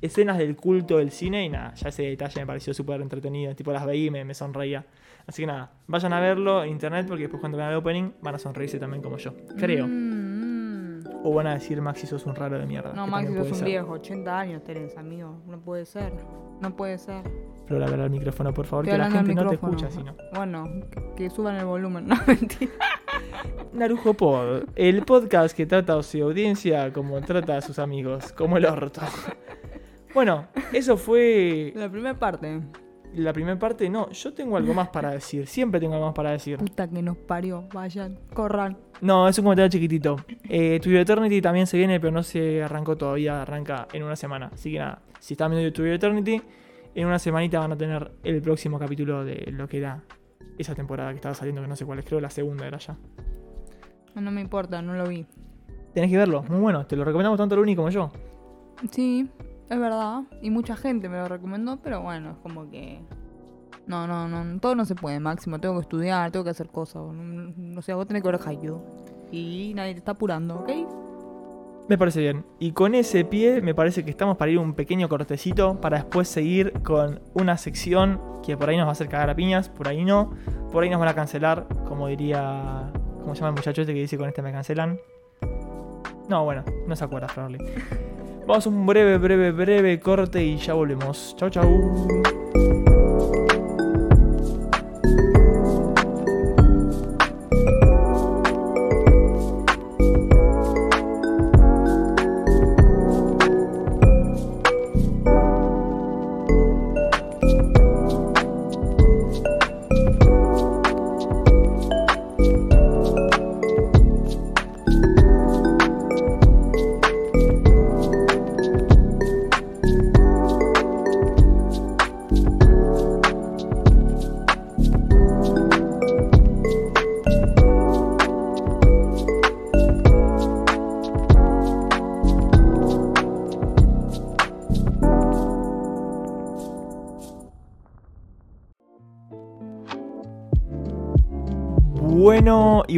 escenas 0.00 0.38
del 0.38 0.56
culto 0.56 0.98
del 0.98 1.10
cine 1.10 1.44
y 1.44 1.48
nada, 1.48 1.74
ya 1.74 1.88
ese 1.88 2.04
detalle 2.04 2.40
me 2.40 2.46
pareció 2.46 2.72
súper 2.72 3.00
entretenido, 3.00 3.54
tipo 3.54 3.72
las 3.72 3.84
veí 3.84 4.06
y 4.06 4.10
me, 4.10 4.24
me 4.24 4.34
sonreía. 4.34 4.86
Así 5.26 5.42
que 5.42 5.46
nada, 5.46 5.72
vayan 5.86 6.12
a 6.12 6.20
verlo 6.20 6.62
en 6.62 6.70
internet 6.70 7.06
porque 7.08 7.22
después 7.22 7.40
cuando 7.40 7.58
vean 7.58 7.70
el 7.70 7.76
opening 7.76 8.12
van 8.22 8.36
a 8.36 8.38
sonreírse 8.38 8.78
también 8.78 9.02
como 9.02 9.16
yo, 9.16 9.34
creo. 9.58 9.86
Mm, 9.86 9.90
mm. 9.90 11.04
O 11.24 11.34
van 11.34 11.48
a 11.48 11.54
decir, 11.54 11.80
Maxi, 11.80 12.06
sos 12.06 12.24
un 12.26 12.36
raro 12.36 12.58
de 12.58 12.66
mierda. 12.66 12.92
No, 12.92 13.06
Maxi, 13.06 13.34
sos 13.34 13.58
un 13.58 13.64
viejo. 13.64 13.92
80 13.92 14.38
años 14.38 14.62
tenés, 14.62 14.96
amigo. 14.96 15.42
No 15.46 15.58
puede 15.58 15.84
ser. 15.84 16.12
No 16.60 16.76
puede 16.76 16.98
ser. 16.98 17.22
Pero 17.68 17.84
hablar 17.84 18.00
al 18.00 18.10
micrófono, 18.10 18.54
por 18.54 18.66
favor, 18.66 18.84
Estoy 18.86 18.98
que 18.98 19.04
la 19.04 19.10
gente 19.10 19.34
no 19.34 19.48
te 19.48 19.54
escucha, 19.54 19.90
si 19.90 20.02
no. 20.02 20.14
Bueno, 20.34 20.64
que, 21.16 21.30
suban 21.30 21.56
el 21.56 21.64
volumen. 21.64 22.06
No, 22.08 22.16
mentira. 22.26 22.70
Narujo 23.72 24.14
Pod, 24.14 24.64
el 24.76 25.02
podcast 25.02 25.56
que 25.56 25.66
trata 25.66 25.98
a 25.98 26.02
su 26.02 26.22
audiencia 26.22 26.92
como 26.92 27.20
trata 27.20 27.56
a 27.56 27.60
sus 27.60 27.78
amigos, 27.78 28.32
como 28.32 28.56
el 28.56 28.66
orto. 28.66 29.00
Bueno, 30.14 30.46
eso 30.72 30.96
fue 30.96 31.72
La 31.76 31.90
primera 31.90 32.18
parte. 32.18 32.62
la 33.14 33.32
primera 33.32 33.58
parte. 33.58 33.90
No, 33.90 34.10
yo 34.10 34.32
tengo 34.32 34.56
algo 34.56 34.72
más 34.72 34.88
para 34.88 35.10
decir. 35.10 35.46
Siempre 35.46 35.78
tengo 35.78 35.94
algo 35.94 36.06
más 36.06 36.14
para 36.14 36.30
decir. 36.30 36.56
Puta 36.58 36.88
que 36.88 37.02
nos 37.02 37.18
parió. 37.18 37.68
Vayan, 37.74 38.18
corran. 38.32 38.78
No, 39.02 39.28
es 39.28 39.38
un 39.38 39.44
comentario 39.44 39.68
chiquitito. 39.68 40.16
Eh, 40.48 40.80
Eternity 40.82 41.42
también 41.42 41.66
se 41.66 41.76
viene, 41.76 42.00
pero 42.00 42.12
no 42.12 42.22
se 42.22 42.62
arrancó 42.62 42.96
todavía. 42.96 43.42
Arranca 43.42 43.88
en 43.92 44.04
una 44.04 44.16
semana. 44.16 44.50
Así 44.54 44.72
que 44.72 44.78
nada, 44.78 45.02
si 45.20 45.34
están 45.34 45.50
viendo 45.50 45.70
To 45.70 45.82
Your 45.82 45.94
Eternity, 45.94 46.40
en 46.96 47.06
una 47.06 47.18
semanita 47.18 47.58
van 47.58 47.72
a 47.72 47.76
tener 47.76 48.10
el 48.24 48.40
próximo 48.40 48.78
capítulo 48.78 49.22
de 49.22 49.52
lo 49.52 49.68
que 49.68 49.78
era 49.78 50.02
esa 50.56 50.74
temporada 50.74 51.10
que 51.10 51.16
estaba 51.16 51.34
saliendo, 51.34 51.60
que 51.60 51.68
no 51.68 51.76
sé 51.76 51.84
cuál 51.84 51.98
es. 51.98 52.06
Creo 52.06 52.20
la 52.20 52.30
segunda 52.30 52.66
era 52.66 52.78
ya. 52.78 52.96
No, 54.14 54.30
me 54.30 54.40
importa, 54.40 54.80
no 54.80 54.94
lo 54.94 55.06
vi. 55.06 55.26
Tenés 55.92 56.10
que 56.10 56.16
verlo, 56.16 56.42
muy 56.44 56.58
bueno. 56.58 56.86
Te 56.86 56.96
lo 56.96 57.04
recomendamos 57.04 57.36
tanto 57.36 57.54
Luni 57.54 57.76
como 57.76 57.90
yo. 57.90 58.10
Sí, 58.90 59.28
es 59.68 59.78
verdad. 59.78 60.22
Y 60.40 60.48
mucha 60.48 60.74
gente 60.74 61.10
me 61.10 61.18
lo 61.18 61.28
recomendó, 61.28 61.76
pero 61.82 62.00
bueno, 62.00 62.30
es 62.30 62.36
como 62.38 62.70
que. 62.70 63.02
No, 63.86 64.06
no, 64.06 64.26
no. 64.26 64.58
Todo 64.58 64.74
no 64.74 64.86
se 64.86 64.94
puede, 64.94 65.20
Máximo. 65.20 65.60
Tengo 65.60 65.74
que 65.74 65.82
estudiar, 65.82 66.30
tengo 66.30 66.44
que 66.44 66.50
hacer 66.50 66.68
cosas. 66.68 67.02
No, 67.12 67.82
sé, 67.82 67.92
vos 67.92 68.06
tenés 68.06 68.22
que 68.22 68.30
ver 68.30 68.40
Haikyuu. 68.42 68.80
Y 69.30 69.72
nadie 69.74 69.92
te 69.92 69.98
está 69.98 70.12
apurando, 70.12 70.60
¿ok? 70.60 70.70
Me 71.88 71.96
parece 71.96 72.20
bien. 72.20 72.44
Y 72.58 72.72
con 72.72 72.94
ese 72.94 73.24
pie 73.24 73.60
me 73.62 73.74
parece 73.74 74.04
que 74.04 74.10
estamos 74.10 74.36
para 74.36 74.50
ir 74.50 74.58
un 74.58 74.74
pequeño 74.74 75.08
cortecito 75.08 75.80
para 75.80 75.98
después 75.98 76.28
seguir 76.28 76.72
con 76.82 77.20
una 77.34 77.56
sección 77.58 78.20
que 78.44 78.56
por 78.56 78.68
ahí 78.68 78.76
nos 78.76 78.86
va 78.86 78.90
a 78.90 78.92
hacer 78.92 79.08
cagar 79.08 79.30
a 79.30 79.36
piñas, 79.36 79.68
por 79.68 79.88
ahí 79.88 80.04
no. 80.04 80.32
Por 80.72 80.82
ahí 80.82 80.90
nos 80.90 80.98
van 80.98 81.08
a 81.08 81.14
cancelar, 81.14 81.66
como 81.86 82.08
diría... 82.08 82.90
¿Cómo 83.20 83.34
se 83.34 83.40
llama 83.40 83.50
el 83.50 83.56
muchacho 83.56 83.80
este 83.80 83.92
que 83.92 84.00
dice 84.00 84.16
con 84.16 84.28
este 84.28 84.42
me 84.42 84.52
cancelan? 84.52 85.00
No, 86.28 86.44
bueno, 86.44 86.64
no 86.86 86.94
se 86.94 87.04
acuerda, 87.04 87.28
Farley. 87.28 87.60
Vamos 88.46 88.66
a 88.66 88.68
un 88.68 88.86
breve, 88.86 89.18
breve, 89.18 89.50
breve 89.50 89.98
corte 89.98 90.44
y 90.44 90.56
ya 90.56 90.74
volvemos. 90.74 91.34
Chau, 91.36 91.50
chau. 91.50 92.45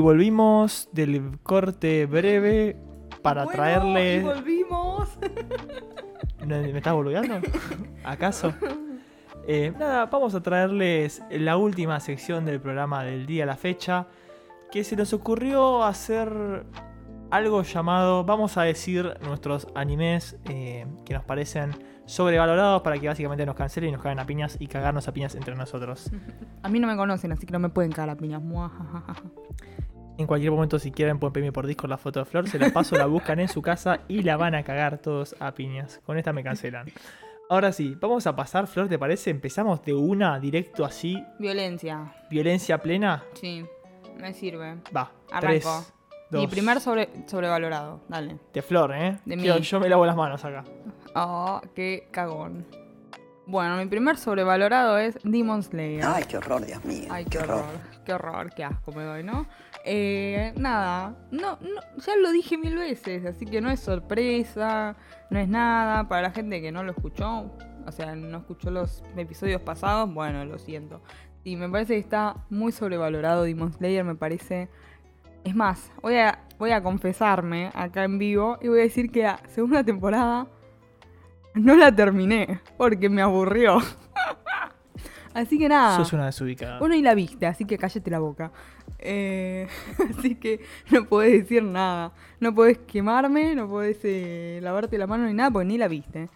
Volvimos 0.08 0.88
del 0.92 1.38
corte 1.42 2.06
breve 2.06 2.78
para 3.20 3.44
Bueno, 3.44 3.56
traerle. 3.58 4.16
y 4.16 4.20
volvimos. 4.22 5.18
¿Me 6.46 6.78
estás 6.78 6.94
boludeando? 6.94 7.46
¿Acaso? 8.04 8.54
Eh, 9.46 9.70
nada, 9.78 10.06
vamos 10.06 10.34
a 10.34 10.42
traerles 10.42 11.22
la 11.30 11.58
última 11.58 12.00
sección 12.00 12.46
del 12.46 12.58
programa 12.58 13.04
del 13.04 13.26
día 13.26 13.42
a 13.42 13.46
la 13.48 13.58
fecha. 13.58 14.06
Que 14.72 14.82
se 14.82 14.96
nos 14.96 15.12
ocurrió 15.12 15.84
hacer 15.84 16.64
algo 17.30 17.62
llamado, 17.62 18.24
vamos 18.24 18.56
a 18.56 18.62
decir, 18.62 19.12
nuestros 19.20 19.68
animes 19.74 20.38
eh, 20.46 20.86
que 21.04 21.12
nos 21.12 21.24
parecen 21.24 21.72
sobrevalorados 22.06 22.80
para 22.80 22.98
que 22.98 23.06
básicamente 23.06 23.44
nos 23.44 23.54
cancelen 23.54 23.90
y 23.90 23.92
nos 23.92 24.02
caguen 24.02 24.18
a 24.20 24.24
piñas 24.24 24.56
y 24.58 24.68
cagarnos 24.68 25.06
a 25.06 25.12
piñas 25.12 25.34
entre 25.34 25.54
nosotros. 25.54 26.10
A 26.62 26.68
mí 26.70 26.80
no 26.80 26.86
me 26.86 26.96
conocen, 26.96 27.30
así 27.32 27.44
que 27.46 27.52
no 27.52 27.58
me 27.58 27.68
pueden 27.68 27.92
cagar 27.92 28.10
a 28.10 28.16
piñas. 28.16 28.42
En 30.18 30.26
cualquier 30.26 30.50
momento, 30.50 30.80
si 30.80 30.90
quieren, 30.90 31.20
pueden 31.20 31.32
pedirme 31.32 31.52
por 31.52 31.66
Discord 31.66 31.90
la 31.90 31.96
foto 31.96 32.18
de 32.18 32.24
Flor. 32.26 32.48
Se 32.48 32.58
la 32.58 32.70
paso, 32.70 32.96
la 32.96 33.06
buscan 33.06 33.38
en 33.38 33.46
su 33.48 33.62
casa 33.62 34.00
y 34.08 34.22
la 34.22 34.36
van 34.36 34.56
a 34.56 34.64
cagar 34.64 34.98
todos 34.98 35.36
a 35.38 35.52
piñas. 35.54 36.00
Con 36.04 36.18
esta 36.18 36.32
me 36.32 36.42
cancelan. 36.42 36.86
Ahora 37.48 37.70
sí, 37.72 37.96
vamos 38.00 38.26
a 38.26 38.34
pasar, 38.34 38.66
Flor, 38.66 38.88
¿te 38.88 38.98
parece? 38.98 39.30
Empezamos 39.30 39.80
de 39.84 39.94
una, 39.94 40.38
directo 40.40 40.84
así, 40.84 41.24
Violencia. 41.38 42.12
violencia 42.28 42.78
plena. 42.78 43.22
Sí, 43.34 43.64
me 44.20 44.34
sirve. 44.34 44.78
Va, 44.94 45.12
Arranco. 45.30 45.46
tres, 45.46 45.64
dos. 46.30 46.40
Mi 46.42 46.46
primer 46.48 46.80
sobre, 46.80 47.08
sobrevalorado. 47.26 48.00
Dale. 48.08 48.38
De 48.52 48.60
Flor, 48.60 48.92
¿eh? 48.94 49.18
De 49.24 49.36
mí. 49.36 49.44
yo 49.62 49.80
me 49.80 49.88
lavo 49.88 50.04
las 50.04 50.16
manos 50.16 50.44
acá. 50.44 50.64
Oh, 51.14 51.60
qué 51.76 52.08
cagón. 52.10 52.66
Bueno, 53.46 53.76
mi 53.78 53.86
primer 53.86 54.18
sobrevalorado 54.18 54.98
es 54.98 55.18
Demon 55.22 55.62
Slayer. 55.62 56.04
Ay, 56.04 56.24
qué 56.28 56.36
horror, 56.36 56.66
Dios 56.66 56.84
mío. 56.84 57.06
Ay, 57.08 57.24
qué 57.24 57.38
horror. 57.38 57.64
Qué 58.04 58.12
horror, 58.12 58.50
qué 58.54 58.64
asco 58.64 58.92
me 58.92 59.04
doy, 59.04 59.22
¿no? 59.22 59.46
Eh, 59.84 60.52
nada, 60.56 61.16
no, 61.30 61.58
no, 61.60 61.80
ya 62.04 62.16
lo 62.16 62.30
dije 62.30 62.58
mil 62.58 62.76
veces, 62.76 63.24
así 63.24 63.46
que 63.46 63.60
no 63.60 63.70
es 63.70 63.80
sorpresa, 63.80 64.96
no 65.30 65.38
es 65.38 65.48
nada. 65.48 66.08
Para 66.08 66.22
la 66.22 66.30
gente 66.30 66.60
que 66.60 66.72
no 66.72 66.82
lo 66.82 66.92
escuchó, 66.92 67.50
o 67.86 67.92
sea, 67.92 68.14
no 68.14 68.38
escuchó 68.38 68.70
los 68.70 69.02
episodios 69.16 69.62
pasados, 69.62 70.12
bueno, 70.12 70.44
lo 70.44 70.58
siento. 70.58 71.00
Y 71.44 71.56
me 71.56 71.68
parece 71.68 71.94
que 71.94 72.00
está 72.00 72.36
muy 72.50 72.72
sobrevalorado 72.72 73.44
Demon 73.44 73.72
Slayer, 73.72 74.04
me 74.04 74.14
parece. 74.14 74.68
Es 75.44 75.54
más, 75.54 75.90
voy 76.02 76.16
a, 76.16 76.44
voy 76.58 76.72
a 76.72 76.82
confesarme 76.82 77.70
acá 77.74 78.04
en 78.04 78.18
vivo 78.18 78.58
y 78.60 78.68
voy 78.68 78.80
a 78.80 78.82
decir 78.82 79.10
que 79.10 79.22
la 79.22 79.40
segunda 79.48 79.82
temporada 79.82 80.46
no 81.54 81.76
la 81.76 81.94
terminé 81.94 82.60
porque 82.76 83.08
me 83.08 83.22
aburrió. 83.22 83.78
así 85.34 85.58
que 85.58 85.68
nada. 85.68 85.96
Sos 85.96 86.12
una 86.12 86.26
desubicada. 86.26 86.78
Vos 86.78 86.88
no 86.88 86.96
la 86.96 87.14
viste, 87.14 87.46
así 87.46 87.64
que 87.64 87.78
cállate 87.78 88.10
la 88.10 88.18
boca. 88.18 88.52
Eh, 88.98 89.66
así 90.18 90.34
que 90.34 90.60
no 90.90 91.04
podés 91.06 91.42
decir 91.42 91.62
nada. 91.62 92.12
No 92.40 92.54
podés 92.54 92.78
quemarme, 92.78 93.54
no 93.54 93.68
podés 93.68 93.98
eh, 94.04 94.60
lavarte 94.62 94.98
la 94.98 95.06
mano 95.06 95.26
ni 95.26 95.34
nada 95.34 95.50
porque 95.50 95.66
ni 95.66 95.78
la 95.78 95.88
viste. 95.88 96.28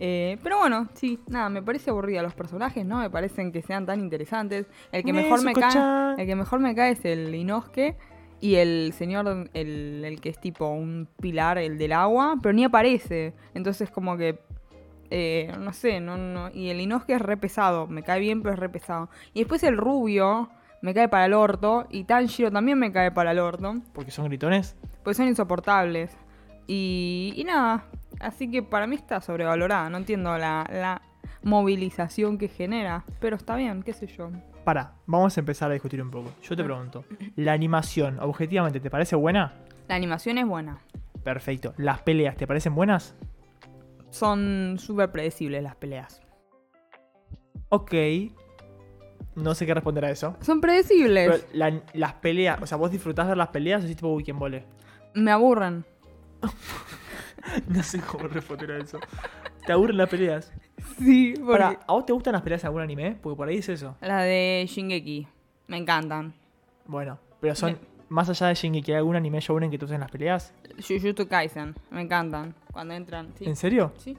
Eh, 0.00 0.38
pero 0.42 0.58
bueno, 0.58 0.88
sí, 0.94 1.18
nada, 1.26 1.48
me 1.48 1.62
parece 1.62 1.90
aburrida 1.90 2.22
los 2.22 2.34
personajes, 2.34 2.86
no 2.86 2.98
me 2.98 3.10
parecen 3.10 3.50
que 3.50 3.62
sean 3.62 3.84
tan 3.84 4.00
interesantes. 4.00 4.66
El 4.92 5.02
que 5.02 5.12
mejor 5.12 5.42
me 5.42 5.52
cae, 5.52 6.14
el 6.18 6.26
que 6.26 6.36
mejor 6.36 6.60
me 6.60 6.74
cae 6.74 6.92
es 6.92 7.04
el 7.04 7.34
Inosuke 7.34 7.96
y 8.40 8.54
el 8.56 8.92
señor, 8.92 9.48
el, 9.54 10.04
el 10.04 10.20
que 10.20 10.28
es 10.28 10.40
tipo 10.40 10.68
un 10.68 11.08
pilar, 11.20 11.58
el 11.58 11.78
del 11.78 11.92
agua, 11.92 12.36
pero 12.40 12.52
ni 12.52 12.64
aparece. 12.64 13.34
Entonces 13.54 13.90
como 13.90 14.16
que 14.16 14.38
eh, 15.10 15.52
no 15.58 15.72
sé, 15.72 16.00
no, 16.00 16.16
no. 16.16 16.50
Y 16.52 16.68
el 16.70 16.80
Inosuke 16.80 17.14
es 17.14 17.22
re 17.22 17.36
pesado, 17.36 17.86
me 17.86 18.02
cae 18.02 18.20
bien, 18.20 18.42
pero 18.42 18.54
es 18.54 18.60
re 18.60 18.68
pesado. 18.68 19.08
Y 19.34 19.40
después 19.40 19.62
el 19.62 19.76
rubio 19.76 20.50
me 20.82 20.94
cae 20.94 21.08
para 21.08 21.26
el 21.26 21.34
orto. 21.34 21.86
Y 21.90 22.04
Tanjiro 22.04 22.50
también 22.50 22.78
me 22.78 22.92
cae 22.92 23.10
para 23.10 23.32
el 23.32 23.38
orto. 23.38 23.74
Porque 23.92 24.10
son 24.10 24.26
gritones. 24.26 24.76
Pues 25.02 25.16
son 25.16 25.28
insoportables. 25.28 26.16
Y, 26.66 27.32
y 27.36 27.44
nada, 27.44 27.86
así 28.20 28.50
que 28.50 28.62
para 28.62 28.86
mí 28.86 28.96
está 28.96 29.20
sobrevalorada. 29.20 29.88
No 29.90 29.96
entiendo 29.96 30.36
la, 30.36 30.68
la 30.70 31.02
movilización 31.42 32.38
que 32.38 32.48
genera. 32.48 33.04
Pero 33.20 33.36
está 33.36 33.56
bien, 33.56 33.82
qué 33.82 33.92
sé 33.92 34.06
yo. 34.06 34.30
Para, 34.64 34.92
vamos 35.06 35.36
a 35.36 35.40
empezar 35.40 35.70
a 35.70 35.74
discutir 35.74 36.02
un 36.02 36.10
poco. 36.10 36.30
Yo 36.42 36.54
te 36.54 36.62
pregunto, 36.62 37.04
¿la 37.36 37.52
animación 37.52 38.18
objetivamente 38.20 38.80
te 38.80 38.90
parece 38.90 39.16
buena? 39.16 39.54
La 39.88 39.94
animación 39.94 40.36
es 40.36 40.46
buena. 40.46 40.78
Perfecto. 41.24 41.72
¿Las 41.78 42.02
peleas 42.02 42.36
te 42.36 42.46
parecen 42.46 42.74
buenas? 42.74 43.16
Son 44.10 44.76
súper 44.78 45.10
predecibles 45.10 45.62
las 45.62 45.76
peleas. 45.76 46.20
Ok. 47.70 47.94
No 49.42 49.54
sé 49.54 49.66
qué 49.66 49.74
responder 49.74 50.04
a 50.04 50.10
eso. 50.10 50.36
Son 50.40 50.60
predecibles. 50.60 51.30
Pero 51.30 51.44
la- 51.52 51.82
las 51.94 52.14
peleas, 52.14 52.60
o 52.60 52.66
sea, 52.66 52.76
vos 52.76 52.90
disfrutás 52.90 53.28
ver 53.28 53.36
las 53.36 53.48
peleas 53.48 53.80
o 53.80 53.82
decís 53.82 53.96
tipo, 53.96 54.08
uy, 54.08 54.24
quién 54.24 54.38
vole. 54.38 54.64
Me 55.14 55.30
aburren. 55.30 55.84
No 57.66 57.82
sé 57.82 58.00
cómo 58.00 58.28
responder 58.28 58.72
a 58.72 58.78
eso. 58.78 58.98
¿Te 59.64 59.72
aburren 59.72 59.96
las 59.96 60.08
peleas? 60.08 60.52
Sí, 60.98 61.34
porque... 61.36 61.52
Para, 61.52 61.68
¿a 61.86 61.92
vos 61.92 62.04
te 62.04 62.12
gustan 62.12 62.32
las 62.34 62.42
peleas 62.42 62.60
de 62.62 62.66
algún 62.68 62.82
anime? 62.82 63.16
Porque 63.22 63.36
por 63.36 63.48
ahí 63.48 63.58
es 63.58 63.68
eso. 63.68 63.96
La 64.00 64.22
de 64.22 64.66
Shingeki. 64.68 65.26
Me 65.66 65.76
encantan. 65.78 66.34
Bueno, 66.86 67.18
pero 67.40 67.54
son, 67.54 67.78
más 68.08 68.28
allá 68.28 68.48
de 68.48 68.54
Shingeki, 68.54 68.92
¿hay 68.92 68.98
algún 68.98 69.16
anime 69.16 69.40
shounen 69.40 69.70
que 69.70 69.78
te 69.78 69.84
usen 69.84 70.00
las 70.00 70.10
peleas? 70.10 70.52
Jujutsu 70.86 71.26
Kaisen. 71.26 71.74
Me 71.90 72.02
encantan. 72.02 72.54
Cuando 72.72 72.94
entran. 72.94 73.32
Sí. 73.38 73.44
¿En 73.46 73.56
serio? 73.56 73.92
Sí. 73.96 74.16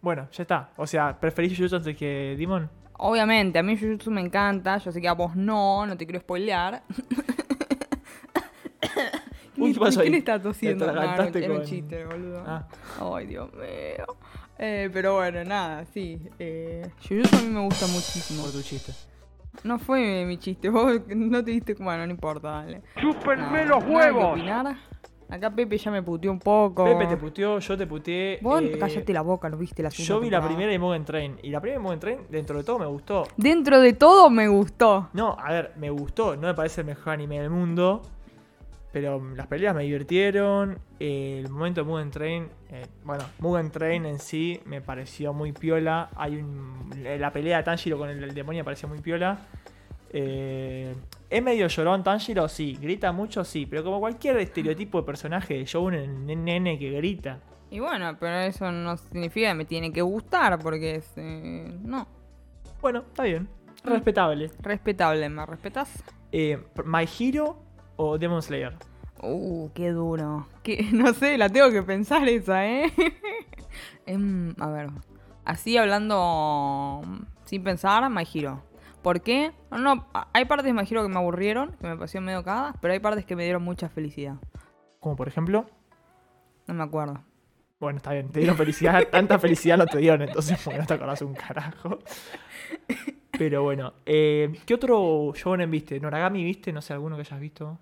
Bueno, 0.00 0.28
ya 0.32 0.42
está. 0.42 0.70
O 0.76 0.86
sea, 0.86 1.18
¿preferís 1.18 1.52
Jujutsu 1.56 1.76
antes 1.76 1.96
que 1.96 2.34
Demon? 2.38 2.70
Obviamente, 3.04 3.58
a 3.58 3.62
mí 3.64 3.76
Jujutsu 3.76 4.10
me 4.12 4.20
encanta. 4.20 4.78
Yo 4.78 4.92
sé 4.92 5.00
que 5.00 5.08
a 5.08 5.12
vos 5.14 5.34
no, 5.34 5.84
no 5.86 5.96
te 5.96 6.06
quiero 6.06 6.20
spoilear. 6.20 6.82
Uy, 9.56 9.72
¿qué 9.74 9.80
pasó 9.80 10.00
¿Quién 10.00 10.14
ahí? 10.14 10.18
está 10.20 10.40
tosiendo? 10.40 10.86
Te 10.86 10.92
No, 10.92 11.02
era 11.02 11.24
un 11.24 11.56
con- 11.56 11.62
chiste, 11.64 12.04
boludo. 12.04 12.42
Ah. 12.46 12.66
Ay, 13.14 13.26
Dios 13.26 13.52
mío. 13.52 14.06
Eh, 14.58 14.88
pero 14.92 15.14
bueno, 15.16 15.42
nada, 15.44 15.84
sí. 15.86 16.20
Eh, 16.38 16.88
Jujutsu 17.08 17.36
a 17.36 17.40
mí 17.42 17.48
me 17.48 17.60
gusta 17.60 17.86
muchísimo. 17.88 18.42
Por 18.44 18.52
tu 18.52 18.62
chiste. 18.62 18.92
No 19.64 19.78
fue 19.78 20.24
mi 20.24 20.38
chiste, 20.38 20.68
vos 20.70 21.00
no 21.08 21.44
te 21.44 21.50
diste... 21.50 21.74
Bueno, 21.74 22.06
no 22.06 22.12
importa, 22.12 22.50
dale. 22.52 22.82
¡Chúpenme 23.00 23.64
Nada, 23.64 23.64
los 23.66 23.84
huevos! 23.84 24.32
opinar. 24.32 24.76
Acá 25.32 25.50
Pepe 25.50 25.78
ya 25.78 25.90
me 25.90 26.02
puteó 26.02 26.30
un 26.30 26.38
poco. 26.38 26.84
Pepe 26.84 27.06
te 27.06 27.16
puteó, 27.16 27.58
yo 27.58 27.78
te 27.78 27.86
puteé. 27.86 28.38
Vos 28.42 28.60
eh, 28.62 28.76
cállate 28.78 29.12
la 29.14 29.22
boca, 29.22 29.48
¿lo 29.48 29.56
viste 29.56 29.82
la 29.82 29.88
Yo 29.88 30.20
vi 30.20 30.28
la 30.28 30.44
primera 30.46 30.70
de 30.70 30.78
Mugen 30.78 31.04
Train. 31.06 31.38
Y 31.42 31.48
la 31.50 31.60
primera 31.60 31.78
de 31.80 31.82
Mugen 31.82 32.00
Train, 32.00 32.18
dentro 32.28 32.58
de 32.58 32.64
todo, 32.64 32.78
me 32.78 32.84
gustó. 32.86 33.26
Dentro 33.38 33.80
de 33.80 33.94
todo 33.94 34.28
me 34.28 34.46
gustó. 34.48 35.08
No, 35.14 35.34
a 35.38 35.50
ver, 35.50 35.72
me 35.76 35.88
gustó. 35.88 36.36
No 36.36 36.48
me 36.48 36.54
parece 36.54 36.82
el 36.82 36.86
mejor 36.88 37.14
anime 37.14 37.40
del 37.40 37.48
mundo. 37.48 38.02
Pero 38.92 39.22
las 39.34 39.46
peleas 39.46 39.74
me 39.74 39.84
divirtieron. 39.84 40.78
eh, 41.00 41.40
el 41.42 41.50
momento 41.50 41.80
de 41.82 41.86
Mugen 41.88 42.10
Train. 42.10 42.48
eh, 42.68 42.84
bueno, 43.02 43.24
Mugen 43.38 43.70
Train 43.70 44.04
en 44.04 44.18
sí 44.18 44.60
me 44.66 44.82
pareció 44.82 45.32
muy 45.32 45.52
piola. 45.52 46.10
Hay 46.14 46.36
un. 46.36 46.90
La 47.18 47.32
pelea 47.32 47.56
de 47.56 47.62
Tanjiro 47.62 47.96
con 47.96 48.10
el, 48.10 48.22
el 48.22 48.34
demonio 48.34 48.60
me 48.60 48.64
pareció 48.64 48.86
muy 48.86 49.00
piola. 49.00 49.38
Eh, 50.10 50.94
¿Es 51.32 51.42
medio 51.42 51.66
llorón 51.66 52.04
Tanjiro? 52.04 52.46
Sí. 52.46 52.76
¿Grita 52.78 53.10
mucho? 53.10 53.42
Sí. 53.42 53.64
Pero 53.64 53.82
como 53.82 54.00
cualquier 54.00 54.36
estereotipo 54.36 55.00
de 55.00 55.06
personaje 55.06 55.54
de 55.54 55.64
shounen, 55.64 56.10
un 56.10 56.44
nene 56.44 56.78
que 56.78 56.90
grita. 56.90 57.40
Y 57.70 57.80
bueno, 57.80 58.14
pero 58.20 58.36
eso 58.40 58.70
no 58.70 58.98
significa 58.98 59.48
que 59.48 59.54
me 59.54 59.64
tiene 59.64 59.90
que 59.90 60.02
gustar, 60.02 60.58
porque 60.58 60.96
es... 60.96 61.10
eh, 61.16 61.74
no, 61.84 62.06
Bueno, 62.82 62.98
está 63.08 63.22
bien. 63.22 63.48
Respetable. 63.82 64.50
respetable, 64.60 65.26
¿me 65.30 65.46
respetas? 65.46 66.04
Eh, 66.32 66.62
¿My 66.84 67.08
Hero 67.18 67.56
o 67.96 68.18
Demon 68.18 68.42
Slayer? 68.42 68.74
Uh, 69.22 69.70
qué 69.74 69.90
duro. 69.90 70.46
Que, 70.62 70.86
no 70.92 71.14
sé, 71.14 71.38
la 71.38 71.48
tengo 71.48 71.70
que 71.70 71.82
pensar 71.82 72.28
esa, 72.28 72.66
¿eh? 72.66 72.92
Em, 74.06 74.54
a 74.60 74.68
ver, 74.68 74.90
así 75.46 75.78
hablando 75.78 77.00
mm, 77.06 77.22
sin 77.46 77.62
pensar, 77.64 78.10
My 78.10 78.24
Hero. 78.34 78.62
¿Por 79.02 79.20
qué? 79.20 79.52
No, 79.70 80.06
hay 80.32 80.44
partes 80.44 80.72
Hero 80.90 81.02
que 81.02 81.08
me 81.08 81.18
aburrieron, 81.18 81.72
que 81.72 81.86
me 81.86 81.96
parecieron 81.96 82.24
medio 82.24 82.44
cagadas, 82.44 82.76
pero 82.80 82.94
hay 82.94 83.00
partes 83.00 83.24
que 83.26 83.34
me 83.34 83.44
dieron 83.44 83.62
mucha 83.62 83.88
felicidad. 83.88 84.36
Como 85.00 85.16
por 85.16 85.28
ejemplo. 85.28 85.66
No 86.68 86.74
me 86.74 86.84
acuerdo. 86.84 87.20
Bueno, 87.80 87.96
está 87.96 88.12
bien, 88.12 88.28
te 88.30 88.38
dieron 88.38 88.56
felicidad, 88.56 89.02
tanta 89.10 89.40
felicidad 89.40 89.76
no 89.76 89.86
te 89.86 89.98
dieron, 89.98 90.22
entonces 90.22 90.62
bueno, 90.64 90.82
no 90.82 90.86
te 90.86 90.94
acordás 90.94 91.20
un 91.22 91.34
carajo. 91.34 91.98
Pero 93.32 93.64
bueno, 93.64 93.94
eh, 94.06 94.52
¿qué 94.64 94.74
otro 94.74 95.32
shonen 95.34 95.68
viste? 95.70 95.98
¿Noragami 95.98 96.44
viste? 96.44 96.72
No 96.72 96.80
sé, 96.80 96.92
alguno 96.92 97.16
que 97.16 97.22
hayas 97.22 97.40
visto. 97.40 97.78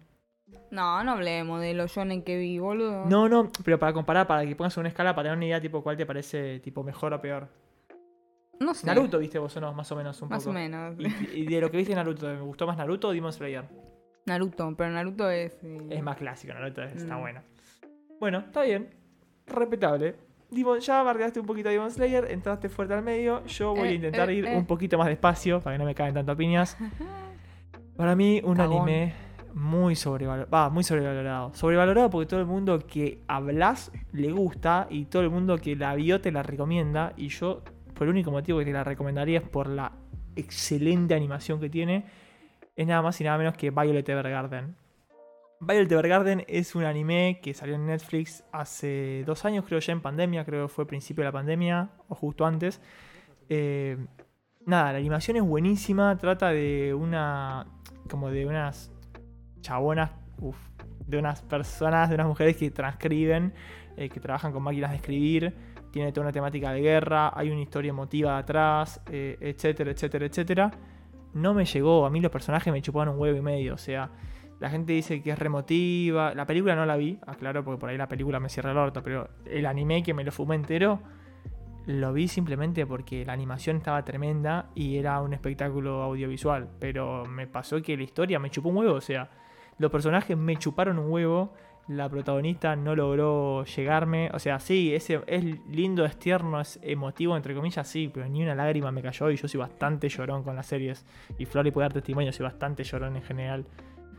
No, 0.70 1.04
no 1.04 1.12
hablemos 1.12 1.60
de 1.60 1.74
los 1.74 1.92
shonen 1.92 2.22
que 2.22 2.38
vi, 2.38 2.58
boludo. 2.58 3.04
No, 3.04 3.28
no, 3.28 3.50
pero 3.62 3.78
para 3.78 3.92
comparar, 3.92 4.26
para 4.26 4.46
que 4.46 4.56
pongas 4.56 4.76
una 4.78 4.88
escala, 4.88 5.14
para 5.14 5.24
tener 5.24 5.36
una 5.36 5.46
idea 5.46 5.60
tipo 5.60 5.82
cuál 5.82 5.98
te 5.98 6.06
parece 6.06 6.60
tipo 6.60 6.82
mejor 6.82 7.12
o 7.12 7.20
peor. 7.20 7.48
No 8.60 8.74
sé. 8.74 8.86
Naruto 8.86 9.18
viste 9.18 9.38
vos 9.38 9.56
o 9.56 9.60
no, 9.60 9.72
más 9.72 9.90
o 9.90 9.96
menos 9.96 10.20
un 10.22 10.28
Más 10.28 10.44
poco. 10.44 10.50
o 10.50 10.52
menos. 10.52 10.94
Y, 11.34 11.40
y 11.40 11.46
de 11.46 11.60
lo 11.60 11.70
que 11.70 11.78
viste 11.78 11.94
Naruto, 11.94 12.26
¿me 12.28 12.40
gustó 12.40 12.66
más 12.66 12.76
Naruto 12.76 13.08
o 13.08 13.12
Demon 13.12 13.32
Slayer? 13.32 13.64
Naruto, 14.26 14.74
pero 14.76 14.90
Naruto 14.90 15.30
es... 15.30 15.58
eh, 15.64 15.86
Es 15.90 16.02
más 16.02 16.16
clásico, 16.18 16.52
Naruto 16.52 16.82
es- 16.82 16.94
está 16.96 17.16
Mm. 17.16 17.20
bueno. 17.20 17.40
Bueno, 18.20 18.38
está 18.40 18.62
bien. 18.62 18.90
Respetable. 19.46 20.14
Demon, 20.50 20.78
ya 20.80 21.02
bardeaste 21.02 21.40
un 21.40 21.46
poquito 21.46 21.68
a 21.68 21.72
Demon 21.72 21.90
Slayer, 21.90 22.30
entraste 22.30 22.68
fuerte 22.68 22.92
al 22.94 23.02
medio. 23.02 23.44
Yo 23.46 23.70
voy 23.74 23.88
a 23.88 23.90
Eh, 23.92 23.94
intentar 23.94 24.28
eh, 24.30 24.34
ir 24.34 24.46
un 24.46 24.66
poquito 24.66 24.98
más 24.98 25.06
despacio 25.08 25.60
para 25.60 25.74
que 25.74 25.78
no 25.78 25.84
me 25.86 25.94
caigan 25.94 26.14
tanto 26.14 26.32
a 26.32 26.36
piñas. 26.36 26.76
Para 27.96 28.14
mí, 28.16 28.40
un 28.44 28.56
Cagón. 28.56 28.82
anime 28.88 29.14
Muy 29.54 29.96
sobrevalorado. 29.96 30.50
Va, 30.50 30.70
muy 30.70 30.84
sobrevalorado. 30.84 31.52
Sobrevalorado 31.54 32.08
porque 32.10 32.26
todo 32.26 32.40
el 32.40 32.46
mundo 32.46 32.78
que 32.86 33.22
hablas 33.26 33.90
le 34.12 34.30
gusta 34.32 34.86
y 34.90 35.06
todo 35.06 35.22
el 35.22 35.30
mundo 35.30 35.58
que 35.58 35.74
la 35.76 35.94
vio 35.96 36.20
te 36.20 36.30
la 36.30 36.42
recomienda. 36.42 37.12
Y 37.16 37.28
yo, 37.28 37.62
por 38.00 38.06
el 38.06 38.12
único 38.12 38.30
motivo 38.30 38.58
que 38.60 38.64
te 38.64 38.72
la 38.72 38.82
recomendaría 38.82 39.40
es 39.40 39.46
por 39.46 39.68
la 39.68 39.92
excelente 40.34 41.14
animación 41.14 41.60
que 41.60 41.68
tiene. 41.68 42.06
Es 42.74 42.86
nada 42.86 43.02
más 43.02 43.20
y 43.20 43.24
nada 43.24 43.36
menos 43.36 43.58
que 43.58 43.70
Violet 43.70 44.08
Evergarden. 44.08 44.74
Violet 45.60 45.92
Evergarden 45.92 46.44
es 46.48 46.74
un 46.74 46.84
anime 46.84 47.40
que 47.42 47.52
salió 47.52 47.74
en 47.74 47.84
Netflix 47.84 48.42
hace 48.52 49.22
dos 49.26 49.44
años, 49.44 49.66
creo 49.66 49.80
ya 49.80 49.92
en 49.92 50.00
pandemia, 50.00 50.46
creo 50.46 50.66
que 50.66 50.72
fue 50.72 50.86
principio 50.86 51.20
de 51.20 51.26
la 51.26 51.32
pandemia 51.32 51.90
o 52.08 52.14
justo 52.14 52.46
antes. 52.46 52.80
Eh, 53.50 53.98
nada, 54.64 54.92
la 54.92 54.98
animación 54.98 55.36
es 55.36 55.42
buenísima, 55.42 56.16
trata 56.16 56.48
de 56.48 56.94
una. 56.94 57.66
como 58.08 58.30
de 58.30 58.46
unas 58.46 58.90
chabonas, 59.60 60.10
uf, 60.38 60.56
de 61.06 61.18
unas 61.18 61.42
personas, 61.42 62.08
de 62.08 62.14
unas 62.14 62.28
mujeres 62.28 62.56
que 62.56 62.70
transcriben, 62.70 63.52
eh, 63.98 64.08
que 64.08 64.20
trabajan 64.20 64.52
con 64.52 64.62
máquinas 64.62 64.92
de 64.92 64.96
escribir. 64.96 65.69
Tiene 65.90 66.12
toda 66.12 66.26
una 66.26 66.32
temática 66.32 66.72
de 66.72 66.80
guerra, 66.80 67.32
hay 67.34 67.50
una 67.50 67.60
historia 67.60 67.90
emotiva 67.90 68.38
atrás, 68.38 69.00
eh, 69.10 69.36
etcétera, 69.40 69.90
etcétera, 69.90 70.26
etcétera. 70.26 70.70
No 71.34 71.54
me 71.54 71.64
llegó, 71.64 72.06
a 72.06 72.10
mí 72.10 72.20
los 72.20 72.30
personajes 72.30 72.72
me 72.72 72.82
chupaban 72.82 73.08
un 73.08 73.18
huevo 73.18 73.36
y 73.36 73.42
medio, 73.42 73.74
o 73.74 73.78
sea. 73.78 74.10
La 74.60 74.68
gente 74.68 74.92
dice 74.92 75.22
que 75.22 75.30
es 75.30 75.38
remotiva. 75.38 76.34
La 76.34 76.46
película 76.46 76.76
no 76.76 76.84
la 76.84 76.96
vi, 76.96 77.18
aclaro, 77.26 77.64
porque 77.64 77.80
por 77.80 77.88
ahí 77.88 77.96
la 77.96 78.08
película 78.08 78.38
me 78.40 78.50
cierra 78.50 78.72
el 78.72 78.76
orto. 78.76 79.02
Pero 79.02 79.30
el 79.46 79.64
anime 79.64 80.02
que 80.02 80.12
me 80.12 80.22
lo 80.22 80.30
fumé 80.30 80.54
entero, 80.54 81.00
lo 81.86 82.12
vi 82.12 82.28
simplemente 82.28 82.86
porque 82.86 83.24
la 83.24 83.32
animación 83.32 83.78
estaba 83.78 84.04
tremenda 84.04 84.68
y 84.74 84.98
era 84.98 85.22
un 85.22 85.32
espectáculo 85.32 86.02
audiovisual. 86.02 86.68
Pero 86.78 87.24
me 87.24 87.46
pasó 87.46 87.80
que 87.80 87.96
la 87.96 88.02
historia 88.02 88.38
me 88.38 88.50
chupó 88.50 88.68
un 88.68 88.76
huevo. 88.76 88.94
O 88.96 89.00
sea, 89.00 89.30
los 89.78 89.90
personajes 89.90 90.36
me 90.36 90.56
chuparon 90.58 90.98
un 90.98 91.10
huevo. 91.10 91.54
La 91.90 92.08
protagonista 92.08 92.76
no 92.76 92.94
logró 92.94 93.64
llegarme. 93.64 94.30
O 94.32 94.38
sea, 94.38 94.60
sí, 94.60 94.94
es, 94.94 95.10
es 95.10 95.44
lindo, 95.66 96.04
es 96.04 96.16
tierno, 96.16 96.60
es 96.60 96.78
emotivo, 96.82 97.36
entre 97.36 97.52
comillas, 97.52 97.88
sí, 97.88 98.08
pero 98.14 98.28
ni 98.28 98.44
una 98.44 98.54
lágrima 98.54 98.92
me 98.92 99.02
cayó 99.02 99.28
y 99.28 99.34
yo 99.34 99.48
soy 99.48 99.58
bastante 99.58 100.08
llorón 100.08 100.44
con 100.44 100.54
las 100.54 100.66
series. 100.66 101.04
Y 101.36 101.46
Flori 101.46 101.72
puede 101.72 101.86
dar 101.86 101.92
testimonio, 101.92 102.32
soy 102.32 102.44
bastante 102.44 102.84
llorón 102.84 103.16
en 103.16 103.22
general. 103.22 103.66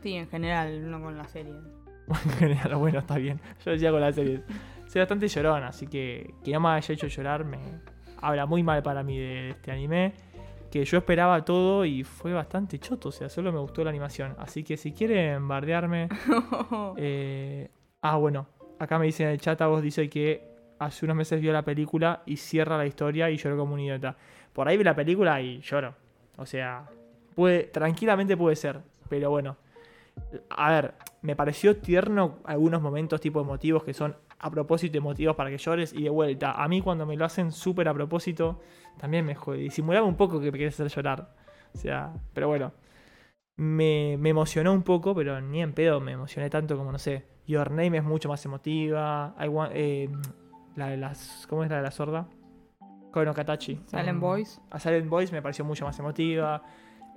Sí, 0.02 0.12
en 0.12 0.28
general, 0.28 0.90
no 0.90 1.00
con 1.00 1.16
la 1.16 1.24
serie. 1.24 1.54
en 2.08 2.30
general, 2.32 2.76
bueno, 2.76 2.98
está 2.98 3.16
bien. 3.16 3.40
Yo 3.64 3.70
decía 3.70 3.90
con 3.90 4.02
las 4.02 4.16
series. 4.16 4.42
Soy 4.86 5.00
bastante 5.00 5.28
llorón, 5.28 5.62
así 5.62 5.86
que 5.86 6.34
que 6.44 6.52
no 6.52 6.60
me 6.60 6.68
haya 6.68 6.92
hecho 6.92 7.06
llorar 7.06 7.46
me 7.46 7.58
habla 8.18 8.44
muy 8.44 8.62
mal 8.62 8.82
para 8.82 9.02
mí 9.02 9.18
de 9.18 9.50
este 9.50 9.72
anime. 9.72 10.12
Que 10.72 10.86
yo 10.86 10.96
esperaba 10.96 11.44
todo 11.44 11.84
y 11.84 12.02
fue 12.02 12.32
bastante 12.32 12.78
choto, 12.78 13.10
o 13.10 13.12
sea, 13.12 13.28
solo 13.28 13.52
me 13.52 13.58
gustó 13.58 13.84
la 13.84 13.90
animación. 13.90 14.34
Así 14.38 14.64
que 14.64 14.78
si 14.78 14.92
quieren 14.92 15.46
bardearme. 15.46 16.08
eh, 16.96 17.68
ah, 18.00 18.16
bueno, 18.16 18.46
acá 18.78 18.98
me 18.98 19.04
dice 19.04 19.24
en 19.24 19.28
el 19.28 19.38
chat, 19.38 19.60
a 19.60 19.66
vos 19.66 19.82
dice 19.82 20.08
que 20.08 20.42
hace 20.78 21.04
unos 21.04 21.16
meses 21.16 21.42
vio 21.42 21.52
la 21.52 21.62
película 21.62 22.22
y 22.24 22.38
cierra 22.38 22.78
la 22.78 22.86
historia 22.86 23.28
y 23.28 23.36
lloró 23.36 23.58
como 23.58 23.74
un 23.74 23.80
idiota. 23.80 24.16
Por 24.54 24.66
ahí 24.66 24.78
vi 24.78 24.84
la 24.84 24.96
película 24.96 25.42
y 25.42 25.60
lloro. 25.60 25.94
O 26.38 26.46
sea, 26.46 26.88
puede, 27.34 27.64
tranquilamente 27.64 28.34
puede 28.34 28.56
ser, 28.56 28.80
pero 29.10 29.28
bueno. 29.28 29.58
A 30.48 30.70
ver, 30.70 30.94
me 31.20 31.36
pareció 31.36 31.76
tierno 31.76 32.38
algunos 32.44 32.80
momentos 32.80 33.20
tipo 33.20 33.42
emotivos 33.42 33.84
que 33.84 33.92
son 33.92 34.16
a 34.42 34.50
propósito 34.50 34.98
emotivos 34.98 35.36
para 35.36 35.50
que 35.50 35.56
llores 35.56 35.92
y 35.92 36.02
de 36.02 36.10
vuelta. 36.10 36.52
A 36.52 36.68
mí 36.68 36.82
cuando 36.82 37.06
me 37.06 37.16
lo 37.16 37.24
hacen 37.24 37.52
súper 37.52 37.88
a 37.88 37.94
propósito, 37.94 38.60
también 38.98 39.24
me 39.24 39.34
jode. 39.34 39.58
Disimulaba 39.58 40.04
un 40.04 40.16
poco 40.16 40.40
que 40.40 40.46
me 40.46 40.52
quería 40.52 40.68
hacer 40.68 40.88
llorar. 40.88 41.34
O 41.72 41.78
sea, 41.78 42.12
pero 42.34 42.48
bueno. 42.48 42.72
Me, 43.56 44.16
me, 44.18 44.30
emocionó 44.30 44.72
un 44.72 44.82
poco, 44.82 45.14
pero 45.14 45.40
ni 45.40 45.62
en 45.62 45.74
pedo 45.74 46.00
me 46.00 46.12
emocioné 46.12 46.50
tanto 46.50 46.76
como, 46.76 46.90
no 46.90 46.98
sé. 46.98 47.24
Your 47.46 47.70
Name 47.70 47.98
es 47.98 48.04
mucho 48.04 48.28
más 48.28 48.44
emotiva. 48.44 49.36
I 49.38 49.46
want, 49.48 49.72
eh, 49.74 50.08
la 50.74 50.88
de 50.88 50.96
las. 50.96 51.46
¿Cómo 51.48 51.62
es 51.62 51.70
la 51.70 51.76
de 51.76 51.82
la 51.82 51.90
sorda? 51.90 52.26
Kono 53.12 53.34
Katachi. 53.34 53.80
Silent 53.86 54.18
Boys. 54.18 54.60
A 54.70 54.80
Silent 54.80 55.08
Boys 55.08 55.30
me 55.30 55.40
pareció 55.42 55.64
mucho 55.64 55.84
más 55.84 55.96
emotiva. 55.98 56.62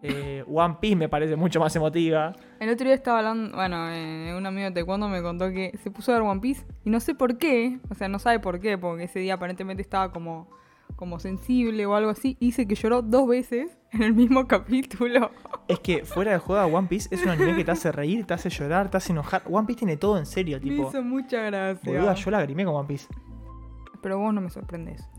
Eh, 0.02 0.44
One 0.48 0.78
Piece 0.80 0.96
me 0.96 1.10
parece 1.10 1.36
mucho 1.36 1.60
más 1.60 1.76
emotiva. 1.76 2.34
El 2.60 2.70
otro 2.70 2.86
día 2.86 2.94
estaba 2.94 3.20
hablando, 3.20 3.56
bueno, 3.56 3.90
eh, 3.92 4.36
un 4.38 4.46
amigo 4.46 4.66
de 4.66 4.72
taekwondo 4.72 5.08
me 5.08 5.22
contó 5.22 5.50
que 5.52 5.78
se 5.82 5.90
puso 5.92 6.12
a 6.12 6.16
ver 6.16 6.24
One 6.24 6.42
Piece 6.42 6.66
y 6.84 6.90
no 6.90 7.00
sé 7.00 7.16
por 7.16 7.38
qué, 7.38 7.80
o 7.90 7.96
sea, 7.96 8.08
no 8.08 8.20
sabe 8.20 8.40
por 8.40 8.60
qué, 8.60 8.78
porque 8.78 9.06
ese 9.06 9.20
día 9.20 9.36
aparentemente 9.36 9.82
estaba 9.82 10.12
como, 10.12 10.50
como 10.96 11.20
sensible 11.20 11.86
o 11.86 11.96
algo 11.96 12.12
así, 12.12 12.38
y 12.40 12.48
dice 12.48 12.68
que 12.68 12.76
lloró 12.76 13.02
dos 13.02 13.28
veces 13.28 13.78
en 13.92 14.04
el 14.04 14.14
mismo 14.14 14.48
capítulo. 14.48 15.32
Es 15.68 15.80
que 15.80 16.06
fuera 16.06 16.34
de 16.34 16.38
juego 16.38 16.64
One 16.66 16.88
Piece 16.88 17.14
es 17.14 17.24
un 17.24 17.30
anime 17.30 17.56
que 17.56 17.64
te 17.64 17.72
hace 17.72 17.92
reír, 17.92 18.26
te 18.26 18.34
hace 18.36 18.50
llorar, 18.50 18.92
te 18.92 18.98
hace 18.98 19.12
enojar. 19.12 19.44
One 19.50 19.66
Piece 19.66 19.80
tiene 19.80 19.98
todo 19.98 20.18
en 20.18 20.26
serio, 20.26 20.60
tipo. 20.60 20.84
Me 20.84 20.90
hizo 20.90 21.02
mucha 21.02 21.42
gracia. 21.42 21.92
Boluda, 21.92 22.14
yo 22.14 22.32
lagrimé 22.32 22.66
con 22.66 22.76
One 22.76 22.88
Piece. 22.88 23.08
Pero 24.02 24.20
vos 24.20 24.34
no 24.34 24.42
me 24.42 24.52
sorprendes. 24.52 25.10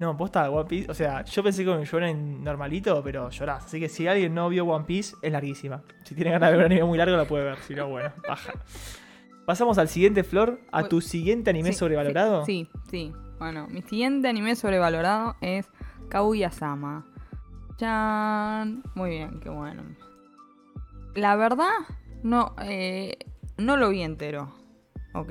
No, 0.00 0.16
posta 0.16 0.50
One 0.50 0.68
Piece. 0.68 0.90
O 0.90 0.94
sea, 0.94 1.24
yo 1.24 1.42
pensé 1.42 1.64
que 1.64 1.74
me 1.74 1.84
lloran 1.84 2.42
normalito, 2.42 3.00
pero 3.02 3.30
llorás. 3.30 3.64
Así 3.66 3.78
que 3.78 3.88
si 3.88 4.06
alguien 4.06 4.34
no 4.34 4.48
vio 4.48 4.64
One 4.64 4.84
Piece, 4.84 5.14
es 5.22 5.32
larguísima. 5.32 5.82
Si 6.04 6.14
tiene 6.14 6.32
ganas 6.32 6.50
de 6.50 6.56
ver 6.56 6.66
un 6.66 6.72
anime 6.72 6.86
muy 6.86 6.98
largo, 6.98 7.16
lo 7.16 7.26
puede 7.26 7.44
ver. 7.44 7.58
Si 7.58 7.74
no, 7.74 7.88
bueno, 7.88 8.12
baja. 8.28 8.52
Pasamos 9.46 9.78
al 9.78 9.88
siguiente, 9.88 10.24
Flor. 10.24 10.60
A 10.72 10.84
tu 10.84 11.00
siguiente 11.00 11.50
anime 11.50 11.72
Sí, 11.72 11.78
sobrevalorado. 11.78 12.44
Sí, 12.44 12.68
sí, 12.72 12.90
sí. 12.90 13.12
Bueno, 13.38 13.66
mi 13.68 13.82
siguiente 13.82 14.28
anime 14.28 14.56
sobrevalorado 14.56 15.36
es 15.40 15.68
Kaguya-sama. 16.08 17.06
Chan. 17.76 18.82
Muy 18.94 19.10
bien, 19.10 19.40
qué 19.40 19.50
bueno. 19.50 19.82
La 21.14 21.36
verdad, 21.36 21.70
no, 22.22 22.54
eh, 22.62 23.18
no 23.58 23.76
lo 23.76 23.90
vi 23.90 24.02
entero. 24.02 24.52
¿Ok? 25.14 25.30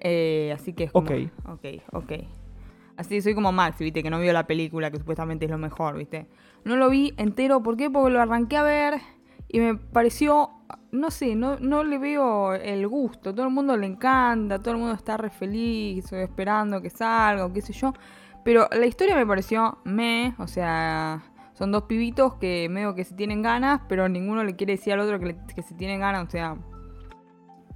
Eh, 0.00 0.52
así 0.54 0.72
que 0.72 0.84
es 0.84 0.92
como... 0.92 1.06
Ok. 1.08 1.30
Ok, 1.46 1.64
ok. 1.92 2.12
Así 2.96 3.20
soy 3.20 3.34
como 3.34 3.52
Max, 3.52 3.78
viste, 3.78 4.02
que 4.02 4.10
no 4.10 4.18
vio 4.20 4.32
la 4.32 4.46
película, 4.46 4.90
que 4.90 4.98
supuestamente 4.98 5.44
es 5.44 5.50
lo 5.50 5.58
mejor, 5.58 5.96
viste. 5.98 6.26
No 6.64 6.76
lo 6.76 6.88
vi 6.88 7.12
entero, 7.18 7.62
¿por 7.62 7.76
qué? 7.76 7.90
Porque 7.90 8.10
lo 8.12 8.20
arranqué 8.20 8.56
a 8.56 8.62
ver 8.62 9.00
y 9.48 9.60
me 9.60 9.74
pareció, 9.76 10.50
no 10.92 11.10
sé, 11.10 11.36
no, 11.36 11.58
no 11.58 11.84
le 11.84 11.98
veo 11.98 12.54
el 12.54 12.88
gusto. 12.88 13.34
Todo 13.34 13.46
el 13.46 13.52
mundo 13.52 13.76
le 13.76 13.86
encanta, 13.86 14.58
todo 14.60 14.72
el 14.72 14.80
mundo 14.80 14.94
está 14.94 15.16
re 15.18 15.30
feliz, 15.30 16.10
esperando 16.12 16.80
que 16.80 16.88
salga, 16.90 17.44
o 17.44 17.52
qué 17.52 17.60
sé 17.60 17.72
yo. 17.74 17.92
Pero 18.44 18.66
la 18.72 18.86
historia 18.86 19.14
me 19.14 19.26
pareció 19.26 19.78
me, 19.84 20.34
o 20.38 20.46
sea, 20.46 21.22
son 21.52 21.72
dos 21.72 21.82
pibitos 21.84 22.34
que 22.34 22.68
medio 22.70 22.94
que 22.94 23.04
se 23.04 23.14
tienen 23.14 23.42
ganas, 23.42 23.82
pero 23.88 24.08
ninguno 24.08 24.42
le 24.42 24.56
quiere 24.56 24.74
decir 24.74 24.92
al 24.94 25.00
otro 25.00 25.18
que, 25.18 25.26
le- 25.26 25.38
que 25.54 25.62
se 25.62 25.74
tienen 25.74 26.00
ganas, 26.00 26.26
o 26.26 26.30
sea, 26.30 26.56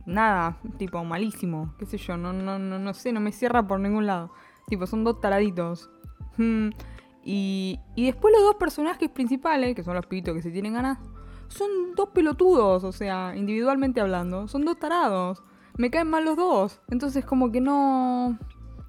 nada, 0.07 0.57
tipo 0.79 1.03
malísimo, 1.05 1.75
qué 1.79 1.87
sé 1.87 1.99
yo, 1.99 2.17
no, 2.17 2.33
no, 2.33 2.59
no, 2.59 2.79
no 2.79 2.95
sé, 2.95 3.13
no 3.13 3.21
me 3.21 3.33
cierra 3.33 3.67
por 3.67 3.81
ningún 3.81 4.07
lado. 4.07 4.33
Tipo, 4.71 4.87
son 4.87 5.05
dos 5.05 5.21
taraditos. 5.21 5.91
Hmm. 6.39 6.71
Y, 7.23 7.79
y 7.97 8.07
después 8.07 8.33
los 8.33 8.43
dos 8.43 8.55
personajes 8.55 9.11
principales, 9.11 9.75
que 9.75 9.85
son 9.85 9.95
los 9.95 10.07
pibitos 10.07 10.35
que 10.35 10.41
se 10.41 10.51
tienen 10.51 10.73
ganas, 10.73 10.99
son 11.49 11.95
dos 11.95 12.09
pelotudos, 12.11 12.85
o 12.85 12.93
sea, 12.93 13.35
individualmente 13.37 14.01
hablando, 14.01 14.49
son 14.49 14.65
dos 14.65 14.79
tarados. 14.79 15.43
Me 15.77 15.91
caen 15.91 16.09
mal 16.09 16.25
los 16.25 16.37
dos. 16.37 16.81
Entonces 16.89 17.27
como 17.27 17.53
que 17.53 17.61
no... 17.61 18.39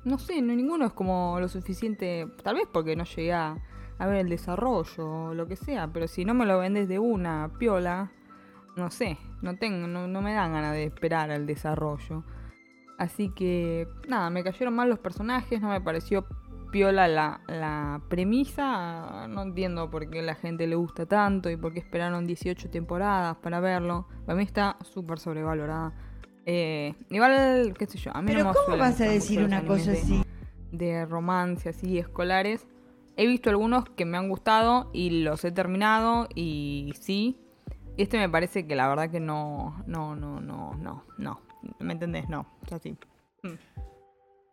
No 0.04 0.18
sé, 0.18 0.42
no, 0.42 0.56
ninguno 0.56 0.86
es 0.86 0.94
como 0.94 1.38
lo 1.40 1.48
suficiente, 1.48 2.28
tal 2.42 2.56
vez 2.56 2.68
porque 2.72 2.96
no 2.96 3.04
llegué 3.04 3.34
a, 3.34 3.58
a 4.00 4.08
ver 4.08 4.16
el 4.16 4.30
desarrollo 4.30 5.28
o 5.28 5.34
lo 5.36 5.48
que 5.48 5.56
sea, 5.56 5.94
pero 5.94 6.08
si 6.08 6.26
no 6.26 6.34
me 6.34 6.48
lo 6.48 6.58
vendes 6.58 6.88
de 6.88 6.98
una 6.98 7.52
piola, 7.60 8.12
no 8.76 8.90
sé, 8.90 9.20
no 9.44 9.58
tengo, 9.58 9.86
no, 9.86 10.08
no 10.08 10.22
me 10.24 10.34
dan 10.34 10.54
ganas 10.54 10.74
de 10.74 10.86
esperar 10.86 11.30
al 11.30 11.46
desarrollo. 11.46 12.24
Así 13.02 13.30
que, 13.30 13.88
nada, 14.08 14.30
me 14.30 14.44
cayeron 14.44 14.76
mal 14.76 14.88
los 14.88 15.00
personajes, 15.00 15.60
no 15.60 15.70
me 15.70 15.82
pareció 15.82 16.24
piola 16.72 17.08
la, 17.08 17.42
la 17.48 18.00
premisa. 18.10 19.26
No 19.28 19.42
entiendo 19.42 19.90
por 19.90 20.08
qué 20.12 20.22
la 20.22 20.36
gente 20.36 20.68
le 20.68 20.76
gusta 20.76 21.08
tanto 21.08 21.50
y 21.50 21.58
por 21.58 21.74
qué 21.74 21.80
esperaron 21.80 22.28
18 22.28 22.70
temporadas 22.70 23.38
para 23.38 23.60
verlo. 23.60 24.08
Para 24.28 24.38
mí 24.38 24.44
está 24.44 24.78
súper 24.84 25.18
sobrevalorada. 25.18 25.94
Eh, 26.46 26.94
igual, 27.10 27.74
qué 27.76 27.88
sé 27.88 27.98
yo, 27.98 28.16
a 28.16 28.22
mí 28.22 28.28
Pero 28.32 28.44
no 28.44 28.52
me 28.52 28.56
¿cómo 28.66 28.78
vas 28.78 29.02
a 29.02 29.06
decir 29.06 29.44
una 29.44 29.66
cosa 29.66 29.92
de- 29.94 29.98
así? 30.00 30.22
de 30.72 31.06
romance 31.08 31.70
así 31.70 31.98
escolares. 31.98 32.68
He 33.18 33.26
visto 33.26 33.50
algunos 33.50 33.86
que 33.90 34.06
me 34.06 34.18
han 34.20 34.30
gustado 34.30 34.92
y 34.94 35.24
los 35.24 35.44
he 35.44 35.52
terminado 35.52 36.28
y 36.36 36.94
sí. 37.00 37.36
Este 37.98 38.20
me 38.20 38.30
parece 38.30 38.68
que 38.68 38.76
la 38.76 38.88
verdad 38.88 39.10
que 39.10 39.20
no, 39.20 39.82
no, 39.88 40.16
no, 40.16 40.40
no, 40.40 40.76
no, 40.76 41.04
no. 41.18 41.42
¿Me 41.80 41.94
entendés? 41.94 42.28
No, 42.30 42.46
es 42.66 42.74
así. 42.74 42.98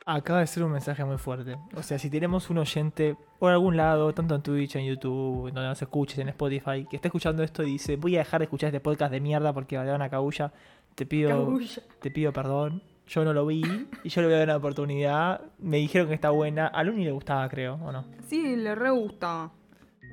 Acaba 0.07 0.41
de 0.41 0.47
ser 0.47 0.65
un 0.65 0.73
mensaje 0.73 1.05
muy 1.05 1.19
fuerte. 1.19 1.57
O 1.77 1.83
sea, 1.83 1.99
si 1.99 2.09
tenemos 2.09 2.49
un 2.49 2.59
oyente 2.59 3.15
por 3.39 3.53
algún 3.53 3.77
lado, 3.77 4.15
tanto 4.15 4.35
en 4.37 4.43
Twitch, 4.43 4.77
en 4.77 4.87
YouTube, 4.87 5.49
en 5.49 5.55
donde 5.55 5.69
nos 5.69 5.83
escuches, 5.83 6.19
en 6.19 6.31
Spotify, 6.31 6.87
que 6.89 6.97
está 6.97 7.09
escuchando 7.09 7.43
esto 7.43 7.63
y 7.63 7.73
dice, 7.73 7.97
voy 7.97 8.17
a 8.17 8.21
dejar 8.21 8.41
de 8.41 8.45
escuchar 8.45 8.69
este 8.69 8.81
podcast 8.81 9.13
de 9.13 9.21
mierda 9.21 9.53
porque 9.53 9.77
va 9.77 9.83
a 9.83 9.87
dar 9.87 9.97
una 9.97 10.09
cabulla, 10.09 10.51
te 10.95 11.05
pido, 11.05 11.29
Cabulla. 11.31 11.83
te 12.01 12.11
pido 12.11 12.33
perdón. 12.33 12.83
Yo 13.07 13.25
no 13.25 13.33
lo 13.33 13.47
vi 13.47 13.63
y 14.05 14.09
yo 14.11 14.21
le 14.21 14.27
voy 14.29 14.35
a 14.35 14.39
dar 14.39 14.49
una 14.49 14.57
oportunidad. 14.57 15.41
Me 15.59 15.79
dijeron 15.79 16.09
que 16.09 16.15
está 16.15 16.31
buena. 16.31 16.67
A 16.67 16.83
Luni 16.85 17.05
le 17.05 17.13
gustaba, 17.13 17.49
creo, 17.49 17.75
¿o 17.75 17.91
no? 17.93 18.05
Sí, 18.27 18.55
le 18.57 18.75
re 18.75 18.91
gusta. 18.91 19.51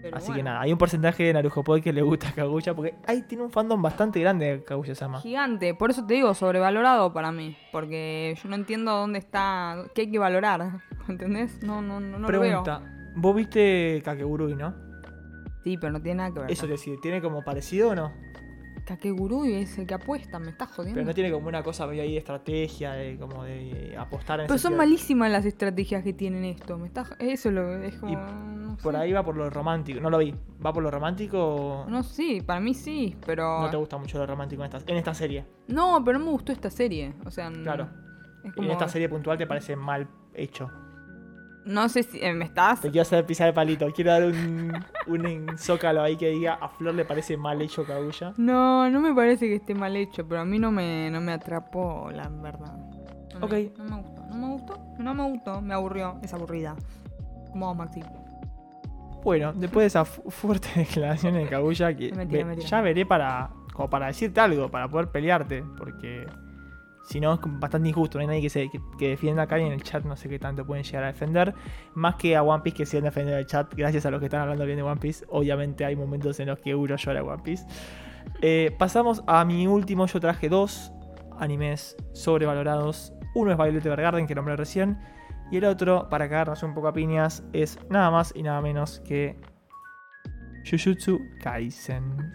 Pero 0.01 0.17
Así 0.17 0.31
que 0.33 0.43
nada, 0.43 0.61
hay 0.61 0.71
un 0.71 0.77
porcentaje 0.77 1.23
de 1.23 1.33
Narujo 1.33 1.63
Pod 1.63 1.81
que 1.81 1.91
le 1.91 2.01
gusta 2.01 2.29
a 2.29 2.31
Kaguya 2.33 2.75
porque 2.75 2.95
ahí 3.07 3.23
tiene 3.23 3.43
un 3.43 3.49
fandom 3.49 3.81
bastante 3.81 4.19
grande 4.19 4.45
de 4.45 4.63
Kaguya 4.63 4.93
Sama. 4.93 5.19
Gigante, 5.19 5.73
por 5.73 5.89
eso 5.89 6.05
te 6.05 6.13
digo, 6.13 6.33
sobrevalorado 6.33 7.11
para 7.11 7.31
mí. 7.31 7.57
Porque 7.71 8.37
yo 8.41 8.49
no 8.49 8.55
entiendo 8.55 8.91
dónde 8.91 9.19
está, 9.19 9.85
qué 9.95 10.01
hay 10.01 10.11
que 10.11 10.19
valorar. 10.19 10.81
¿Entendés? 11.07 11.61
No, 11.63 11.81
no, 11.81 11.99
no, 11.99 12.19
no 12.19 12.27
lo 12.27 12.39
veo. 12.39 12.63
Pregunta, 12.63 12.81
vos 13.15 13.35
viste 13.35 14.01
Kakegurui, 14.03 14.55
¿no? 14.55 14.75
Sí, 15.63 15.77
pero 15.77 15.93
no 15.93 16.01
tiene 16.01 16.17
nada 16.17 16.31
que 16.31 16.39
ver. 16.41 16.51
Eso 16.51 16.65
te 16.67 16.73
decide, 16.73 16.97
¿tiene 17.01 17.21
como 17.21 17.43
parecido 17.43 17.89
o 17.89 17.95
no? 17.95 18.13
Kakegurui 18.85 19.53
es 19.55 19.77
el 19.77 19.87
que 19.87 19.95
apuesta, 19.95 20.39
me 20.39 20.51
estás 20.51 20.69
jodiendo. 20.69 20.95
Pero 20.95 21.07
no 21.07 21.13
tiene 21.13 21.31
como 21.31 21.47
una 21.47 21.63
cosa 21.63 21.85
medio 21.87 22.03
ahí 22.03 22.11
de 22.13 22.17
estrategia, 22.19 22.93
de 22.93 23.17
como 23.17 23.43
de 23.43 23.95
apostar 23.97 24.39
en 24.39 24.47
Pero 24.47 24.57
son 24.59 24.77
malísimas 24.77 25.31
las 25.31 25.45
estrategias 25.45 26.03
que 26.03 26.13
tienen 26.13 26.45
esto. 26.45 26.77
Me 26.77 26.87
estás, 26.87 27.09
eso 27.19 27.49
es 27.49 27.55
lo 27.55 27.73
es 27.81 27.95
como. 27.95 28.11
Y 28.13 28.15
no 28.15 28.77
Por 28.81 28.93
sé. 28.93 28.99
ahí 28.99 29.11
va 29.11 29.23
por 29.23 29.35
lo 29.35 29.49
romántico, 29.49 29.99
no 29.99 30.09
lo 30.09 30.19
vi. 30.19 30.33
¿Va 30.65 30.71
por 30.71 30.83
lo 30.83 30.91
romántico 30.91 31.85
No, 31.89 32.03
sí, 32.03 32.41
para 32.45 32.59
mí 32.59 32.73
sí, 32.73 33.15
pero. 33.25 33.61
no 33.61 33.69
te 33.69 33.77
gusta 33.77 33.97
mucho 33.97 34.17
lo 34.17 34.25
romántico 34.25 34.63
en 34.63 34.73
esta, 34.73 34.91
en 34.91 34.97
esta 34.97 35.13
serie? 35.13 35.45
No, 35.67 36.01
pero 36.05 36.19
no 36.19 36.25
me 36.25 36.31
gustó 36.31 36.51
esta 36.51 36.69
serie. 36.69 37.13
O 37.25 37.31
sea, 37.31 37.51
Claro. 37.51 37.89
Es 38.43 38.55
En 38.57 38.69
esta 38.69 38.87
serie 38.87 39.09
puntual 39.09 39.37
te 39.39 39.47
parece 39.47 39.75
mal 39.75 40.07
hecho. 40.35 40.69
No 41.65 41.89
sé 41.89 42.03
si. 42.03 42.19
eh, 42.23 42.33
¿Me 42.33 42.45
estás? 42.45 42.81
Te 42.81 42.89
quiero 42.91 43.01
hacer 43.01 43.25
pisar 43.25 43.47
el 43.47 43.53
palito. 43.53 43.87
Quiero 43.91 44.11
dar 44.11 44.23
un, 44.25 44.71
un 45.07 45.57
zócalo 45.57 46.01
ahí 46.03 46.15
que 46.15 46.29
diga 46.29 46.53
a 46.61 46.69
Flor 46.69 46.93
le 46.93 47.05
parece 47.05 47.37
mal 47.37 47.61
hecho 47.61 47.83
Kaguya. 47.85 48.33
No, 48.37 48.89
no 48.89 49.01
me 49.01 49.13
parece 49.13 49.47
que 49.47 49.55
esté 49.55 49.73
mal 49.73 49.95
hecho, 49.95 50.27
pero 50.27 50.41
a 50.41 50.45
mí 50.45 50.59
no 50.59 50.71
me, 50.71 51.09
no 51.11 51.21
me 51.21 51.31
atrapó, 51.33 52.09
la 52.13 52.29
verdad. 52.29 52.77
No 53.33 53.39
me- 53.39 53.45
Ok. 53.67 53.77
No 53.77 53.83
me 53.83 54.01
gustó, 54.01 54.23
no 54.29 54.35
me 54.35 54.47
gustó, 54.53 54.79
no 54.99 55.13
me 55.13 55.23
gustó, 55.29 55.61
me 55.61 55.73
aburrió, 55.73 56.19
es 56.21 56.33
aburrida. 56.33 56.75
Como 57.51 57.67
vos, 57.67 57.75
Maxi. 57.77 58.01
Bueno, 59.23 59.53
después 59.53 59.83
de 59.83 59.87
esa 59.87 60.05
fu- 60.05 60.29
fuerte 60.29 60.67
declaración 60.75 61.33
de 61.33 61.47
Kaguya, 61.47 61.95
que 61.95 62.11
Mentira, 62.13 62.39
ve- 62.43 62.45
mentira. 62.45 62.69
ya 62.69 62.81
veré 62.81 63.05
para 63.05 63.49
como 63.73 63.89
para 63.89 64.07
decirte 64.07 64.39
algo, 64.39 64.69
para 64.69 64.87
poder 64.87 65.09
pelearte, 65.09 65.63
porque 65.77 66.25
si 67.05 67.19
no 67.19 67.33
es 67.33 67.39
bastante 67.43 67.89
injusto, 67.89 68.17
no 68.17 68.21
hay 68.21 68.27
nadie 68.27 68.41
que, 68.41 68.49
se, 68.49 68.69
que, 68.97 69.09
defienda 69.09 69.43
acá 69.43 69.59
y 69.59 69.63
en 69.63 69.71
el 69.71 69.83
chat 69.83 70.03
no 70.03 70.15
sé 70.15 70.27
qué 70.27 70.39
tanto 70.39 70.65
pueden 70.65 70.83
llegar 70.83 71.03
a 71.03 71.07
defender, 71.07 71.53
más 71.93 72.15
que 72.15 72.35
a 72.35 72.43
One 72.43 72.63
Piece 72.63 72.77
que 72.77 72.85
siguen 72.85 73.05
defendiendo 73.05 73.39
el 73.39 73.45
chat, 73.45 73.73
gracias 73.75 74.05
a 74.05 74.11
los 74.11 74.19
que 74.19 74.25
están 74.25 74.41
hablando 74.41 74.65
bien 74.65 74.77
de 74.77 74.83
One 74.83 74.99
Piece, 74.99 75.25
obviamente 75.29 75.85
hay 75.85 75.95
momentos 75.95 76.39
en 76.39 76.47
los 76.47 76.59
que 76.59 76.73
uno 76.73 76.95
llora 76.95 77.23
One 77.23 77.43
Piece. 77.43 77.65
Eh, 78.41 78.75
pasamos 78.77 79.23
a 79.27 79.45
mi 79.45 79.67
último, 79.67 80.07
yo 80.07 80.19
traje 80.19 80.49
dos 80.49 80.91
animes 81.39 81.95
sobrevalorados, 82.13 83.13
uno 83.35 83.51
es 83.51 83.57
Violet 83.57 83.85
Evergarden, 83.85 84.25
que 84.25 84.35
nombré 84.35 84.55
recién, 84.55 84.97
y 85.51 85.57
el 85.57 85.65
otro, 85.65 86.09
para 86.09 86.27
cagarnos 86.27 86.63
un 86.63 86.73
poco 86.73 86.87
a 86.87 86.93
piñas, 86.93 87.43
es 87.53 87.77
nada 87.89 88.09
más 88.09 88.33
y 88.35 88.41
nada 88.41 88.61
menos 88.61 88.99
que 89.01 89.39
Jujutsu 90.69 91.19
Kaisen. 91.41 92.33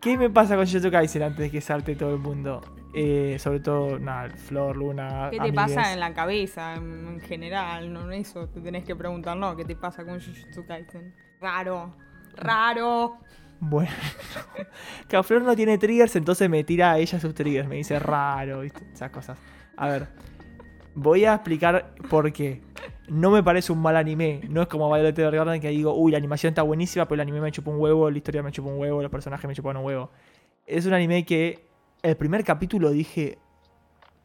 ¿Qué 0.00 0.18
me 0.18 0.28
pasa 0.28 0.56
con 0.56 0.66
Jujutsu 0.66 0.90
Kaisen 0.90 1.22
antes 1.22 1.38
de 1.38 1.50
que 1.50 1.62
salte 1.62 1.96
todo 1.96 2.10
el 2.10 2.20
mundo? 2.20 2.60
Eh, 2.96 3.36
sobre 3.40 3.58
todo, 3.60 3.98
nada, 3.98 4.30
Flor, 4.30 4.76
Luna. 4.76 5.28
¿Qué 5.30 5.36
te 5.36 5.42
amigues. 5.42 5.56
pasa 5.56 5.92
en 5.92 6.00
la 6.00 6.14
cabeza 6.14 6.74
en, 6.74 7.08
en 7.08 7.20
general? 7.20 7.92
No, 7.92 8.10
eso 8.12 8.48
te 8.48 8.60
tenés 8.60 8.84
que 8.84 8.94
preguntar, 8.94 9.36
no, 9.36 9.56
¿qué 9.56 9.64
te 9.64 9.74
pasa 9.74 10.04
con 10.04 10.20
Jujutsu 10.20 10.64
Kaisen? 10.64 11.12
Raro, 11.40 11.96
raro. 12.36 13.18
Bueno, 13.58 13.90
que 15.08 15.22
Flor 15.22 15.42
no 15.42 15.56
tiene 15.56 15.78
triggers, 15.78 16.14
entonces 16.16 16.48
me 16.48 16.62
tira 16.64 16.92
a 16.92 16.98
ella 16.98 17.18
sus 17.18 17.34
triggers. 17.34 17.68
Me 17.68 17.76
dice 17.76 17.98
raro, 17.98 18.60
¿viste? 18.60 18.84
Esas 18.92 19.10
cosas. 19.10 19.38
A 19.76 19.88
ver, 19.88 20.08
voy 20.94 21.24
a 21.24 21.34
explicar 21.34 21.94
por 22.08 22.32
qué. 22.32 22.62
No 23.08 23.30
me 23.30 23.42
parece 23.42 23.72
un 23.72 23.82
mal 23.82 23.96
anime. 23.96 24.42
No 24.48 24.62
es 24.62 24.68
como 24.68 24.92
Violet 24.92 25.18
Evergarden 25.18 25.60
que 25.60 25.68
digo, 25.70 25.94
uy, 25.94 26.12
la 26.12 26.18
animación 26.18 26.50
está 26.50 26.62
buenísima, 26.62 27.06
pero 27.06 27.14
el 27.14 27.20
anime 27.22 27.40
me 27.40 27.50
chupa 27.50 27.70
un 27.70 27.80
huevo, 27.80 28.10
la 28.10 28.16
historia 28.16 28.42
me 28.42 28.52
chupa 28.52 28.70
un 28.70 28.78
huevo, 28.78 29.02
los 29.02 29.10
personajes 29.10 29.48
me 29.48 29.54
chupan 29.54 29.76
un 29.76 29.84
huevo. 29.84 30.10
Es 30.66 30.86
un 30.86 30.94
anime 30.94 31.24
que 31.24 31.66
el 32.04 32.16
primer 32.16 32.44
capítulo 32.44 32.90
dije, 32.90 33.38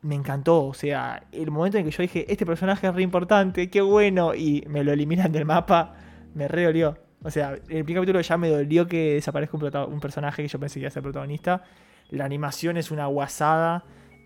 me 0.02 0.16
encantó. 0.16 0.66
O 0.68 0.74
sea, 0.74 1.24
el 1.32 1.52
momento 1.52 1.78
en 1.78 1.86
que 1.86 1.92
yo 1.92 2.02
dije, 2.04 2.32
este 2.32 2.46
personaje 2.46 2.88
es 2.88 2.94
re 2.96 3.02
importante, 3.04 3.70
qué 3.70 3.82
bueno, 3.82 4.36
y 4.36 4.64
me 4.68 4.84
lo 4.84 4.92
eliminan 4.94 5.32
del 5.32 5.46
mapa, 5.46 5.94
me 6.34 6.48
re 6.48 6.64
dolió. 6.66 6.98
O 7.24 7.32
sea, 7.32 7.52
el 7.70 7.84
primer 7.86 7.96
capítulo 8.04 8.22
ya 8.22 8.38
me 8.38 8.50
dolió 8.50 8.88
que 8.88 9.16
desaparezca 9.16 9.58
un, 9.58 9.94
un 9.94 10.00
personaje 10.00 10.42
que 10.44 10.48
yo 10.48 10.60
pensé 10.60 10.76
que 10.76 10.82
iba 10.82 10.88
a 10.90 10.92
ser 10.92 11.04
protagonista. 11.04 11.64
La 12.10 12.26
animación 12.26 12.78
es 12.78 12.92
una 12.92 13.08
guasada. 13.08 13.86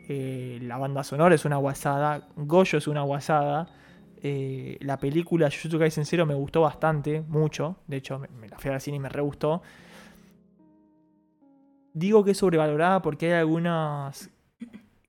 eh, 0.10 0.60
la 0.62 0.78
banda 0.78 1.04
sonora 1.04 1.36
es 1.36 1.46
una 1.46 1.58
guasada. 1.58 2.28
Goyo 2.36 2.78
es 2.78 2.88
una 2.88 3.02
guasada. 3.04 3.70
eh, 4.22 4.78
la 4.82 4.98
película 5.00 5.50
Jujutsu 5.52 5.80
Kaisen 5.80 6.06
Zero 6.06 6.26
me 6.26 6.34
gustó 6.36 6.62
bastante, 6.62 7.22
mucho. 7.22 7.78
De 7.88 7.98
hecho, 7.98 8.20
me, 8.20 8.28
me 8.30 8.48
la 8.50 8.58
fui 8.60 8.72
al 8.72 8.80
cine 8.82 8.98
y 8.98 9.00
me 9.00 9.10
re 9.10 9.22
gustó. 9.22 9.62
Digo 11.94 12.24
que 12.24 12.32
es 12.32 12.38
sobrevalorada 12.38 13.02
porque 13.02 13.28
hay 13.28 13.40
algunas. 13.40 14.30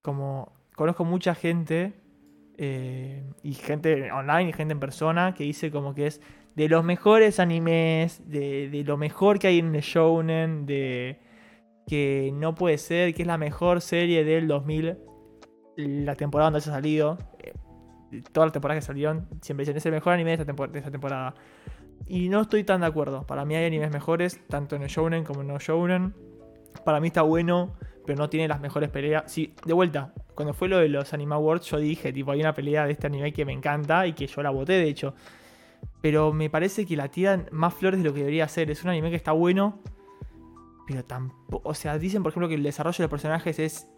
Como. 0.02 0.52
Conozco 0.76 1.04
mucha 1.04 1.34
gente. 1.34 1.94
eh, 2.56 3.24
y 3.42 3.54
gente 3.54 4.12
online 4.12 4.50
y 4.50 4.52
gente 4.52 4.72
en 4.72 4.80
persona 4.80 5.34
que 5.34 5.44
dice 5.44 5.70
como 5.70 5.94
que 5.94 6.06
es 6.06 6.20
de 6.54 6.68
los 6.68 6.84
mejores 6.84 7.40
animes, 7.40 8.22
de, 8.30 8.68
de 8.70 8.84
lo 8.84 8.96
mejor 8.96 9.38
que 9.38 9.48
hay 9.48 9.58
en 9.58 9.74
el 9.74 9.80
shounen, 9.80 10.66
de 10.66 11.18
que 11.86 12.30
no 12.34 12.54
puede 12.54 12.78
ser, 12.78 13.14
que 13.14 13.22
es 13.22 13.28
la 13.28 13.38
mejor 13.38 13.80
serie 13.80 14.24
del 14.24 14.48
2000, 14.48 14.96
la 15.76 16.14
temporada 16.14 16.50
donde 16.50 16.58
haya 16.58 16.72
salido, 16.72 17.18
eh, 17.40 17.52
todas 18.32 18.48
las 18.48 18.52
temporadas 18.52 18.82
que 18.82 18.86
salieron, 18.86 19.28
siempre 19.42 19.62
dicen 19.64 19.76
es 19.76 19.86
el 19.86 19.92
mejor 19.92 20.14
anime 20.14 20.36
de 20.36 20.42
esta, 20.42 20.90
temporada. 20.90 21.34
Y 22.06 22.28
no 22.28 22.42
estoy 22.42 22.64
tan 22.64 22.80
de 22.80 22.86
acuerdo, 22.86 23.26
para 23.26 23.44
mí 23.44 23.54
hay 23.54 23.66
animes 23.66 23.90
mejores, 23.90 24.40
tanto 24.48 24.76
en 24.76 24.82
el 24.82 24.88
shounen 24.88 25.24
como 25.24 25.40
en 25.42 25.48
no 25.48 25.58
shounen. 25.58 26.14
Para 26.84 27.00
mí 27.00 27.08
está 27.08 27.22
bueno, 27.22 27.74
pero 28.04 28.18
no 28.18 28.28
tiene 28.28 28.48
las 28.48 28.60
mejores 28.60 28.90
peleas. 28.90 29.30
Sí, 29.30 29.54
de 29.64 29.72
vuelta, 29.72 30.12
cuando 30.34 30.52
fue 30.52 30.68
lo 30.68 30.78
de 30.78 30.88
los 30.88 31.12
Anime 31.12 31.34
Awards, 31.34 31.66
yo 31.66 31.78
dije, 31.78 32.12
tipo, 32.12 32.30
hay 32.30 32.40
una 32.40 32.54
pelea 32.54 32.86
de 32.86 32.92
este 32.92 33.06
anime 33.06 33.32
que 33.32 33.44
me 33.44 33.52
encanta 33.52 34.06
y 34.06 34.12
que 34.12 34.26
yo 34.26 34.42
la 34.42 34.50
voté, 34.50 34.74
de 34.74 34.88
hecho. 34.88 35.14
Pero 36.00 36.32
me 36.32 36.50
parece 36.50 36.86
que 36.86 36.96
la 36.96 37.08
tiran 37.08 37.48
más 37.52 37.74
flores 37.74 38.00
de 38.00 38.04
lo 38.04 38.12
que 38.12 38.20
debería 38.20 38.48
ser. 38.48 38.70
Es 38.70 38.82
un 38.84 38.90
anime 38.90 39.10
que 39.10 39.16
está 39.16 39.32
bueno, 39.32 39.80
pero 40.86 41.04
tampoco. 41.04 41.68
O 41.68 41.74
sea, 41.74 41.98
dicen, 41.98 42.22
por 42.22 42.30
ejemplo, 42.30 42.48
que 42.48 42.54
el 42.54 42.62
desarrollo 42.62 42.96
de 42.96 43.04
los 43.04 43.10
personajes 43.10 43.58
es. 43.58 43.88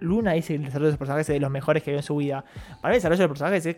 Luna 0.00 0.32
dice 0.32 0.48
que 0.48 0.56
el 0.56 0.64
desarrollo 0.64 0.86
de 0.86 0.92
los 0.92 0.98
personajes 0.98 1.28
es 1.28 1.34
de 1.34 1.40
los 1.40 1.50
mejores 1.50 1.82
que 1.82 1.90
vio 1.90 1.98
en 1.98 2.02
su 2.02 2.16
vida. 2.16 2.44
Para 2.80 2.92
mí, 2.92 2.96
el 2.96 3.02
desarrollo 3.02 3.18
de 3.18 3.28
los 3.28 3.38
personajes 3.38 3.66
es 3.66 3.76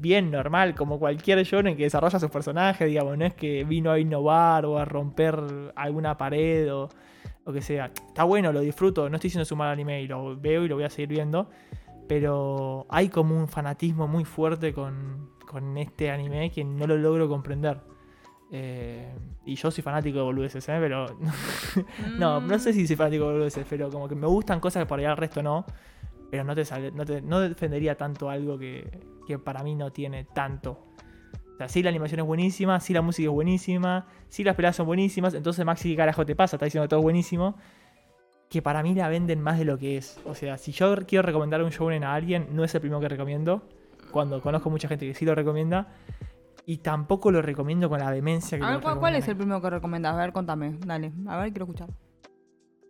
bien 0.00 0.30
normal, 0.30 0.74
como 0.74 0.98
cualquier 0.98 1.42
shonen 1.44 1.76
que 1.76 1.84
desarrolla 1.84 2.18
sus 2.18 2.30
personajes, 2.30 2.86
digamos. 2.88 3.16
No 3.18 3.24
es 3.24 3.34
que 3.34 3.64
vino 3.64 3.90
a 3.90 3.98
innovar 3.98 4.64
o 4.66 4.78
a 4.78 4.84
romper 4.84 5.38
alguna 5.76 6.16
pared 6.16 6.72
o 6.74 6.88
lo 7.46 7.52
que 7.52 7.60
sea. 7.62 7.86
Está 8.08 8.24
bueno, 8.24 8.52
lo 8.52 8.60
disfruto. 8.60 9.08
No 9.08 9.16
estoy 9.16 9.28
diciendo 9.28 9.44
su 9.44 9.56
mal 9.56 9.70
anime 9.70 10.02
y 10.02 10.06
lo 10.08 10.36
veo 10.36 10.64
y 10.64 10.68
lo 10.68 10.76
voy 10.76 10.84
a 10.84 10.90
seguir 10.90 11.08
viendo. 11.10 11.48
Pero 12.08 12.86
hay 12.90 13.08
como 13.08 13.36
un 13.36 13.48
fanatismo 13.48 14.06
muy 14.06 14.24
fuerte 14.24 14.72
con, 14.74 15.30
con 15.46 15.76
este 15.78 16.10
anime 16.10 16.50
que 16.50 16.62
no 16.64 16.86
lo 16.86 16.96
logro 16.96 17.28
comprender. 17.28 17.80
Eh, 18.52 19.12
y 19.46 19.56
yo 19.56 19.70
soy 19.70 19.82
fanático 19.82 20.18
de 20.18 20.24
boludeces, 20.24 20.68
¿eh? 20.68 20.76
Pero. 20.80 21.06
no, 22.18 22.40
no 22.40 22.58
sé 22.58 22.72
si 22.72 22.86
soy 22.86 22.96
fanático 22.96 23.26
de 23.26 23.32
boludeces, 23.32 23.66
pero 23.68 23.90
como 23.90 24.06
que 24.08 24.14
me 24.14 24.26
gustan 24.26 24.60
cosas 24.60 24.82
que 24.82 24.86
por 24.86 24.98
ahí 24.98 25.04
al 25.06 25.16
resto 25.16 25.42
no. 25.42 25.64
Pero 26.30 26.44
no 26.44 26.54
te, 26.54 26.64
sale- 26.64 26.90
no 26.92 27.04
no 27.22 27.40
defendería 27.40 27.96
tanto 27.96 28.28
algo 28.28 28.58
que, 28.58 28.90
que 29.26 29.38
para 29.38 29.62
mí 29.62 29.74
no 29.74 29.92
tiene 29.92 30.24
tanto. 30.24 30.86
O 31.54 31.56
sea, 31.56 31.68
sí 31.68 31.82
la 31.82 31.90
animación 31.90 32.20
es 32.20 32.26
buenísima, 32.26 32.80
sí 32.80 32.92
la 32.92 33.02
música 33.02 33.28
es 33.28 33.32
buenísima, 33.32 34.06
sí 34.28 34.42
las 34.42 34.56
peleas 34.56 34.74
son 34.74 34.86
buenísimas. 34.86 35.34
Entonces, 35.34 35.64
Maxi, 35.64 35.90
¿qué 35.90 35.96
carajo 35.96 36.26
te 36.26 36.34
pasa? 36.34 36.56
Está 36.56 36.66
diciendo 36.66 36.88
todo 36.88 37.00
buenísimo. 37.00 37.56
Que 38.50 38.60
para 38.60 38.82
mí 38.82 38.94
la 38.94 39.08
venden 39.08 39.40
más 39.40 39.58
de 39.58 39.64
lo 39.64 39.78
que 39.78 39.96
es. 39.96 40.20
O 40.24 40.34
sea, 40.34 40.58
si 40.58 40.72
yo 40.72 40.94
quiero 41.06 41.22
recomendar 41.22 41.62
un 41.62 41.70
shounen 41.70 42.02
a 42.02 42.14
alguien, 42.14 42.48
no 42.52 42.64
es 42.64 42.74
el 42.74 42.80
primero 42.80 43.00
que 43.00 43.08
recomiendo. 43.08 43.62
Cuando 44.10 44.40
conozco 44.40 44.68
mucha 44.68 44.88
gente 44.88 45.06
que 45.06 45.14
sí 45.14 45.24
lo 45.24 45.34
recomienda. 45.34 45.88
Y 46.66 46.78
tampoco 46.78 47.30
lo 47.30 47.42
recomiendo 47.42 47.88
con 47.88 48.00
la 48.00 48.10
demencia 48.10 48.58
que 48.58 48.64
A 48.64 48.70
ver, 48.70 48.80
¿cuál, 48.80 48.98
cuál 48.98 49.14
es 49.16 49.28
el 49.28 49.36
primero 49.36 49.60
que 49.60 49.70
recomendás? 49.70 50.14
A 50.14 50.18
ver, 50.18 50.32
contame, 50.32 50.76
dale. 50.84 51.12
A 51.26 51.36
ver, 51.36 51.50
quiero 51.50 51.66
escuchar. 51.66 51.90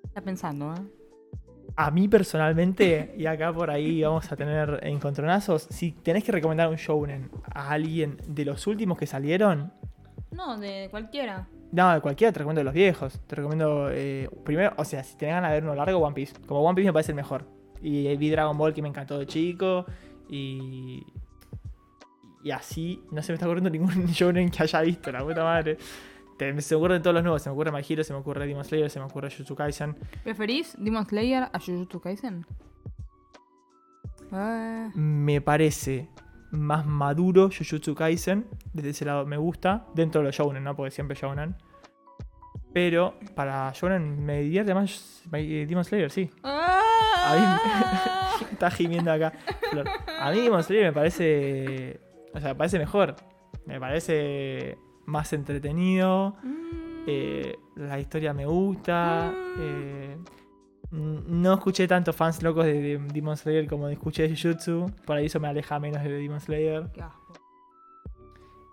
Está 0.05 0.23
pensando, 0.23 0.73
¿eh? 0.75 1.04
A 1.77 1.91
mí 1.91 2.07
personalmente, 2.07 3.15
y 3.19 3.27
acá 3.27 3.53
por 3.53 3.69
ahí 3.71 4.03
vamos 4.03 4.31
a 4.31 4.37
tener 4.37 4.79
encontronazos, 4.85 5.63
si 5.71 5.91
tenés 5.91 6.23
que 6.23 6.31
recomendar 6.31 6.69
un 6.69 6.77
shounen 6.77 7.31
a 7.53 7.71
alguien 7.73 8.17
de 8.29 8.45
los 8.45 8.67
últimos 8.69 8.97
que 8.97 9.07
salieron, 9.07 9.73
No, 10.31 10.57
de 10.57 10.87
cualquiera. 10.91 11.49
no, 11.73 11.93
de 11.95 12.01
cualquiera 12.01 12.33
te 12.33 12.39
recomiendo 12.39 12.63
los 12.63 12.75
viejos. 12.75 13.21
Te 13.27 13.35
recomiendo, 13.37 13.89
eh, 13.91 14.29
primero, 14.45 14.73
o 14.77 14.85
sea, 14.85 15.03
si 15.03 15.17
tenés 15.17 15.35
ganas 15.35 15.51
de 15.51 15.57
ver 15.57 15.65
uno 15.65 15.75
largo, 15.75 15.99
One 15.99 16.15
Piece. 16.15 16.35
Como 16.47 16.61
One 16.61 16.77
Piece 16.77 16.89
me 16.89 16.93
parece 16.93 17.11
el 17.13 17.17
mejor. 17.17 17.45
Y 17.83 18.17
vi 18.17 18.31
Dragon 18.31 18.57
Ball 18.57 18.73
que 18.73 18.81
me 18.81 18.89
encantó 18.89 19.19
de 19.19 19.27
chico. 19.27 19.85
Y. 20.29 21.05
Y 22.45 22.51
así, 22.51 23.03
no 23.11 23.23
se 23.23 23.33
me 23.33 23.35
está 23.35 23.47
ocurriendo 23.47 23.71
ningún 23.71 24.07
shounen 24.13 24.51
que 24.51 24.63
haya 24.63 24.81
visto, 24.83 25.11
la 25.11 25.25
puta 25.25 25.43
madre. 25.43 25.77
Te- 26.39 26.61
se 26.61 26.75
me 26.75 26.79
ocurren 26.79 27.03
todos 27.03 27.15
los 27.15 27.23
nuevos, 27.23 27.43
se 27.43 27.49
me 27.49 27.55
ocurre 27.55 27.71
My 27.73 27.83
Hero, 27.89 28.03
se 28.05 28.13
me 28.13 28.19
ocurre 28.19 28.47
Demon 28.47 28.65
Slayer, 28.65 28.91
se 28.91 28.99
me 28.99 29.05
ocurre 29.07 29.31
Jujutsu 29.31 29.55
Kaisen. 29.55 29.97
¿Preferís 30.25 30.75
Demon 30.79 31.07
Slayer 31.07 31.45
a 31.53 31.59
Jujutsu 31.61 32.01
Kaisen? 32.01 32.45
Eh, 34.33 34.91
me 34.95 35.41
parece 35.41 36.09
más 36.51 36.87
maduro 36.87 37.51
Jujutsu 37.57 37.95
Kaisen. 37.95 38.47
Desde 38.73 38.91
ese 38.91 39.05
lado 39.05 39.27
me 39.27 39.37
gusta. 39.37 39.87
Dentro 39.95 40.21
de 40.21 40.27
los 40.29 40.37
shounen, 40.37 40.65
¿no? 40.65 40.75
Porque 40.75 40.91
siempre 40.91 41.17
shounen. 41.17 41.55
Pero 42.73 43.15
para 43.37 43.71
shounen 43.73 44.25
me 44.25 44.41
divierte 44.43 44.75
más 44.75 45.23
eh, 45.33 45.67
Demon 45.69 45.85
Slayer, 45.85 46.11
sí. 46.11 46.31
Ah. 46.43 48.39
Está 48.53 48.71
gimiendo 48.71 49.13
acá. 49.13 49.33
Flor. 49.71 49.87
A 50.21 50.31
mí 50.33 50.41
Demon 50.41 50.63
Slayer 50.63 50.87
me 50.87 50.93
parece. 50.93 52.01
O 52.35 52.41
sea, 52.41 52.49
me 52.51 52.55
parece 52.57 52.79
mejor. 52.79 53.15
Me 53.67 53.79
parece 53.81 54.77
más 55.07 55.33
entretenido. 55.33 56.37
Mm. 56.43 57.05
eh, 57.07 57.59
la 57.77 57.99
historia 58.01 58.33
me 58.33 58.47
gusta. 58.47 59.33
eh, 59.59 60.17
n- 60.93 61.23
no 61.27 61.55
escuché 61.55 61.87
tantos 61.89 62.15
fans 62.17 62.43
locos 62.43 62.65
de, 62.65 62.81
de 62.81 62.99
Demon 63.13 63.37
Slayer 63.37 63.67
como 63.69 63.89
escuché 63.89 64.29
de 64.29 64.37
Jujutsu. 64.37 64.87
Por 65.05 65.17
ahí 65.17 65.27
eso 65.27 65.39
me 65.41 65.49
aleja 65.49 65.79
menos 65.79 66.03
de 66.03 66.11
Demon 66.13 66.41
Slayer. 66.41 66.91
Qué 66.93 67.03
asco. 67.03 67.21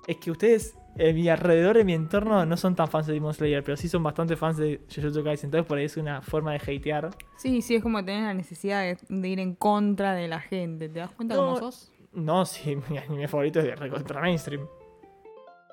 Es 0.08 0.18
que 0.18 0.32
ustedes, 0.32 0.76
en 0.98 1.16
mi 1.16 1.30
alrededor, 1.30 1.78
en 1.78 1.86
mi 1.86 1.94
entorno, 1.94 2.44
no 2.46 2.58
son 2.58 2.76
tan 2.76 2.88
fans 2.88 3.06
de 3.08 3.14
Demon 3.14 3.34
Slayer, 3.34 3.64
pero 3.64 3.78
sí 3.78 3.88
son 3.88 4.02
bastante 4.02 4.36
fans 4.36 4.58
de 4.58 4.82
Jujutsu 4.94 5.24
Kaisen. 5.24 5.48
Entonces, 5.50 5.68
por 5.68 5.78
ahí 5.78 5.86
es 5.86 5.96
una 5.98 6.22
forma 6.22 6.54
de 6.54 6.58
hatear. 6.58 7.10
Sí, 7.38 7.62
sí, 7.62 7.76
es 7.76 7.84
como 7.84 8.04
tener 8.04 8.24
la 8.24 8.34
necesidad 8.34 8.82
de, 8.82 8.98
de 9.10 9.28
ir 9.28 9.40
en 9.40 9.54
contra 9.56 10.14
de 10.16 10.28
la 10.28 10.40
gente. 10.40 10.90
¿Te 10.90 11.00
das 11.00 11.12
cuenta 11.12 11.36
No. 11.36 11.46
cómo 11.46 11.58
sos? 11.58 11.92
No, 12.14 12.46
sí, 12.46 12.76
mi 12.90 12.98
anime 12.98 13.28
favorito 13.28 13.60
es 13.60 13.66
de 13.66 13.76
recontra 13.76 14.22
mainstream. 14.22 14.66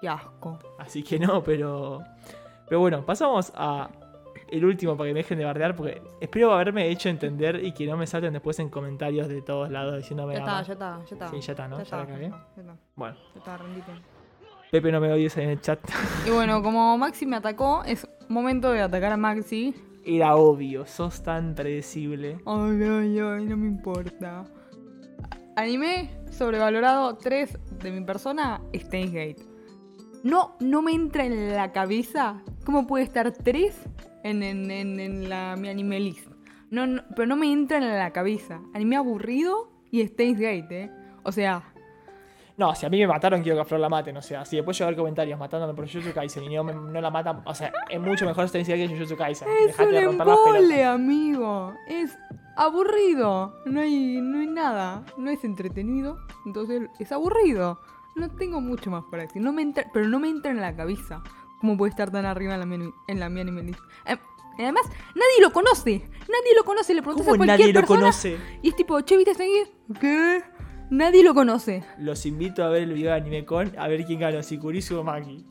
Qué 0.01 0.09
asco. 0.09 0.59
Así 0.79 1.03
que 1.03 1.19
no, 1.19 1.43
pero. 1.43 2.03
Pero 2.69 2.81
bueno, 2.81 3.05
pasamos 3.05 3.53
a 3.57 3.89
el 4.51 4.65
último 4.65 4.97
para 4.97 5.09
que 5.09 5.15
me 5.15 5.21
dejen 5.21 5.39
de 5.39 5.45
bardear, 5.45 5.77
porque 5.77 6.01
espero 6.21 6.53
haberme 6.53 6.89
hecho 6.89 7.09
entender 7.09 7.63
y 7.65 7.73
que 7.73 7.87
no 7.87 7.97
me 7.97 8.07
salten 8.07 8.33
después 8.33 8.59
en 8.61 8.71
comentarios 8.71 9.29
de 9.29 9.43
todos 9.43 9.71
lados 9.71 9.97
diciéndome. 9.97 10.35
Ya 10.35 10.41
está, 10.41 10.59
"Ah, 10.59 10.63
ya 10.63 10.73
está, 10.73 10.99
ya 10.99 11.15
está. 11.15 11.29
Sí, 11.29 11.41
ya 11.41 11.53
está, 11.53 11.69
¿no? 11.69 11.77
Ya 11.77 11.83
está, 11.83 11.97
ya 12.07 12.15
está, 12.15 12.19
ya 12.57 12.63
está, 12.63 12.77
Bueno, 12.97 13.17
ya 13.35 13.39
está, 13.39 13.57
rendite. 13.59 13.93
Pepe 14.71 14.93
no 14.93 15.01
me 15.01 15.13
odies 15.13 15.37
en 15.39 15.51
el 15.51 15.61
chat. 15.61 15.81
Y 16.27 16.31
bueno, 16.31 16.63
como 16.63 16.97
Maxi 16.99 17.27
me 17.27 17.37
atacó, 17.37 17.83
es 17.85 18.07
momento 18.29 18.71
de 18.71 18.83
atacar 18.83 19.13
a 19.13 19.17
Maxi. 19.17 19.75
Era 20.05 20.37
obvio, 20.37 20.87
sos 20.87 21.23
tan 21.23 21.55
predecible. 21.55 22.39
Ay, 22.47 22.83
ay, 22.83 23.19
ay, 23.19 23.45
no 23.45 23.57
me 23.57 23.67
importa. 23.67 24.45
Anime 25.57 26.11
sobrevalorado 26.31 27.17
3 27.17 27.59
de 27.83 27.91
mi 27.91 28.01
persona, 28.03 28.61
Steins 28.75 29.13
Gate. 29.13 29.48
No, 30.25 30.57
no 30.61 30.83
me 30.83 30.93
entra 30.93 31.25
en 31.25 31.55
la 31.55 31.73
cabeza 31.73 32.43
cómo 32.64 32.87
puede 32.87 33.05
estar 33.05 33.33
3 33.33 33.75
en, 34.25 34.43
en, 34.43 34.71
en, 34.71 35.01
en 35.01 35.29
la, 35.29 35.57
mi 35.57 35.69
anime 35.69 36.01
list. 36.01 36.29
No, 36.71 36.87
no, 36.87 37.03
pero 37.14 37.27
no 37.27 37.37
me 37.37 37.51
entra 37.53 37.79
en 37.79 37.89
la 37.97 38.11
cabeza. 38.12 38.61
Anime 38.75 38.97
aburrido 38.97 39.71
y 39.91 40.07
Steins 40.07 40.39
Gate, 40.39 40.83
¿eh? 40.85 40.91
O 41.23 41.33
sea, 41.33 41.62
No, 42.59 42.75
si 42.75 42.85
a 42.85 42.91
mí 42.91 42.99
me 42.99 43.07
mataron, 43.07 43.43
quiero 43.43 43.57
que 43.57 43.62
a 43.62 43.64
Flor 43.64 43.81
la 43.81 43.89
maten. 43.89 44.16
O 44.16 44.23
sea, 44.23 44.45
si 44.45 44.57
después 44.57 44.77
llegar 44.79 44.97
comentarios 44.97 45.39
matándome 45.39 45.73
por 45.75 45.87
Jujutsu 45.87 46.12
Kaisen 46.12 46.45
y 46.45 46.57
no, 46.57 46.64
me- 46.64 46.75
no 46.75 47.01
la 47.01 47.11
matan. 47.11 47.41
O 47.47 47.55
sea, 47.55 47.73
es 47.89 48.01
mucho 48.01 48.27
mejor 48.27 48.45
esta 48.47 48.62
que 48.62 48.89
Jujutsu 48.89 49.16
Kaisen. 49.16 49.49
es 49.61 49.66
Dejate 49.69 49.89
un 50.09 50.19
de 50.19 50.25
romper 50.25 50.57
embole, 50.57 50.85
amigo. 50.85 51.73
Es 51.87 52.19
aburrido. 52.57 53.55
No 53.64 53.81
hay, 53.81 54.21
no 54.21 54.41
hay 54.41 54.47
nada. 54.49 55.05
No 55.16 55.31
es 55.31 55.45
entretenido. 55.45 56.19
Entonces 56.45 56.83
es 56.99 57.12
aburrido. 57.12 57.79
No 58.19 58.31
tengo 58.31 58.61
mucho 58.61 58.91
más 58.91 59.05
para 59.11 59.23
decir. 59.25 59.41
No 59.41 59.53
me 59.53 59.62
entra, 59.62 59.87
pero 59.93 60.07
no 60.09 60.19
me 60.19 60.29
entra 60.29 60.51
en 60.51 60.61
la 60.61 60.75
cabeza. 60.75 61.23
¿Cómo 61.61 61.77
puede 61.77 61.91
estar 61.91 62.11
tan 62.11 62.27
arriba 62.27 62.55
en 62.55 62.61
la, 62.61 62.66
mi- 62.66 62.93
en 63.09 63.21
la 63.21 63.29
mi 63.29 63.41
anime 63.41 63.62
list? 63.62 63.81
Eh, 64.07 64.16
y 64.59 64.62
además, 64.62 64.83
nadie 65.14 65.41
lo 65.41 65.53
conoce. 65.53 65.99
Nadie 66.21 66.55
lo 66.57 66.64
conoce. 66.64 66.95
Le 66.95 67.03
preguntas 67.03 67.27
a 67.29 67.31
¿Cómo 67.31 67.39
cualquier 67.45 67.59
nadie 67.61 67.73
lo 67.73 67.81
persona 67.81 68.01
conoce? 68.01 68.39
Y 68.62 68.69
es 68.71 68.77
tipo, 68.77 69.01
che, 69.03 69.16
¿viste 69.16 69.33
Gate? 69.33 70.01
¿Qué? 70.01 70.43
Nadie 70.91 71.23
lo 71.23 71.35
conoce. 71.35 71.85
Los 71.99 72.25
invito 72.27 72.64
a 72.64 72.69
ver 72.71 72.83
el 72.83 72.93
video 72.93 73.11
de 73.12 73.19
Anime 73.19 73.45
Con 73.45 73.73
a 73.79 73.87
ver 73.89 74.05
quién 74.05 74.19
ganó, 74.21 74.43
si 74.43 74.59
Kurisu 74.59 74.99
o 74.99 75.05
Maki. 75.05 75.45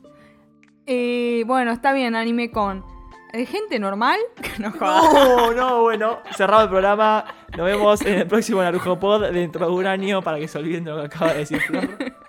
Eh, 0.86 1.44
bueno, 1.46 1.70
está 1.72 1.92
bien, 1.92 2.14
anime 2.16 2.50
con. 2.50 2.84
eh, 3.32 3.44
gente 3.46 3.78
normal. 3.78 4.18
no. 4.58 4.70
No, 4.80 5.52
no, 5.54 5.82
bueno, 5.82 6.18
cerrado 6.36 6.64
el 6.64 6.68
programa. 6.70 7.24
Nos 7.56 7.66
vemos 7.66 8.00
en 8.02 8.14
el 8.20 8.26
próximo 8.26 8.62
Narujo 8.62 8.98
Pod 8.98 9.30
dentro 9.30 9.66
de 9.68 9.72
un 9.74 9.86
año 9.86 10.22
para 10.22 10.38
que 10.38 10.48
se 10.48 10.58
olviden 10.58 10.84
de 10.84 10.90
lo 10.90 10.96
que 11.00 11.06
acaba 11.06 11.32
de 11.32 11.38
decir 11.40 11.60
Flor. 11.60 11.88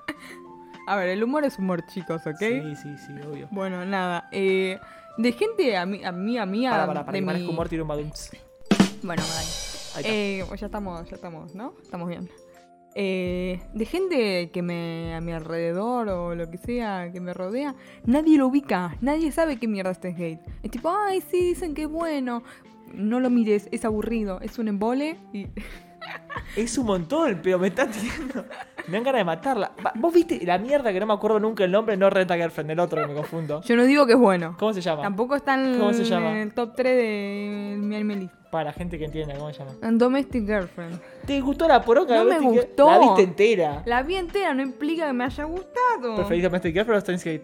A 0.89 0.95
ver, 0.95 1.09
el 1.09 1.23
humor 1.23 1.45
es 1.45 1.59
humor, 1.59 1.85
chicos, 1.85 2.25
¿ok? 2.25 2.39
Sí, 2.39 2.75
sí, 2.75 2.97
sí, 2.97 3.13
obvio. 3.31 3.47
Bueno, 3.51 3.85
nada. 3.85 4.27
Eh, 4.31 4.79
de 5.19 5.31
gente 5.33 5.77
a 5.77 5.85
mí, 5.85 6.03
a 6.03 6.11
mí, 6.11 6.39
a 6.39 6.47
mí, 6.47 6.67
Para, 6.67 6.87
para, 6.87 7.05
para 7.05 7.11
de 7.11 7.19
que 7.19 7.21
mi... 7.21 7.27
parezca 7.27 7.49
humor, 7.51 7.69
tiro 7.69 7.83
un 7.83 7.89
badunts. 7.89 8.31
Bueno, 9.03 9.21
está. 9.21 10.01
Eh, 10.03 10.43
pues 10.47 10.59
ya 10.59 10.65
estamos, 10.65 11.07
ya 11.07 11.15
estamos, 11.15 11.53
¿no? 11.53 11.75
Estamos 11.83 12.09
bien. 12.09 12.27
Eh, 12.95 13.59
de 13.71 13.85
gente 13.85 14.49
que 14.49 14.63
me 14.63 15.13
a 15.13 15.21
mi 15.21 15.31
alrededor 15.31 16.09
o 16.09 16.33
lo 16.33 16.49
que 16.49 16.57
sea 16.57 17.11
que 17.11 17.19
me 17.19 17.35
rodea, 17.35 17.75
nadie 18.05 18.39
lo 18.39 18.47
ubica, 18.47 18.97
nadie 18.99 19.31
sabe 19.31 19.57
qué 19.57 19.67
mierda 19.67 19.91
es 19.91 19.97
Steins 19.97 20.17
Gate. 20.17 20.41
Es 20.63 20.71
tipo, 20.71 20.89
ay, 20.89 21.21
sí, 21.21 21.49
dicen 21.49 21.75
que 21.75 21.83
es 21.83 21.89
bueno. 21.89 22.41
No 22.95 23.19
lo 23.19 23.29
mires, 23.29 23.69
es 23.71 23.85
aburrido, 23.85 24.41
es 24.41 24.57
un 24.57 24.67
embole 24.67 25.19
y 25.33 25.45
Es 26.55 26.77
un 26.77 26.85
montón, 26.87 27.39
pero 27.43 27.59
me 27.59 27.67
están 27.67 27.91
tirando. 27.91 28.45
Me 28.87 28.93
dan 28.93 29.03
ganas 29.03 29.19
de 29.19 29.25
matarla. 29.25 29.71
Va, 29.85 29.91
¿Vos 29.95 30.13
viste 30.13 30.39
la 30.45 30.57
mierda 30.57 30.91
que 30.91 30.99
no 30.99 31.05
me 31.05 31.13
acuerdo 31.13 31.39
nunca 31.39 31.63
el 31.63 31.71
nombre? 31.71 31.95
No 31.95 32.09
Renta 32.09 32.35
Girlfriend, 32.35 32.71
el 32.71 32.79
otro 32.79 33.01
que 33.01 33.07
me 33.07 33.13
confundo. 33.13 33.61
yo 33.61 33.75
no 33.75 33.83
digo 33.85 34.05
que 34.07 34.13
es 34.13 34.19
bueno. 34.19 34.55
¿Cómo 34.57 34.73
se 34.73 34.81
llama? 34.81 35.03
Tampoco 35.03 35.35
está 35.35 35.53
en, 35.53 35.77
¿Cómo 35.77 35.93
se 35.93 36.03
llama? 36.03 36.31
en 36.31 36.37
el 36.37 36.53
top 36.53 36.73
3 36.75 36.97
de 36.97 37.75
mi 37.77 37.95
anime. 37.95 38.29
Para 38.49 38.65
la 38.65 38.73
gente 38.73 38.97
que 38.97 39.05
entienda, 39.05 39.35
¿cómo 39.35 39.53
se 39.53 39.59
llama? 39.59 39.73
Domestic 39.91 40.43
Girlfriend. 40.45 40.99
¿Te 41.27 41.39
gustó 41.39 41.67
la 41.67 41.83
poronga? 41.83 42.15
No 42.15 42.23
¿La 42.23 42.39
me 42.39 42.45
gustó. 42.45 42.89
La 42.89 42.97
viste 42.97 43.21
entera. 43.21 43.83
La 43.85 44.01
vi 44.01 44.15
entera, 44.15 44.55
no 44.55 44.63
implica 44.63 45.05
que 45.05 45.13
me 45.13 45.25
haya 45.25 45.43
gustado. 45.43 46.15
¿Preferís 46.15 46.43
Domestic 46.43 46.73
Girlfriend 46.73 46.97
o 46.97 47.01
Steins 47.01 47.23
Gate? 47.23 47.43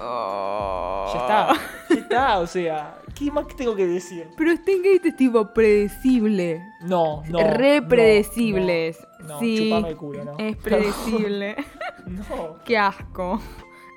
Oh. 0.00 1.10
Ya 1.14 1.20
está. 1.20 1.54
Ya 1.90 1.94
está, 2.00 2.38
o 2.40 2.46
sea. 2.46 2.94
¿Qué 3.24 3.30
más 3.30 3.46
tengo 3.56 3.74
que 3.76 3.86
decir? 3.86 4.28
Pero 4.36 4.54
Steins 4.56 4.82
Gate 4.82 5.08
es 5.08 5.16
tipo 5.16 5.52
predecible. 5.52 6.62
No, 6.82 7.22
no. 7.28 7.38
Re 7.56 7.82
predecibles. 7.82 8.98
No, 9.20 9.28
no, 9.28 9.40
sí. 9.40 9.56
chupame 9.68 9.88
el 9.90 9.96
culo, 9.96 10.24
¿no? 10.24 10.36
Es 10.38 10.56
predecible. 10.56 11.56
No. 12.06 12.56
Qué 12.64 12.76
asco. 12.76 13.40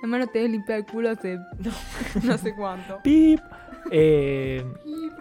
Hermano, 0.04 0.28
te 0.28 0.38
debes 0.38 0.52
limpiar 0.52 0.78
el 0.78 0.86
culo 0.86 1.10
hace 1.10 1.40
no, 2.24 2.38
sé 2.38 2.54
cuánto. 2.56 3.00
Pip. 3.04 3.40
Eh, 3.90 4.64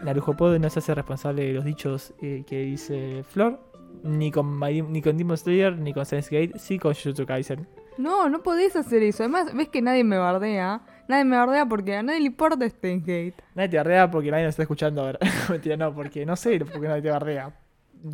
Narujo 0.02 0.34
Pod 0.36 0.58
no 0.58 0.68
se 0.68 0.80
hace 0.80 0.94
responsable 0.94 1.46
de 1.46 1.52
los 1.54 1.64
dichos 1.64 2.12
eh, 2.20 2.44
que 2.46 2.58
dice 2.60 3.24
Flor. 3.26 3.58
Ni 4.02 4.30
con, 4.30 4.58
My- 4.58 4.82
ni 4.82 5.00
con 5.00 5.16
Demon 5.16 5.38
Slayer, 5.38 5.78
ni 5.78 5.94
con 5.94 6.04
Sense 6.04 6.28
Gate, 6.30 6.58
sí 6.58 6.78
con 6.78 6.92
Jujutsu 6.92 7.24
Kaisen. 7.24 7.66
No, 7.96 8.28
no 8.28 8.42
podés 8.42 8.76
hacer 8.76 9.02
eso. 9.02 9.22
Además, 9.22 9.54
ves 9.54 9.68
que 9.70 9.80
nadie 9.80 10.04
me 10.04 10.18
bardea. 10.18 10.82
Nadie 11.08 11.24
me 11.24 11.36
bardea 11.36 11.66
porque 11.66 11.96
a 11.96 12.02
nadie 12.02 12.20
le 12.20 12.26
importa 12.26 12.68
Steins 12.68 13.02
Gate. 13.02 13.34
Nadie 13.54 13.68
te 13.68 13.76
bardea 13.76 14.10
porque 14.10 14.30
nadie 14.30 14.44
nos 14.44 14.52
está 14.52 14.62
escuchando. 14.62 15.02
A 15.02 15.06
ver, 15.06 15.18
mentira, 15.50 15.76
no, 15.76 15.94
porque 15.94 16.24
no 16.24 16.36
sé 16.36 16.58
porque 16.60 16.88
nadie 16.88 17.02
te 17.02 17.10
bardea. 17.10 17.52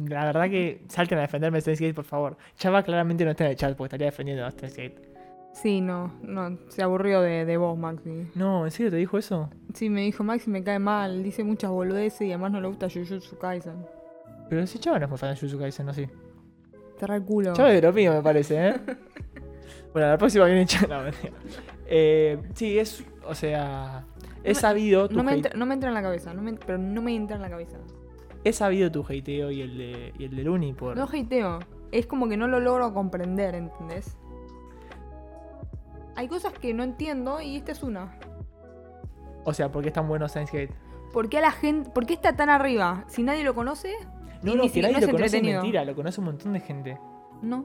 La 0.08 0.24
verdad 0.24 0.48
que 0.48 0.84
salten 0.88 1.18
a 1.18 1.22
defenderme 1.22 1.58
de 1.58 1.62
Sense 1.62 1.84
Gate, 1.84 1.94
por 1.94 2.04
favor. 2.04 2.36
Chava 2.56 2.82
claramente 2.82 3.24
no 3.24 3.32
está 3.32 3.44
en 3.44 3.50
el 3.50 3.56
chat 3.56 3.76
porque 3.76 3.88
estaría 3.88 4.06
defendiendo 4.06 4.44
a 4.44 4.50
Gate. 4.50 5.10
Sí, 5.52 5.80
no, 5.80 6.12
no, 6.22 6.58
se 6.68 6.82
aburrió 6.82 7.20
de, 7.22 7.44
de 7.44 7.56
vos, 7.56 7.76
Maxi. 7.76 8.30
No, 8.36 8.64
¿en 8.64 8.70
serio 8.70 8.90
te 8.90 8.98
dijo 8.98 9.18
eso? 9.18 9.50
Sí, 9.74 9.90
me 9.90 10.02
dijo 10.02 10.22
Maxi 10.22 10.48
me 10.48 10.62
cae 10.62 10.78
mal, 10.78 11.24
dice 11.24 11.42
muchas 11.42 11.70
boludeces 11.70 12.22
y 12.22 12.30
además 12.30 12.52
no 12.52 12.60
le 12.60 12.68
gusta 12.68 12.88
Jujutsu 12.88 13.36
Kaisen. 13.36 13.84
Pero 14.48 14.66
si 14.66 14.78
Chava 14.78 14.98
no 14.98 15.06
es 15.06 15.10
muy 15.10 15.18
fan 15.18 15.30
de 15.30 15.36
Jujutsu 15.36 15.58
Kaisen, 15.58 15.86
¿no? 15.86 15.94
Sí. 15.94 16.08
El 17.00 17.22
culo. 17.24 17.52
Chava 17.54 17.70
es 17.70 17.80
de 17.80 17.86
lo 17.86 17.92
mío, 17.92 18.12
me 18.12 18.22
parece, 18.22 18.68
¿eh? 18.68 18.74
bueno, 19.92 20.08
la 20.08 20.18
próxima 20.18 20.44
viene 20.46 20.66
Chava. 20.66 21.04
No, 21.04 21.10
eh, 21.86 22.40
sí, 22.54 22.78
es. 22.78 23.04
O 23.26 23.34
sea. 23.34 24.04
He 24.42 24.54
sabido 24.54 25.08
tu 25.08 25.16
No 25.16 25.22
me, 25.22 25.34
entra, 25.34 25.52
no 25.54 25.66
me 25.66 25.74
entra 25.74 25.90
en 25.90 25.94
la 25.94 26.02
cabeza, 26.02 26.32
no 26.32 26.40
me, 26.40 26.54
pero 26.54 26.78
no 26.78 27.02
me 27.02 27.14
entra 27.14 27.36
en 27.36 27.42
la 27.42 27.50
cabeza. 27.50 27.76
He 28.42 28.54
sabido 28.54 28.90
tu 28.90 29.04
hateo 29.06 29.50
y 29.50 29.60
el 29.60 29.76
de, 29.76 30.14
y 30.18 30.24
el 30.24 30.34
de 30.34 30.42
Luni 30.44 30.72
por. 30.72 30.96
No 30.96 31.04
hateo, 31.04 31.58
es 31.92 32.06
como 32.06 32.26
que 32.28 32.38
no 32.38 32.48
lo 32.48 32.58
logro 32.58 32.94
comprender, 32.94 33.54
¿entendés? 33.54 34.16
Hay 36.16 36.28
cosas 36.28 36.52
que 36.54 36.72
no 36.74 36.82
entiendo 36.82 37.40
y 37.40 37.56
esta 37.56 37.72
es 37.72 37.82
una. 37.82 38.18
O 39.44 39.52
sea, 39.52 39.70
¿por 39.70 39.82
qué 39.82 39.88
es 39.88 39.94
tan 39.94 40.08
bueno 40.08 40.28
Science 40.28 40.56
Gate? 40.58 40.74
¿Por 41.12 41.28
qué 41.28 41.38
a 41.38 41.40
la 41.42 41.50
gente, 41.50 41.90
por 41.90 42.06
qué 42.06 42.14
está 42.14 42.34
tan 42.36 42.48
arriba? 42.50 43.04
Si 43.08 43.22
nadie 43.22 43.42
lo 43.44 43.54
conoce, 43.54 43.92
No, 44.42 44.54
no, 44.54 44.62
que 44.64 44.68
si- 44.70 44.80
nadie 44.80 44.94
no 44.94 45.00
lo 45.06 45.12
conoce 45.12 45.36
es 45.38 45.42
mentira, 45.42 45.84
lo 45.84 45.94
conoce 45.94 46.20
un 46.20 46.26
montón 46.26 46.52
de 46.52 46.60
gente. 46.60 46.98
no. 47.42 47.64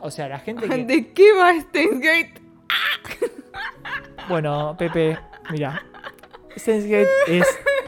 O 0.00 0.10
sea, 0.10 0.28
la 0.28 0.38
gente 0.38 0.68
que. 0.68 0.84
¿De 0.84 1.12
qué 1.12 1.32
va 1.32 1.52
Steins 1.60 2.00
Gate? 2.00 2.34
Bueno, 4.28 4.76
Pepe, 4.78 5.18
mira. 5.50 5.82
Steins 6.56 6.84
Gate 6.84 7.08
es 7.26 7.46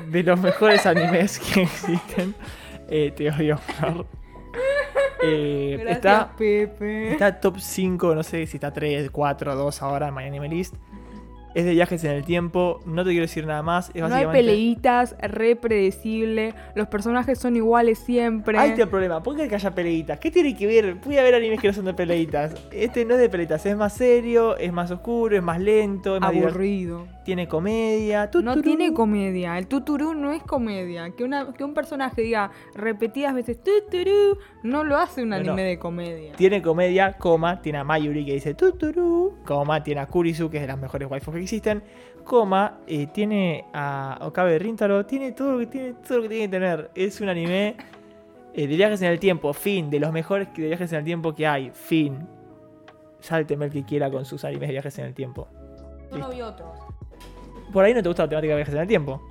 de 0.09 0.23
los 0.23 0.41
mejores 0.41 0.87
animes 0.87 1.39
que 1.39 1.63
existen. 1.63 2.35
Eh, 2.89 3.13
te 3.15 3.31
odio, 3.31 3.59
Flor. 3.59 4.07
Eh, 5.23 5.77
Gracias, 5.79 5.97
está, 5.97 6.37
Pepe. 6.37 7.13
está 7.13 7.41
top 7.41 7.59
5, 7.61 8.15
no 8.15 8.23
sé 8.23 8.47
si 8.47 8.57
está 8.57 8.73
3, 8.73 9.11
4, 9.11 9.55
2 9.55 9.83
ahora 9.83 10.09
en 10.09 10.15
My 10.15 10.25
Anime 10.25 10.49
List. 10.49 10.75
Es 11.55 11.65
de 11.65 11.73
viajes 11.73 12.05
en 12.05 12.13
el 12.13 12.25
tiempo. 12.25 12.81
No 12.87 13.05
te 13.05 13.11
quiero 13.11 13.23
decir 13.23 13.47
nada 13.47 13.63
más. 13.63 13.91
Es 13.95 14.09
No 14.09 14.15
hay 14.15 14.27
peleitas, 14.27 15.17
re 15.21 15.57
predecible. 15.57 16.55
Los 16.75 16.89
personajes 16.89 17.39
son 17.39 17.57
iguales 17.57 17.99
siempre. 17.99 18.59
Ahí 18.59 18.71
está 18.71 18.83
el 18.83 18.89
problema. 18.89 19.23
¿Por 19.23 19.37
qué 19.37 19.49
que 19.49 19.57
haya 19.57 19.75
peleitas? 19.75 20.19
¿Qué 20.19 20.31
tiene 20.31 20.57
que 20.57 20.67
ver? 20.67 21.01
Puede 21.01 21.19
haber 21.19 21.35
animes 21.35 21.61
que 21.61 21.69
no 21.69 21.75
son 21.75 21.87
de 21.87 21.95
peleitas. 21.95 22.55
Este 22.71 23.05
no 23.05 23.15
es 23.15 23.21
de 23.21 23.29
peleitas. 23.29 23.67
Es 23.67 23.77
más 23.77 23.93
serio, 23.93 24.57
es 24.57 24.73
más 24.73 24.91
oscuro, 24.91 25.37
es 25.37 25.43
más 25.43 25.61
lento, 25.61 26.17
es 26.17 26.21
más 26.21 26.33
divertido. 26.33 27.07
Tiene 27.31 27.47
comedia. 27.47 28.25
No 28.25 28.31
tuturú. 28.31 28.61
tiene 28.63 28.93
comedia. 28.93 29.57
El 29.57 29.69
tuturú 29.69 30.15
no 30.15 30.33
es 30.33 30.43
comedia. 30.43 31.11
Que, 31.17 31.23
una, 31.23 31.53
que 31.53 31.63
un 31.63 31.75
personaje 31.75 32.23
diga 32.23 32.51
repetidas 32.75 33.33
veces 33.35 33.59
tuturú 33.63 34.37
no 34.65 34.83
lo 34.83 34.97
hace 34.99 35.23
un 35.23 35.29
No, 35.29 35.37
anime 35.37 35.51
no. 35.63 35.63
de 35.63 35.79
comedia. 35.79 36.33
Tiene 36.33 36.61
comedia, 36.61 37.13
coma, 37.13 37.63
tiene 37.63 37.79
a 37.79 37.85
Mayuri 37.85 38.25
que 38.27 38.33
dice 38.33 38.55
tuturu, 38.55 39.37
coma, 39.45 39.81
tiene 39.85 40.01
a 40.01 40.07
Kurisu, 40.07 40.51
que 40.51 40.57
es 40.57 40.63
de 40.63 40.67
las 40.67 40.79
mejores 40.81 41.09
waifus 41.09 41.33
que 41.33 41.41
existen, 41.43 41.85
coma, 42.25 42.79
eh, 42.89 43.07
tiene 43.07 43.65
a 43.73 44.19
Okabe 44.23 44.59
Rintaro, 44.59 45.07
tiene 45.07 45.31
todo 45.31 45.53
lo 45.53 45.59
que 45.61 45.67
tiene, 45.67 45.93
todo 46.05 46.17
lo 46.19 46.23
que 46.25 46.29
tiene 46.31 46.45
que 46.47 46.51
tener. 46.51 46.91
Es 46.97 47.21
un 47.21 47.29
anime 47.29 47.77
eh, 48.55 48.67
de 48.67 48.75
viajes 48.77 49.01
en 49.03 49.09
el 49.13 49.21
tiempo, 49.21 49.53
fin, 49.53 49.89
de 49.89 50.01
los 50.01 50.11
mejores 50.11 50.49
de 50.53 50.67
viajes 50.67 50.91
en 50.93 50.99
el 50.99 51.05
tiempo 51.05 51.33
que 51.33 51.47
hay, 51.47 51.71
fin. 51.73 52.27
Sálteme 53.21 53.67
el 53.67 53.71
que 53.71 53.85
quiera 53.85 54.11
con 54.11 54.25
sus 54.25 54.45
animes 54.45 54.67
de 54.69 54.73
viajes 54.73 54.99
en 54.99 55.05
el 55.05 55.15
tiempo. 55.15 55.47
Yo 56.11 56.19
no 56.19 56.29
vi 56.31 56.41
otros. 56.43 56.80
Por 57.73 57.85
ahí 57.85 57.95
no 57.95 58.03
te 58.03 58.09
gusta 58.09 58.25
la 58.25 58.29
temática 58.29 58.53
de 58.53 58.57
viajes 58.57 58.75
en 58.75 58.81
el 58.81 58.89
tiempo. 58.89 59.23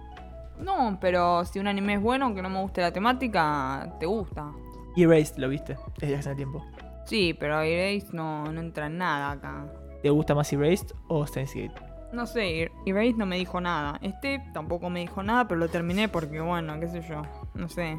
No, 0.60 0.98
pero 1.00 1.46
si 1.46 1.60
un 1.60 1.68
anime 1.68 1.96
es 1.96 2.02
bueno, 2.02 2.26
aunque 2.26 2.42
no 2.42 2.50
me 2.50 2.62
guste 2.62 2.82
la 2.82 2.92
temática, 2.92 3.96
te 4.00 4.06
gusta. 4.06 4.52
Erased, 4.98 5.38
¿lo 5.38 5.48
viste? 5.50 5.74
Es 6.02 6.08
viajes 6.08 6.26
en 6.26 6.32
el 6.32 6.36
tiempo. 6.38 6.66
Sí, 7.06 7.34
pero 7.40 7.62
Erase 7.62 8.08
no, 8.14 8.52
no 8.52 8.60
entra 8.60 8.88
en 8.88 8.98
nada 8.98 9.32
acá. 9.32 9.66
¿Te 10.04 10.10
gusta 10.10 10.36
más 10.36 10.52
Erased 10.54 10.92
o 11.08 11.26
Steins 11.26 11.54
Gate? 11.56 11.74
No 12.12 12.26
sé, 12.26 12.70
Erase 12.86 13.14
no 13.18 13.26
me 13.26 13.38
dijo 13.38 13.62
nada. 13.62 14.00
Este 14.02 14.44
tampoco 14.54 14.90
me 14.90 15.00
dijo 15.02 15.24
nada, 15.24 15.48
pero 15.48 15.60
lo 15.60 15.70
terminé 15.70 16.10
porque, 16.10 16.40
bueno, 16.42 16.80
qué 16.80 16.88
sé 16.88 17.02
yo. 17.02 17.22
No 17.54 17.68
sé. 17.70 17.98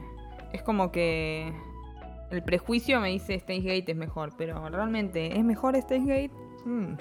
Es 0.52 0.62
como 0.62 0.90
que 0.92 1.52
el 2.30 2.42
prejuicio 2.42 3.00
me 3.00 3.08
dice 3.08 3.38
Steins 3.38 3.64
Gate 3.64 3.92
es 3.92 3.96
mejor, 3.96 4.32
pero 4.36 4.68
realmente, 4.68 5.36
¿es 5.38 5.44
mejor 5.44 5.76
Steins 5.80 6.06
Gate? 6.06 6.30
Mm, 6.64 6.94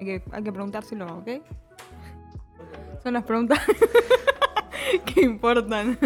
Hay, 0.00 0.06
que, 0.06 0.22
hay 0.32 0.42
que 0.42 0.52
preguntárselo, 0.52 1.06
¿ok? 1.18 1.28
Son 3.04 3.12
las 3.12 3.24
preguntas 3.24 3.60
que 5.04 5.20
importan. 5.20 5.98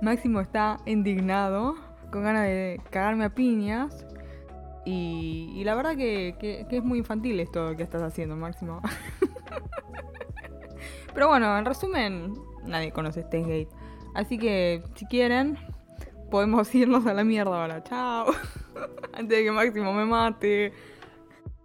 Máximo 0.00 0.40
está 0.40 0.78
indignado, 0.86 1.74
con 2.12 2.22
ganas 2.22 2.44
de 2.44 2.80
cagarme 2.90 3.24
a 3.24 3.34
piñas. 3.34 4.06
Y, 4.84 5.62
la 5.64 5.74
verdad 5.74 5.96
que, 5.96 6.64
es 6.70 6.84
muy 6.84 6.98
infantil 6.98 7.40
esto 7.40 7.74
que 7.76 7.82
estás 7.82 8.02
haciendo, 8.02 8.36
Máximo. 8.36 8.80
Pero 11.14 11.26
bueno, 11.26 11.58
en 11.58 11.64
resumen, 11.64 12.34
nadie 12.64 12.92
conoce 12.92 13.22
Steins 13.22 13.48
Gate. 13.48 13.68
Así 14.14 14.38
que, 14.38 14.84
si 14.94 15.06
quieren, 15.06 15.58
podemos 16.30 16.72
irnos 16.74 17.04
a 17.06 17.14
la 17.14 17.24
mierda 17.24 17.62
ahora. 17.62 17.82
Chao. 17.82 18.26
Antes 19.12 19.38
de 19.38 19.44
que 19.44 19.50
Máximo 19.50 19.92
me 19.92 20.04
mate. 20.04 20.72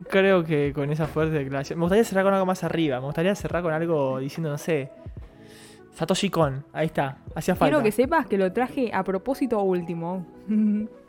Creo 0.09 0.43
que 0.43 0.73
con 0.73 0.91
esa 0.91 1.07
fuerte 1.07 1.37
declaración. 1.37 1.77
Me 1.77 1.83
gustaría 1.83 2.03
cerrar 2.03 2.23
con 2.23 2.33
algo 2.33 2.45
más 2.45 2.63
arriba. 2.63 2.99
Me 2.99 3.05
gustaría 3.05 3.35
cerrar 3.35 3.61
con 3.61 3.73
algo 3.73 4.19
diciendo, 4.19 4.49
no 4.49 4.57
sé. 4.57 4.89
Satoshi 5.93 6.29
Kon. 6.29 6.65
Ahí 6.73 6.87
está. 6.87 7.17
Hacía 7.35 7.55
falta. 7.55 7.71
Quiero 7.71 7.83
que 7.83 7.91
sepas 7.91 8.25
que 8.25 8.37
lo 8.37 8.51
traje 8.51 8.91
a 8.93 9.03
propósito 9.03 9.61
último. 9.61 10.25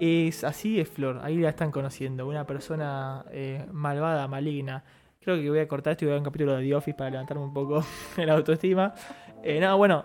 Es 0.00 0.44
así 0.44 0.78
es 0.78 0.88
Flor. 0.88 1.20
Ahí 1.22 1.38
la 1.38 1.48
están 1.48 1.72
conociendo. 1.72 2.26
Una 2.26 2.46
persona 2.46 3.24
eh, 3.32 3.66
malvada, 3.72 4.28
maligna. 4.28 4.84
Creo 5.20 5.36
que 5.36 5.50
voy 5.50 5.58
a 5.58 5.66
cortar 5.66 5.92
esto 5.92 6.04
y 6.04 6.06
voy 6.06 6.12
a 6.12 6.14
ver 6.14 6.20
un 6.20 6.24
capítulo 6.24 6.56
de 6.56 6.62
The 6.62 6.74
Office 6.74 6.96
para 6.96 7.10
levantarme 7.10 7.42
un 7.42 7.52
poco 7.52 7.84
la 8.16 8.34
autoestima. 8.34 8.94
Eh, 9.42 9.58
no, 9.60 9.76
bueno. 9.76 10.04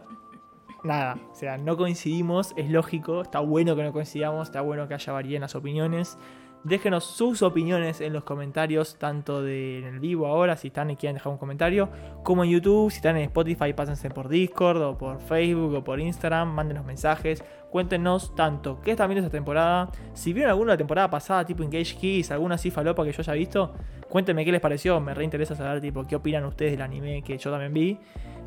Nada. 0.84 1.18
O 1.32 1.36
sea, 1.36 1.58
no 1.58 1.78
coincidimos. 1.78 2.54
Es 2.58 2.70
lógico. 2.70 3.22
Está 3.22 3.39
bueno 3.39 3.76
que 3.76 3.84
no 3.84 3.93
coincidamos. 3.93 4.47
Está 4.47 4.62
bueno 4.62 4.88
que 4.88 4.95
haya 4.95 5.14
variedad 5.14 5.36
en 5.36 5.41
las 5.41 5.56
opiniones. 5.56 6.18
Déjenos 6.64 7.03
sus 7.03 7.41
opiniones 7.41 7.99
en 7.99 8.14
los 8.14 8.24
comentarios, 8.24 8.95
tanto 8.97 9.41
de 9.41 9.80
en 9.80 9.86
el 9.86 9.99
vivo 9.99 10.28
ahora, 10.28 10.55
si 10.55 10.68
están 10.68 10.89
y 10.91 10.95
quieren 10.95 11.16
dejar 11.16 11.34
un 11.34 11.38
comentario, 11.38 11.89
como 12.24 12.45
en 12.45 12.51
YouTube, 12.51 12.89
si 12.89 12.97
están 12.97 13.18
en 13.18 13.24
Spotify, 13.24 13.74
pásense 13.74 14.09
por 14.09 14.30
Discord 14.30 14.82
o 14.82 14.97
por 14.97 15.20
Facebook 15.20 15.74
o 15.74 15.84
por 15.84 15.99
Instagram, 15.99 16.53
mándenos 16.53 16.86
mensajes, 16.86 17.43
cuéntenos 17.70 18.34
tanto 18.34 18.80
qué 18.82 18.91
están 18.91 19.09
viendo 19.09 19.28
esta 19.28 19.38
temporada, 19.38 19.91
si 20.14 20.32
vieron 20.32 20.51
alguna 20.51 20.72
de 20.72 20.76
la 20.76 20.78
temporada 20.78 21.09
pasada, 21.09 21.45
tipo 21.45 21.64
Engage 21.64 21.97
Keys, 21.97 22.32
alguna 22.32 22.55
así 22.55 22.72
falopa 22.72 23.03
que 23.03 23.11
yo 23.11 23.20
haya 23.20 23.34
visto, 23.34 23.74
cuéntenme 24.07 24.45
qué 24.45 24.53
les 24.53 24.61
pareció, 24.61 25.01
me 25.01 25.14
reinteresa 25.14 25.55
saber 25.55 25.82
tipo 25.82 26.05
qué 26.05 26.16
opinan 26.16 26.45
ustedes 26.45 26.72
del 26.72 26.82
anime 26.82 27.24
que 27.24 27.38
yo 27.38 27.51
también 27.51 27.74
vi, 27.74 27.99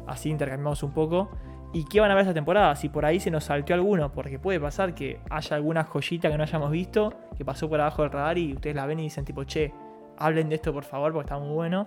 así 0.06 0.30
intercambiamos 0.30 0.82
un 0.82 0.92
poco. 0.92 1.28
¿Y 1.76 1.84
qué 1.84 2.00
van 2.00 2.10
a 2.10 2.14
ver 2.14 2.22
esta 2.22 2.32
temporada? 2.32 2.74
Si 2.74 2.88
por 2.88 3.04
ahí 3.04 3.20
se 3.20 3.30
nos 3.30 3.44
salteó 3.44 3.74
alguno, 3.74 4.10
porque 4.10 4.38
puede 4.38 4.58
pasar 4.58 4.94
que 4.94 5.20
haya 5.28 5.56
alguna 5.56 5.84
joyita 5.84 6.30
que 6.30 6.38
no 6.38 6.42
hayamos 6.42 6.70
visto, 6.70 7.12
que 7.36 7.44
pasó 7.44 7.68
por 7.68 7.78
abajo 7.78 8.00
del 8.00 8.12
radar 8.12 8.38
y 8.38 8.54
ustedes 8.54 8.74
la 8.74 8.86
ven 8.86 9.00
y 9.00 9.02
dicen 9.02 9.26
tipo, 9.26 9.44
che, 9.44 9.74
hablen 10.16 10.48
de 10.48 10.54
esto 10.54 10.72
por 10.72 10.84
favor 10.84 11.12
porque 11.12 11.26
está 11.26 11.38
muy 11.38 11.52
bueno. 11.52 11.84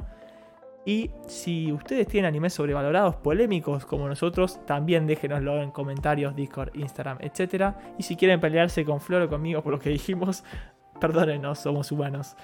Y 0.86 1.10
si 1.26 1.72
ustedes 1.72 2.08
tienen 2.08 2.28
animes 2.28 2.54
sobrevalorados, 2.54 3.16
polémicos 3.16 3.84
como 3.88 4.08
nosotros, 4.08 4.64
también 4.68 5.08
déjenoslo 5.08 5.60
en 5.60 5.72
comentarios, 5.72 6.36
Discord, 6.36 6.70
Instagram, 6.76 7.18
etc. 7.22 7.74
Y 7.98 8.04
si 8.04 8.16
quieren 8.16 8.40
pelearse 8.40 8.86
con 8.86 9.02
Flor 9.02 9.24
o 9.24 9.28
conmigo 9.28 9.64
por 9.64 9.72
lo 9.72 9.80
que 9.80 9.90
dijimos, 9.90 10.44
perdónenos, 11.02 11.58
somos 11.58 11.92
humanos. 11.92 12.36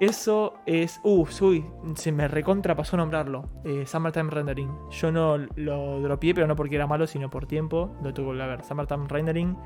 Eso 0.00 0.54
es. 0.64 0.98
Uh, 1.04 1.26
uy, 1.42 1.66
se 1.94 2.10
me 2.10 2.26
recontra 2.26 2.74
pasó 2.74 2.96
nombrarlo. 2.96 3.44
Eh, 3.64 3.84
Summertime 3.86 4.30
Rendering. 4.30 4.70
Yo 4.90 5.12
no 5.12 5.36
lo 5.36 6.00
dropié, 6.00 6.34
pero 6.34 6.46
no 6.46 6.56
porque 6.56 6.76
era 6.76 6.86
malo, 6.86 7.06
sino 7.06 7.28
por 7.28 7.46
tiempo. 7.46 7.94
Lo 8.02 8.14
tuve 8.14 8.24
que 8.24 8.30
volver 8.30 8.42
a 8.42 8.46
ver. 8.46 8.64
Summertime 8.64 9.06
Rendering. 9.06 9.56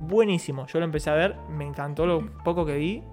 Buenísimo. 0.00 0.66
Yo 0.66 0.80
lo 0.80 0.84
empecé 0.84 1.10
a 1.10 1.14
ver. 1.14 1.36
Me 1.48 1.64
encantó 1.64 2.04
lo 2.04 2.26
poco 2.42 2.66
que 2.66 2.76
vi. 2.76 3.04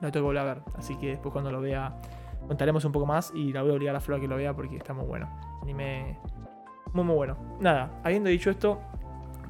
Lo 0.00 0.12
tengo 0.12 0.12
que 0.12 0.20
volver 0.20 0.42
a 0.42 0.44
ver. 0.44 0.62
Así 0.76 0.96
que 0.96 1.08
después 1.08 1.32
cuando 1.32 1.50
lo 1.50 1.62
vea. 1.62 1.98
Contaremos 2.46 2.84
un 2.84 2.92
poco 2.92 3.06
más. 3.06 3.32
Y 3.34 3.50
la 3.54 3.62
voy 3.62 3.70
a 3.70 3.74
obligar 3.74 3.96
a 3.96 4.00
Flor 4.00 4.18
a 4.18 4.20
que 4.20 4.28
lo 4.28 4.36
vea 4.36 4.54
porque 4.54 4.76
está 4.76 4.92
muy 4.92 5.06
bueno. 5.06 5.30
Anime. 5.62 6.18
Muy 6.92 7.04
muy 7.04 7.14
bueno. 7.16 7.38
Nada, 7.58 8.00
habiendo 8.04 8.28
dicho 8.28 8.50
esto. 8.50 8.78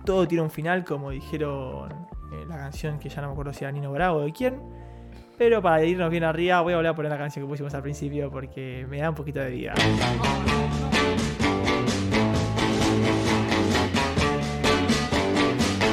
Todo 0.05 0.29
tiene 0.29 0.43
un 0.43 0.51
final, 0.51 0.85
como 0.85 1.11
dijeron 1.11 1.91
eh, 2.33 2.45
la 2.49 2.57
canción 2.57 3.01
que 3.01 3.09
ya 3.09 3.20
no 3.20 3.29
me 3.29 3.33
acuerdo 3.33 3.53
si 3.53 3.64
era 3.64 3.72
Nino 3.72 3.91
Bravo 3.91 4.18
o 4.18 4.20
de 4.20 4.33
quién. 4.33 4.61
Pero 5.39 5.62
para 5.62 5.84
irnos 5.84 6.11
bien 6.11 6.24
arriba, 6.24 6.61
voy 6.62 6.72
a 6.72 6.76
volver 6.76 6.91
a 6.91 6.95
poner 6.97 7.12
la 7.12 7.18
canción 7.18 7.45
que 7.45 7.49
pusimos 7.49 7.72
al 7.72 7.82
principio 7.82 8.28
porque 8.28 8.84
me 8.89 8.99
da 8.99 9.11
un 9.11 9.14
poquito 9.14 9.39
de 9.39 9.51
vida. 9.51 9.72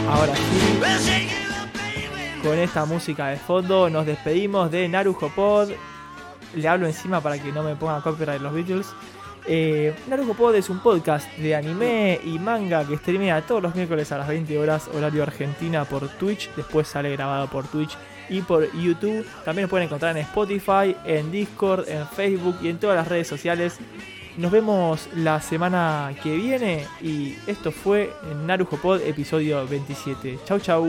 Ahora 0.09 0.35
sí, 0.35 0.79
con 2.41 2.57
esta 2.57 2.85
música 2.85 3.27
de 3.27 3.37
fondo 3.37 3.87
nos 3.89 4.07
despedimos 4.07 4.71
de 4.71 4.89
Narujo 4.89 5.29
Pod. 5.29 5.69
Le 6.55 6.67
hablo 6.67 6.87
encima 6.87 7.21
para 7.21 7.37
que 7.37 7.51
no 7.51 7.61
me 7.61 7.75
pongan 7.75 8.01
copyright 8.01 8.41
los 8.41 8.51
Beatles. 8.51 8.87
Eh, 9.47 9.93
Narujo 10.07 10.33
Pod 10.33 10.55
es 10.55 10.71
un 10.71 10.79
podcast 10.79 11.31
de 11.37 11.53
anime 11.53 12.19
y 12.23 12.39
manga 12.39 12.83
que 12.83 12.97
streamea 12.97 13.41
todos 13.41 13.61
los 13.61 13.75
miércoles 13.75 14.11
a 14.11 14.17
las 14.17 14.27
20 14.27 14.57
horas 14.57 14.87
horario 14.87 15.21
argentina 15.21 15.85
por 15.85 16.07
Twitch. 16.07 16.49
Después 16.55 16.87
sale 16.87 17.11
grabado 17.11 17.47
por 17.47 17.67
Twitch 17.67 17.95
y 18.29 18.41
por 18.41 18.71
YouTube. 18.73 19.25
También 19.43 19.63
lo 19.65 19.69
pueden 19.69 19.85
encontrar 19.87 20.15
en 20.15 20.23
Spotify, 20.23 20.95
en 21.05 21.31
Discord, 21.31 21.87
en 21.87 22.07
Facebook 22.07 22.57
y 22.61 22.69
en 22.69 22.77
todas 22.79 22.95
las 22.95 23.07
redes 23.07 23.27
sociales. 23.27 23.77
Nos 24.37 24.51
vemos 24.51 25.07
la 25.15 25.39
semana 25.39 26.13
que 26.21 26.35
viene 26.35 26.85
y 27.01 27.35
esto 27.47 27.71
fue 27.71 28.11
Narujo 28.45 28.77
Pod 28.77 29.01
episodio 29.01 29.65
27. 29.65 30.39
Chau 30.45 30.59
chau. 30.59 30.85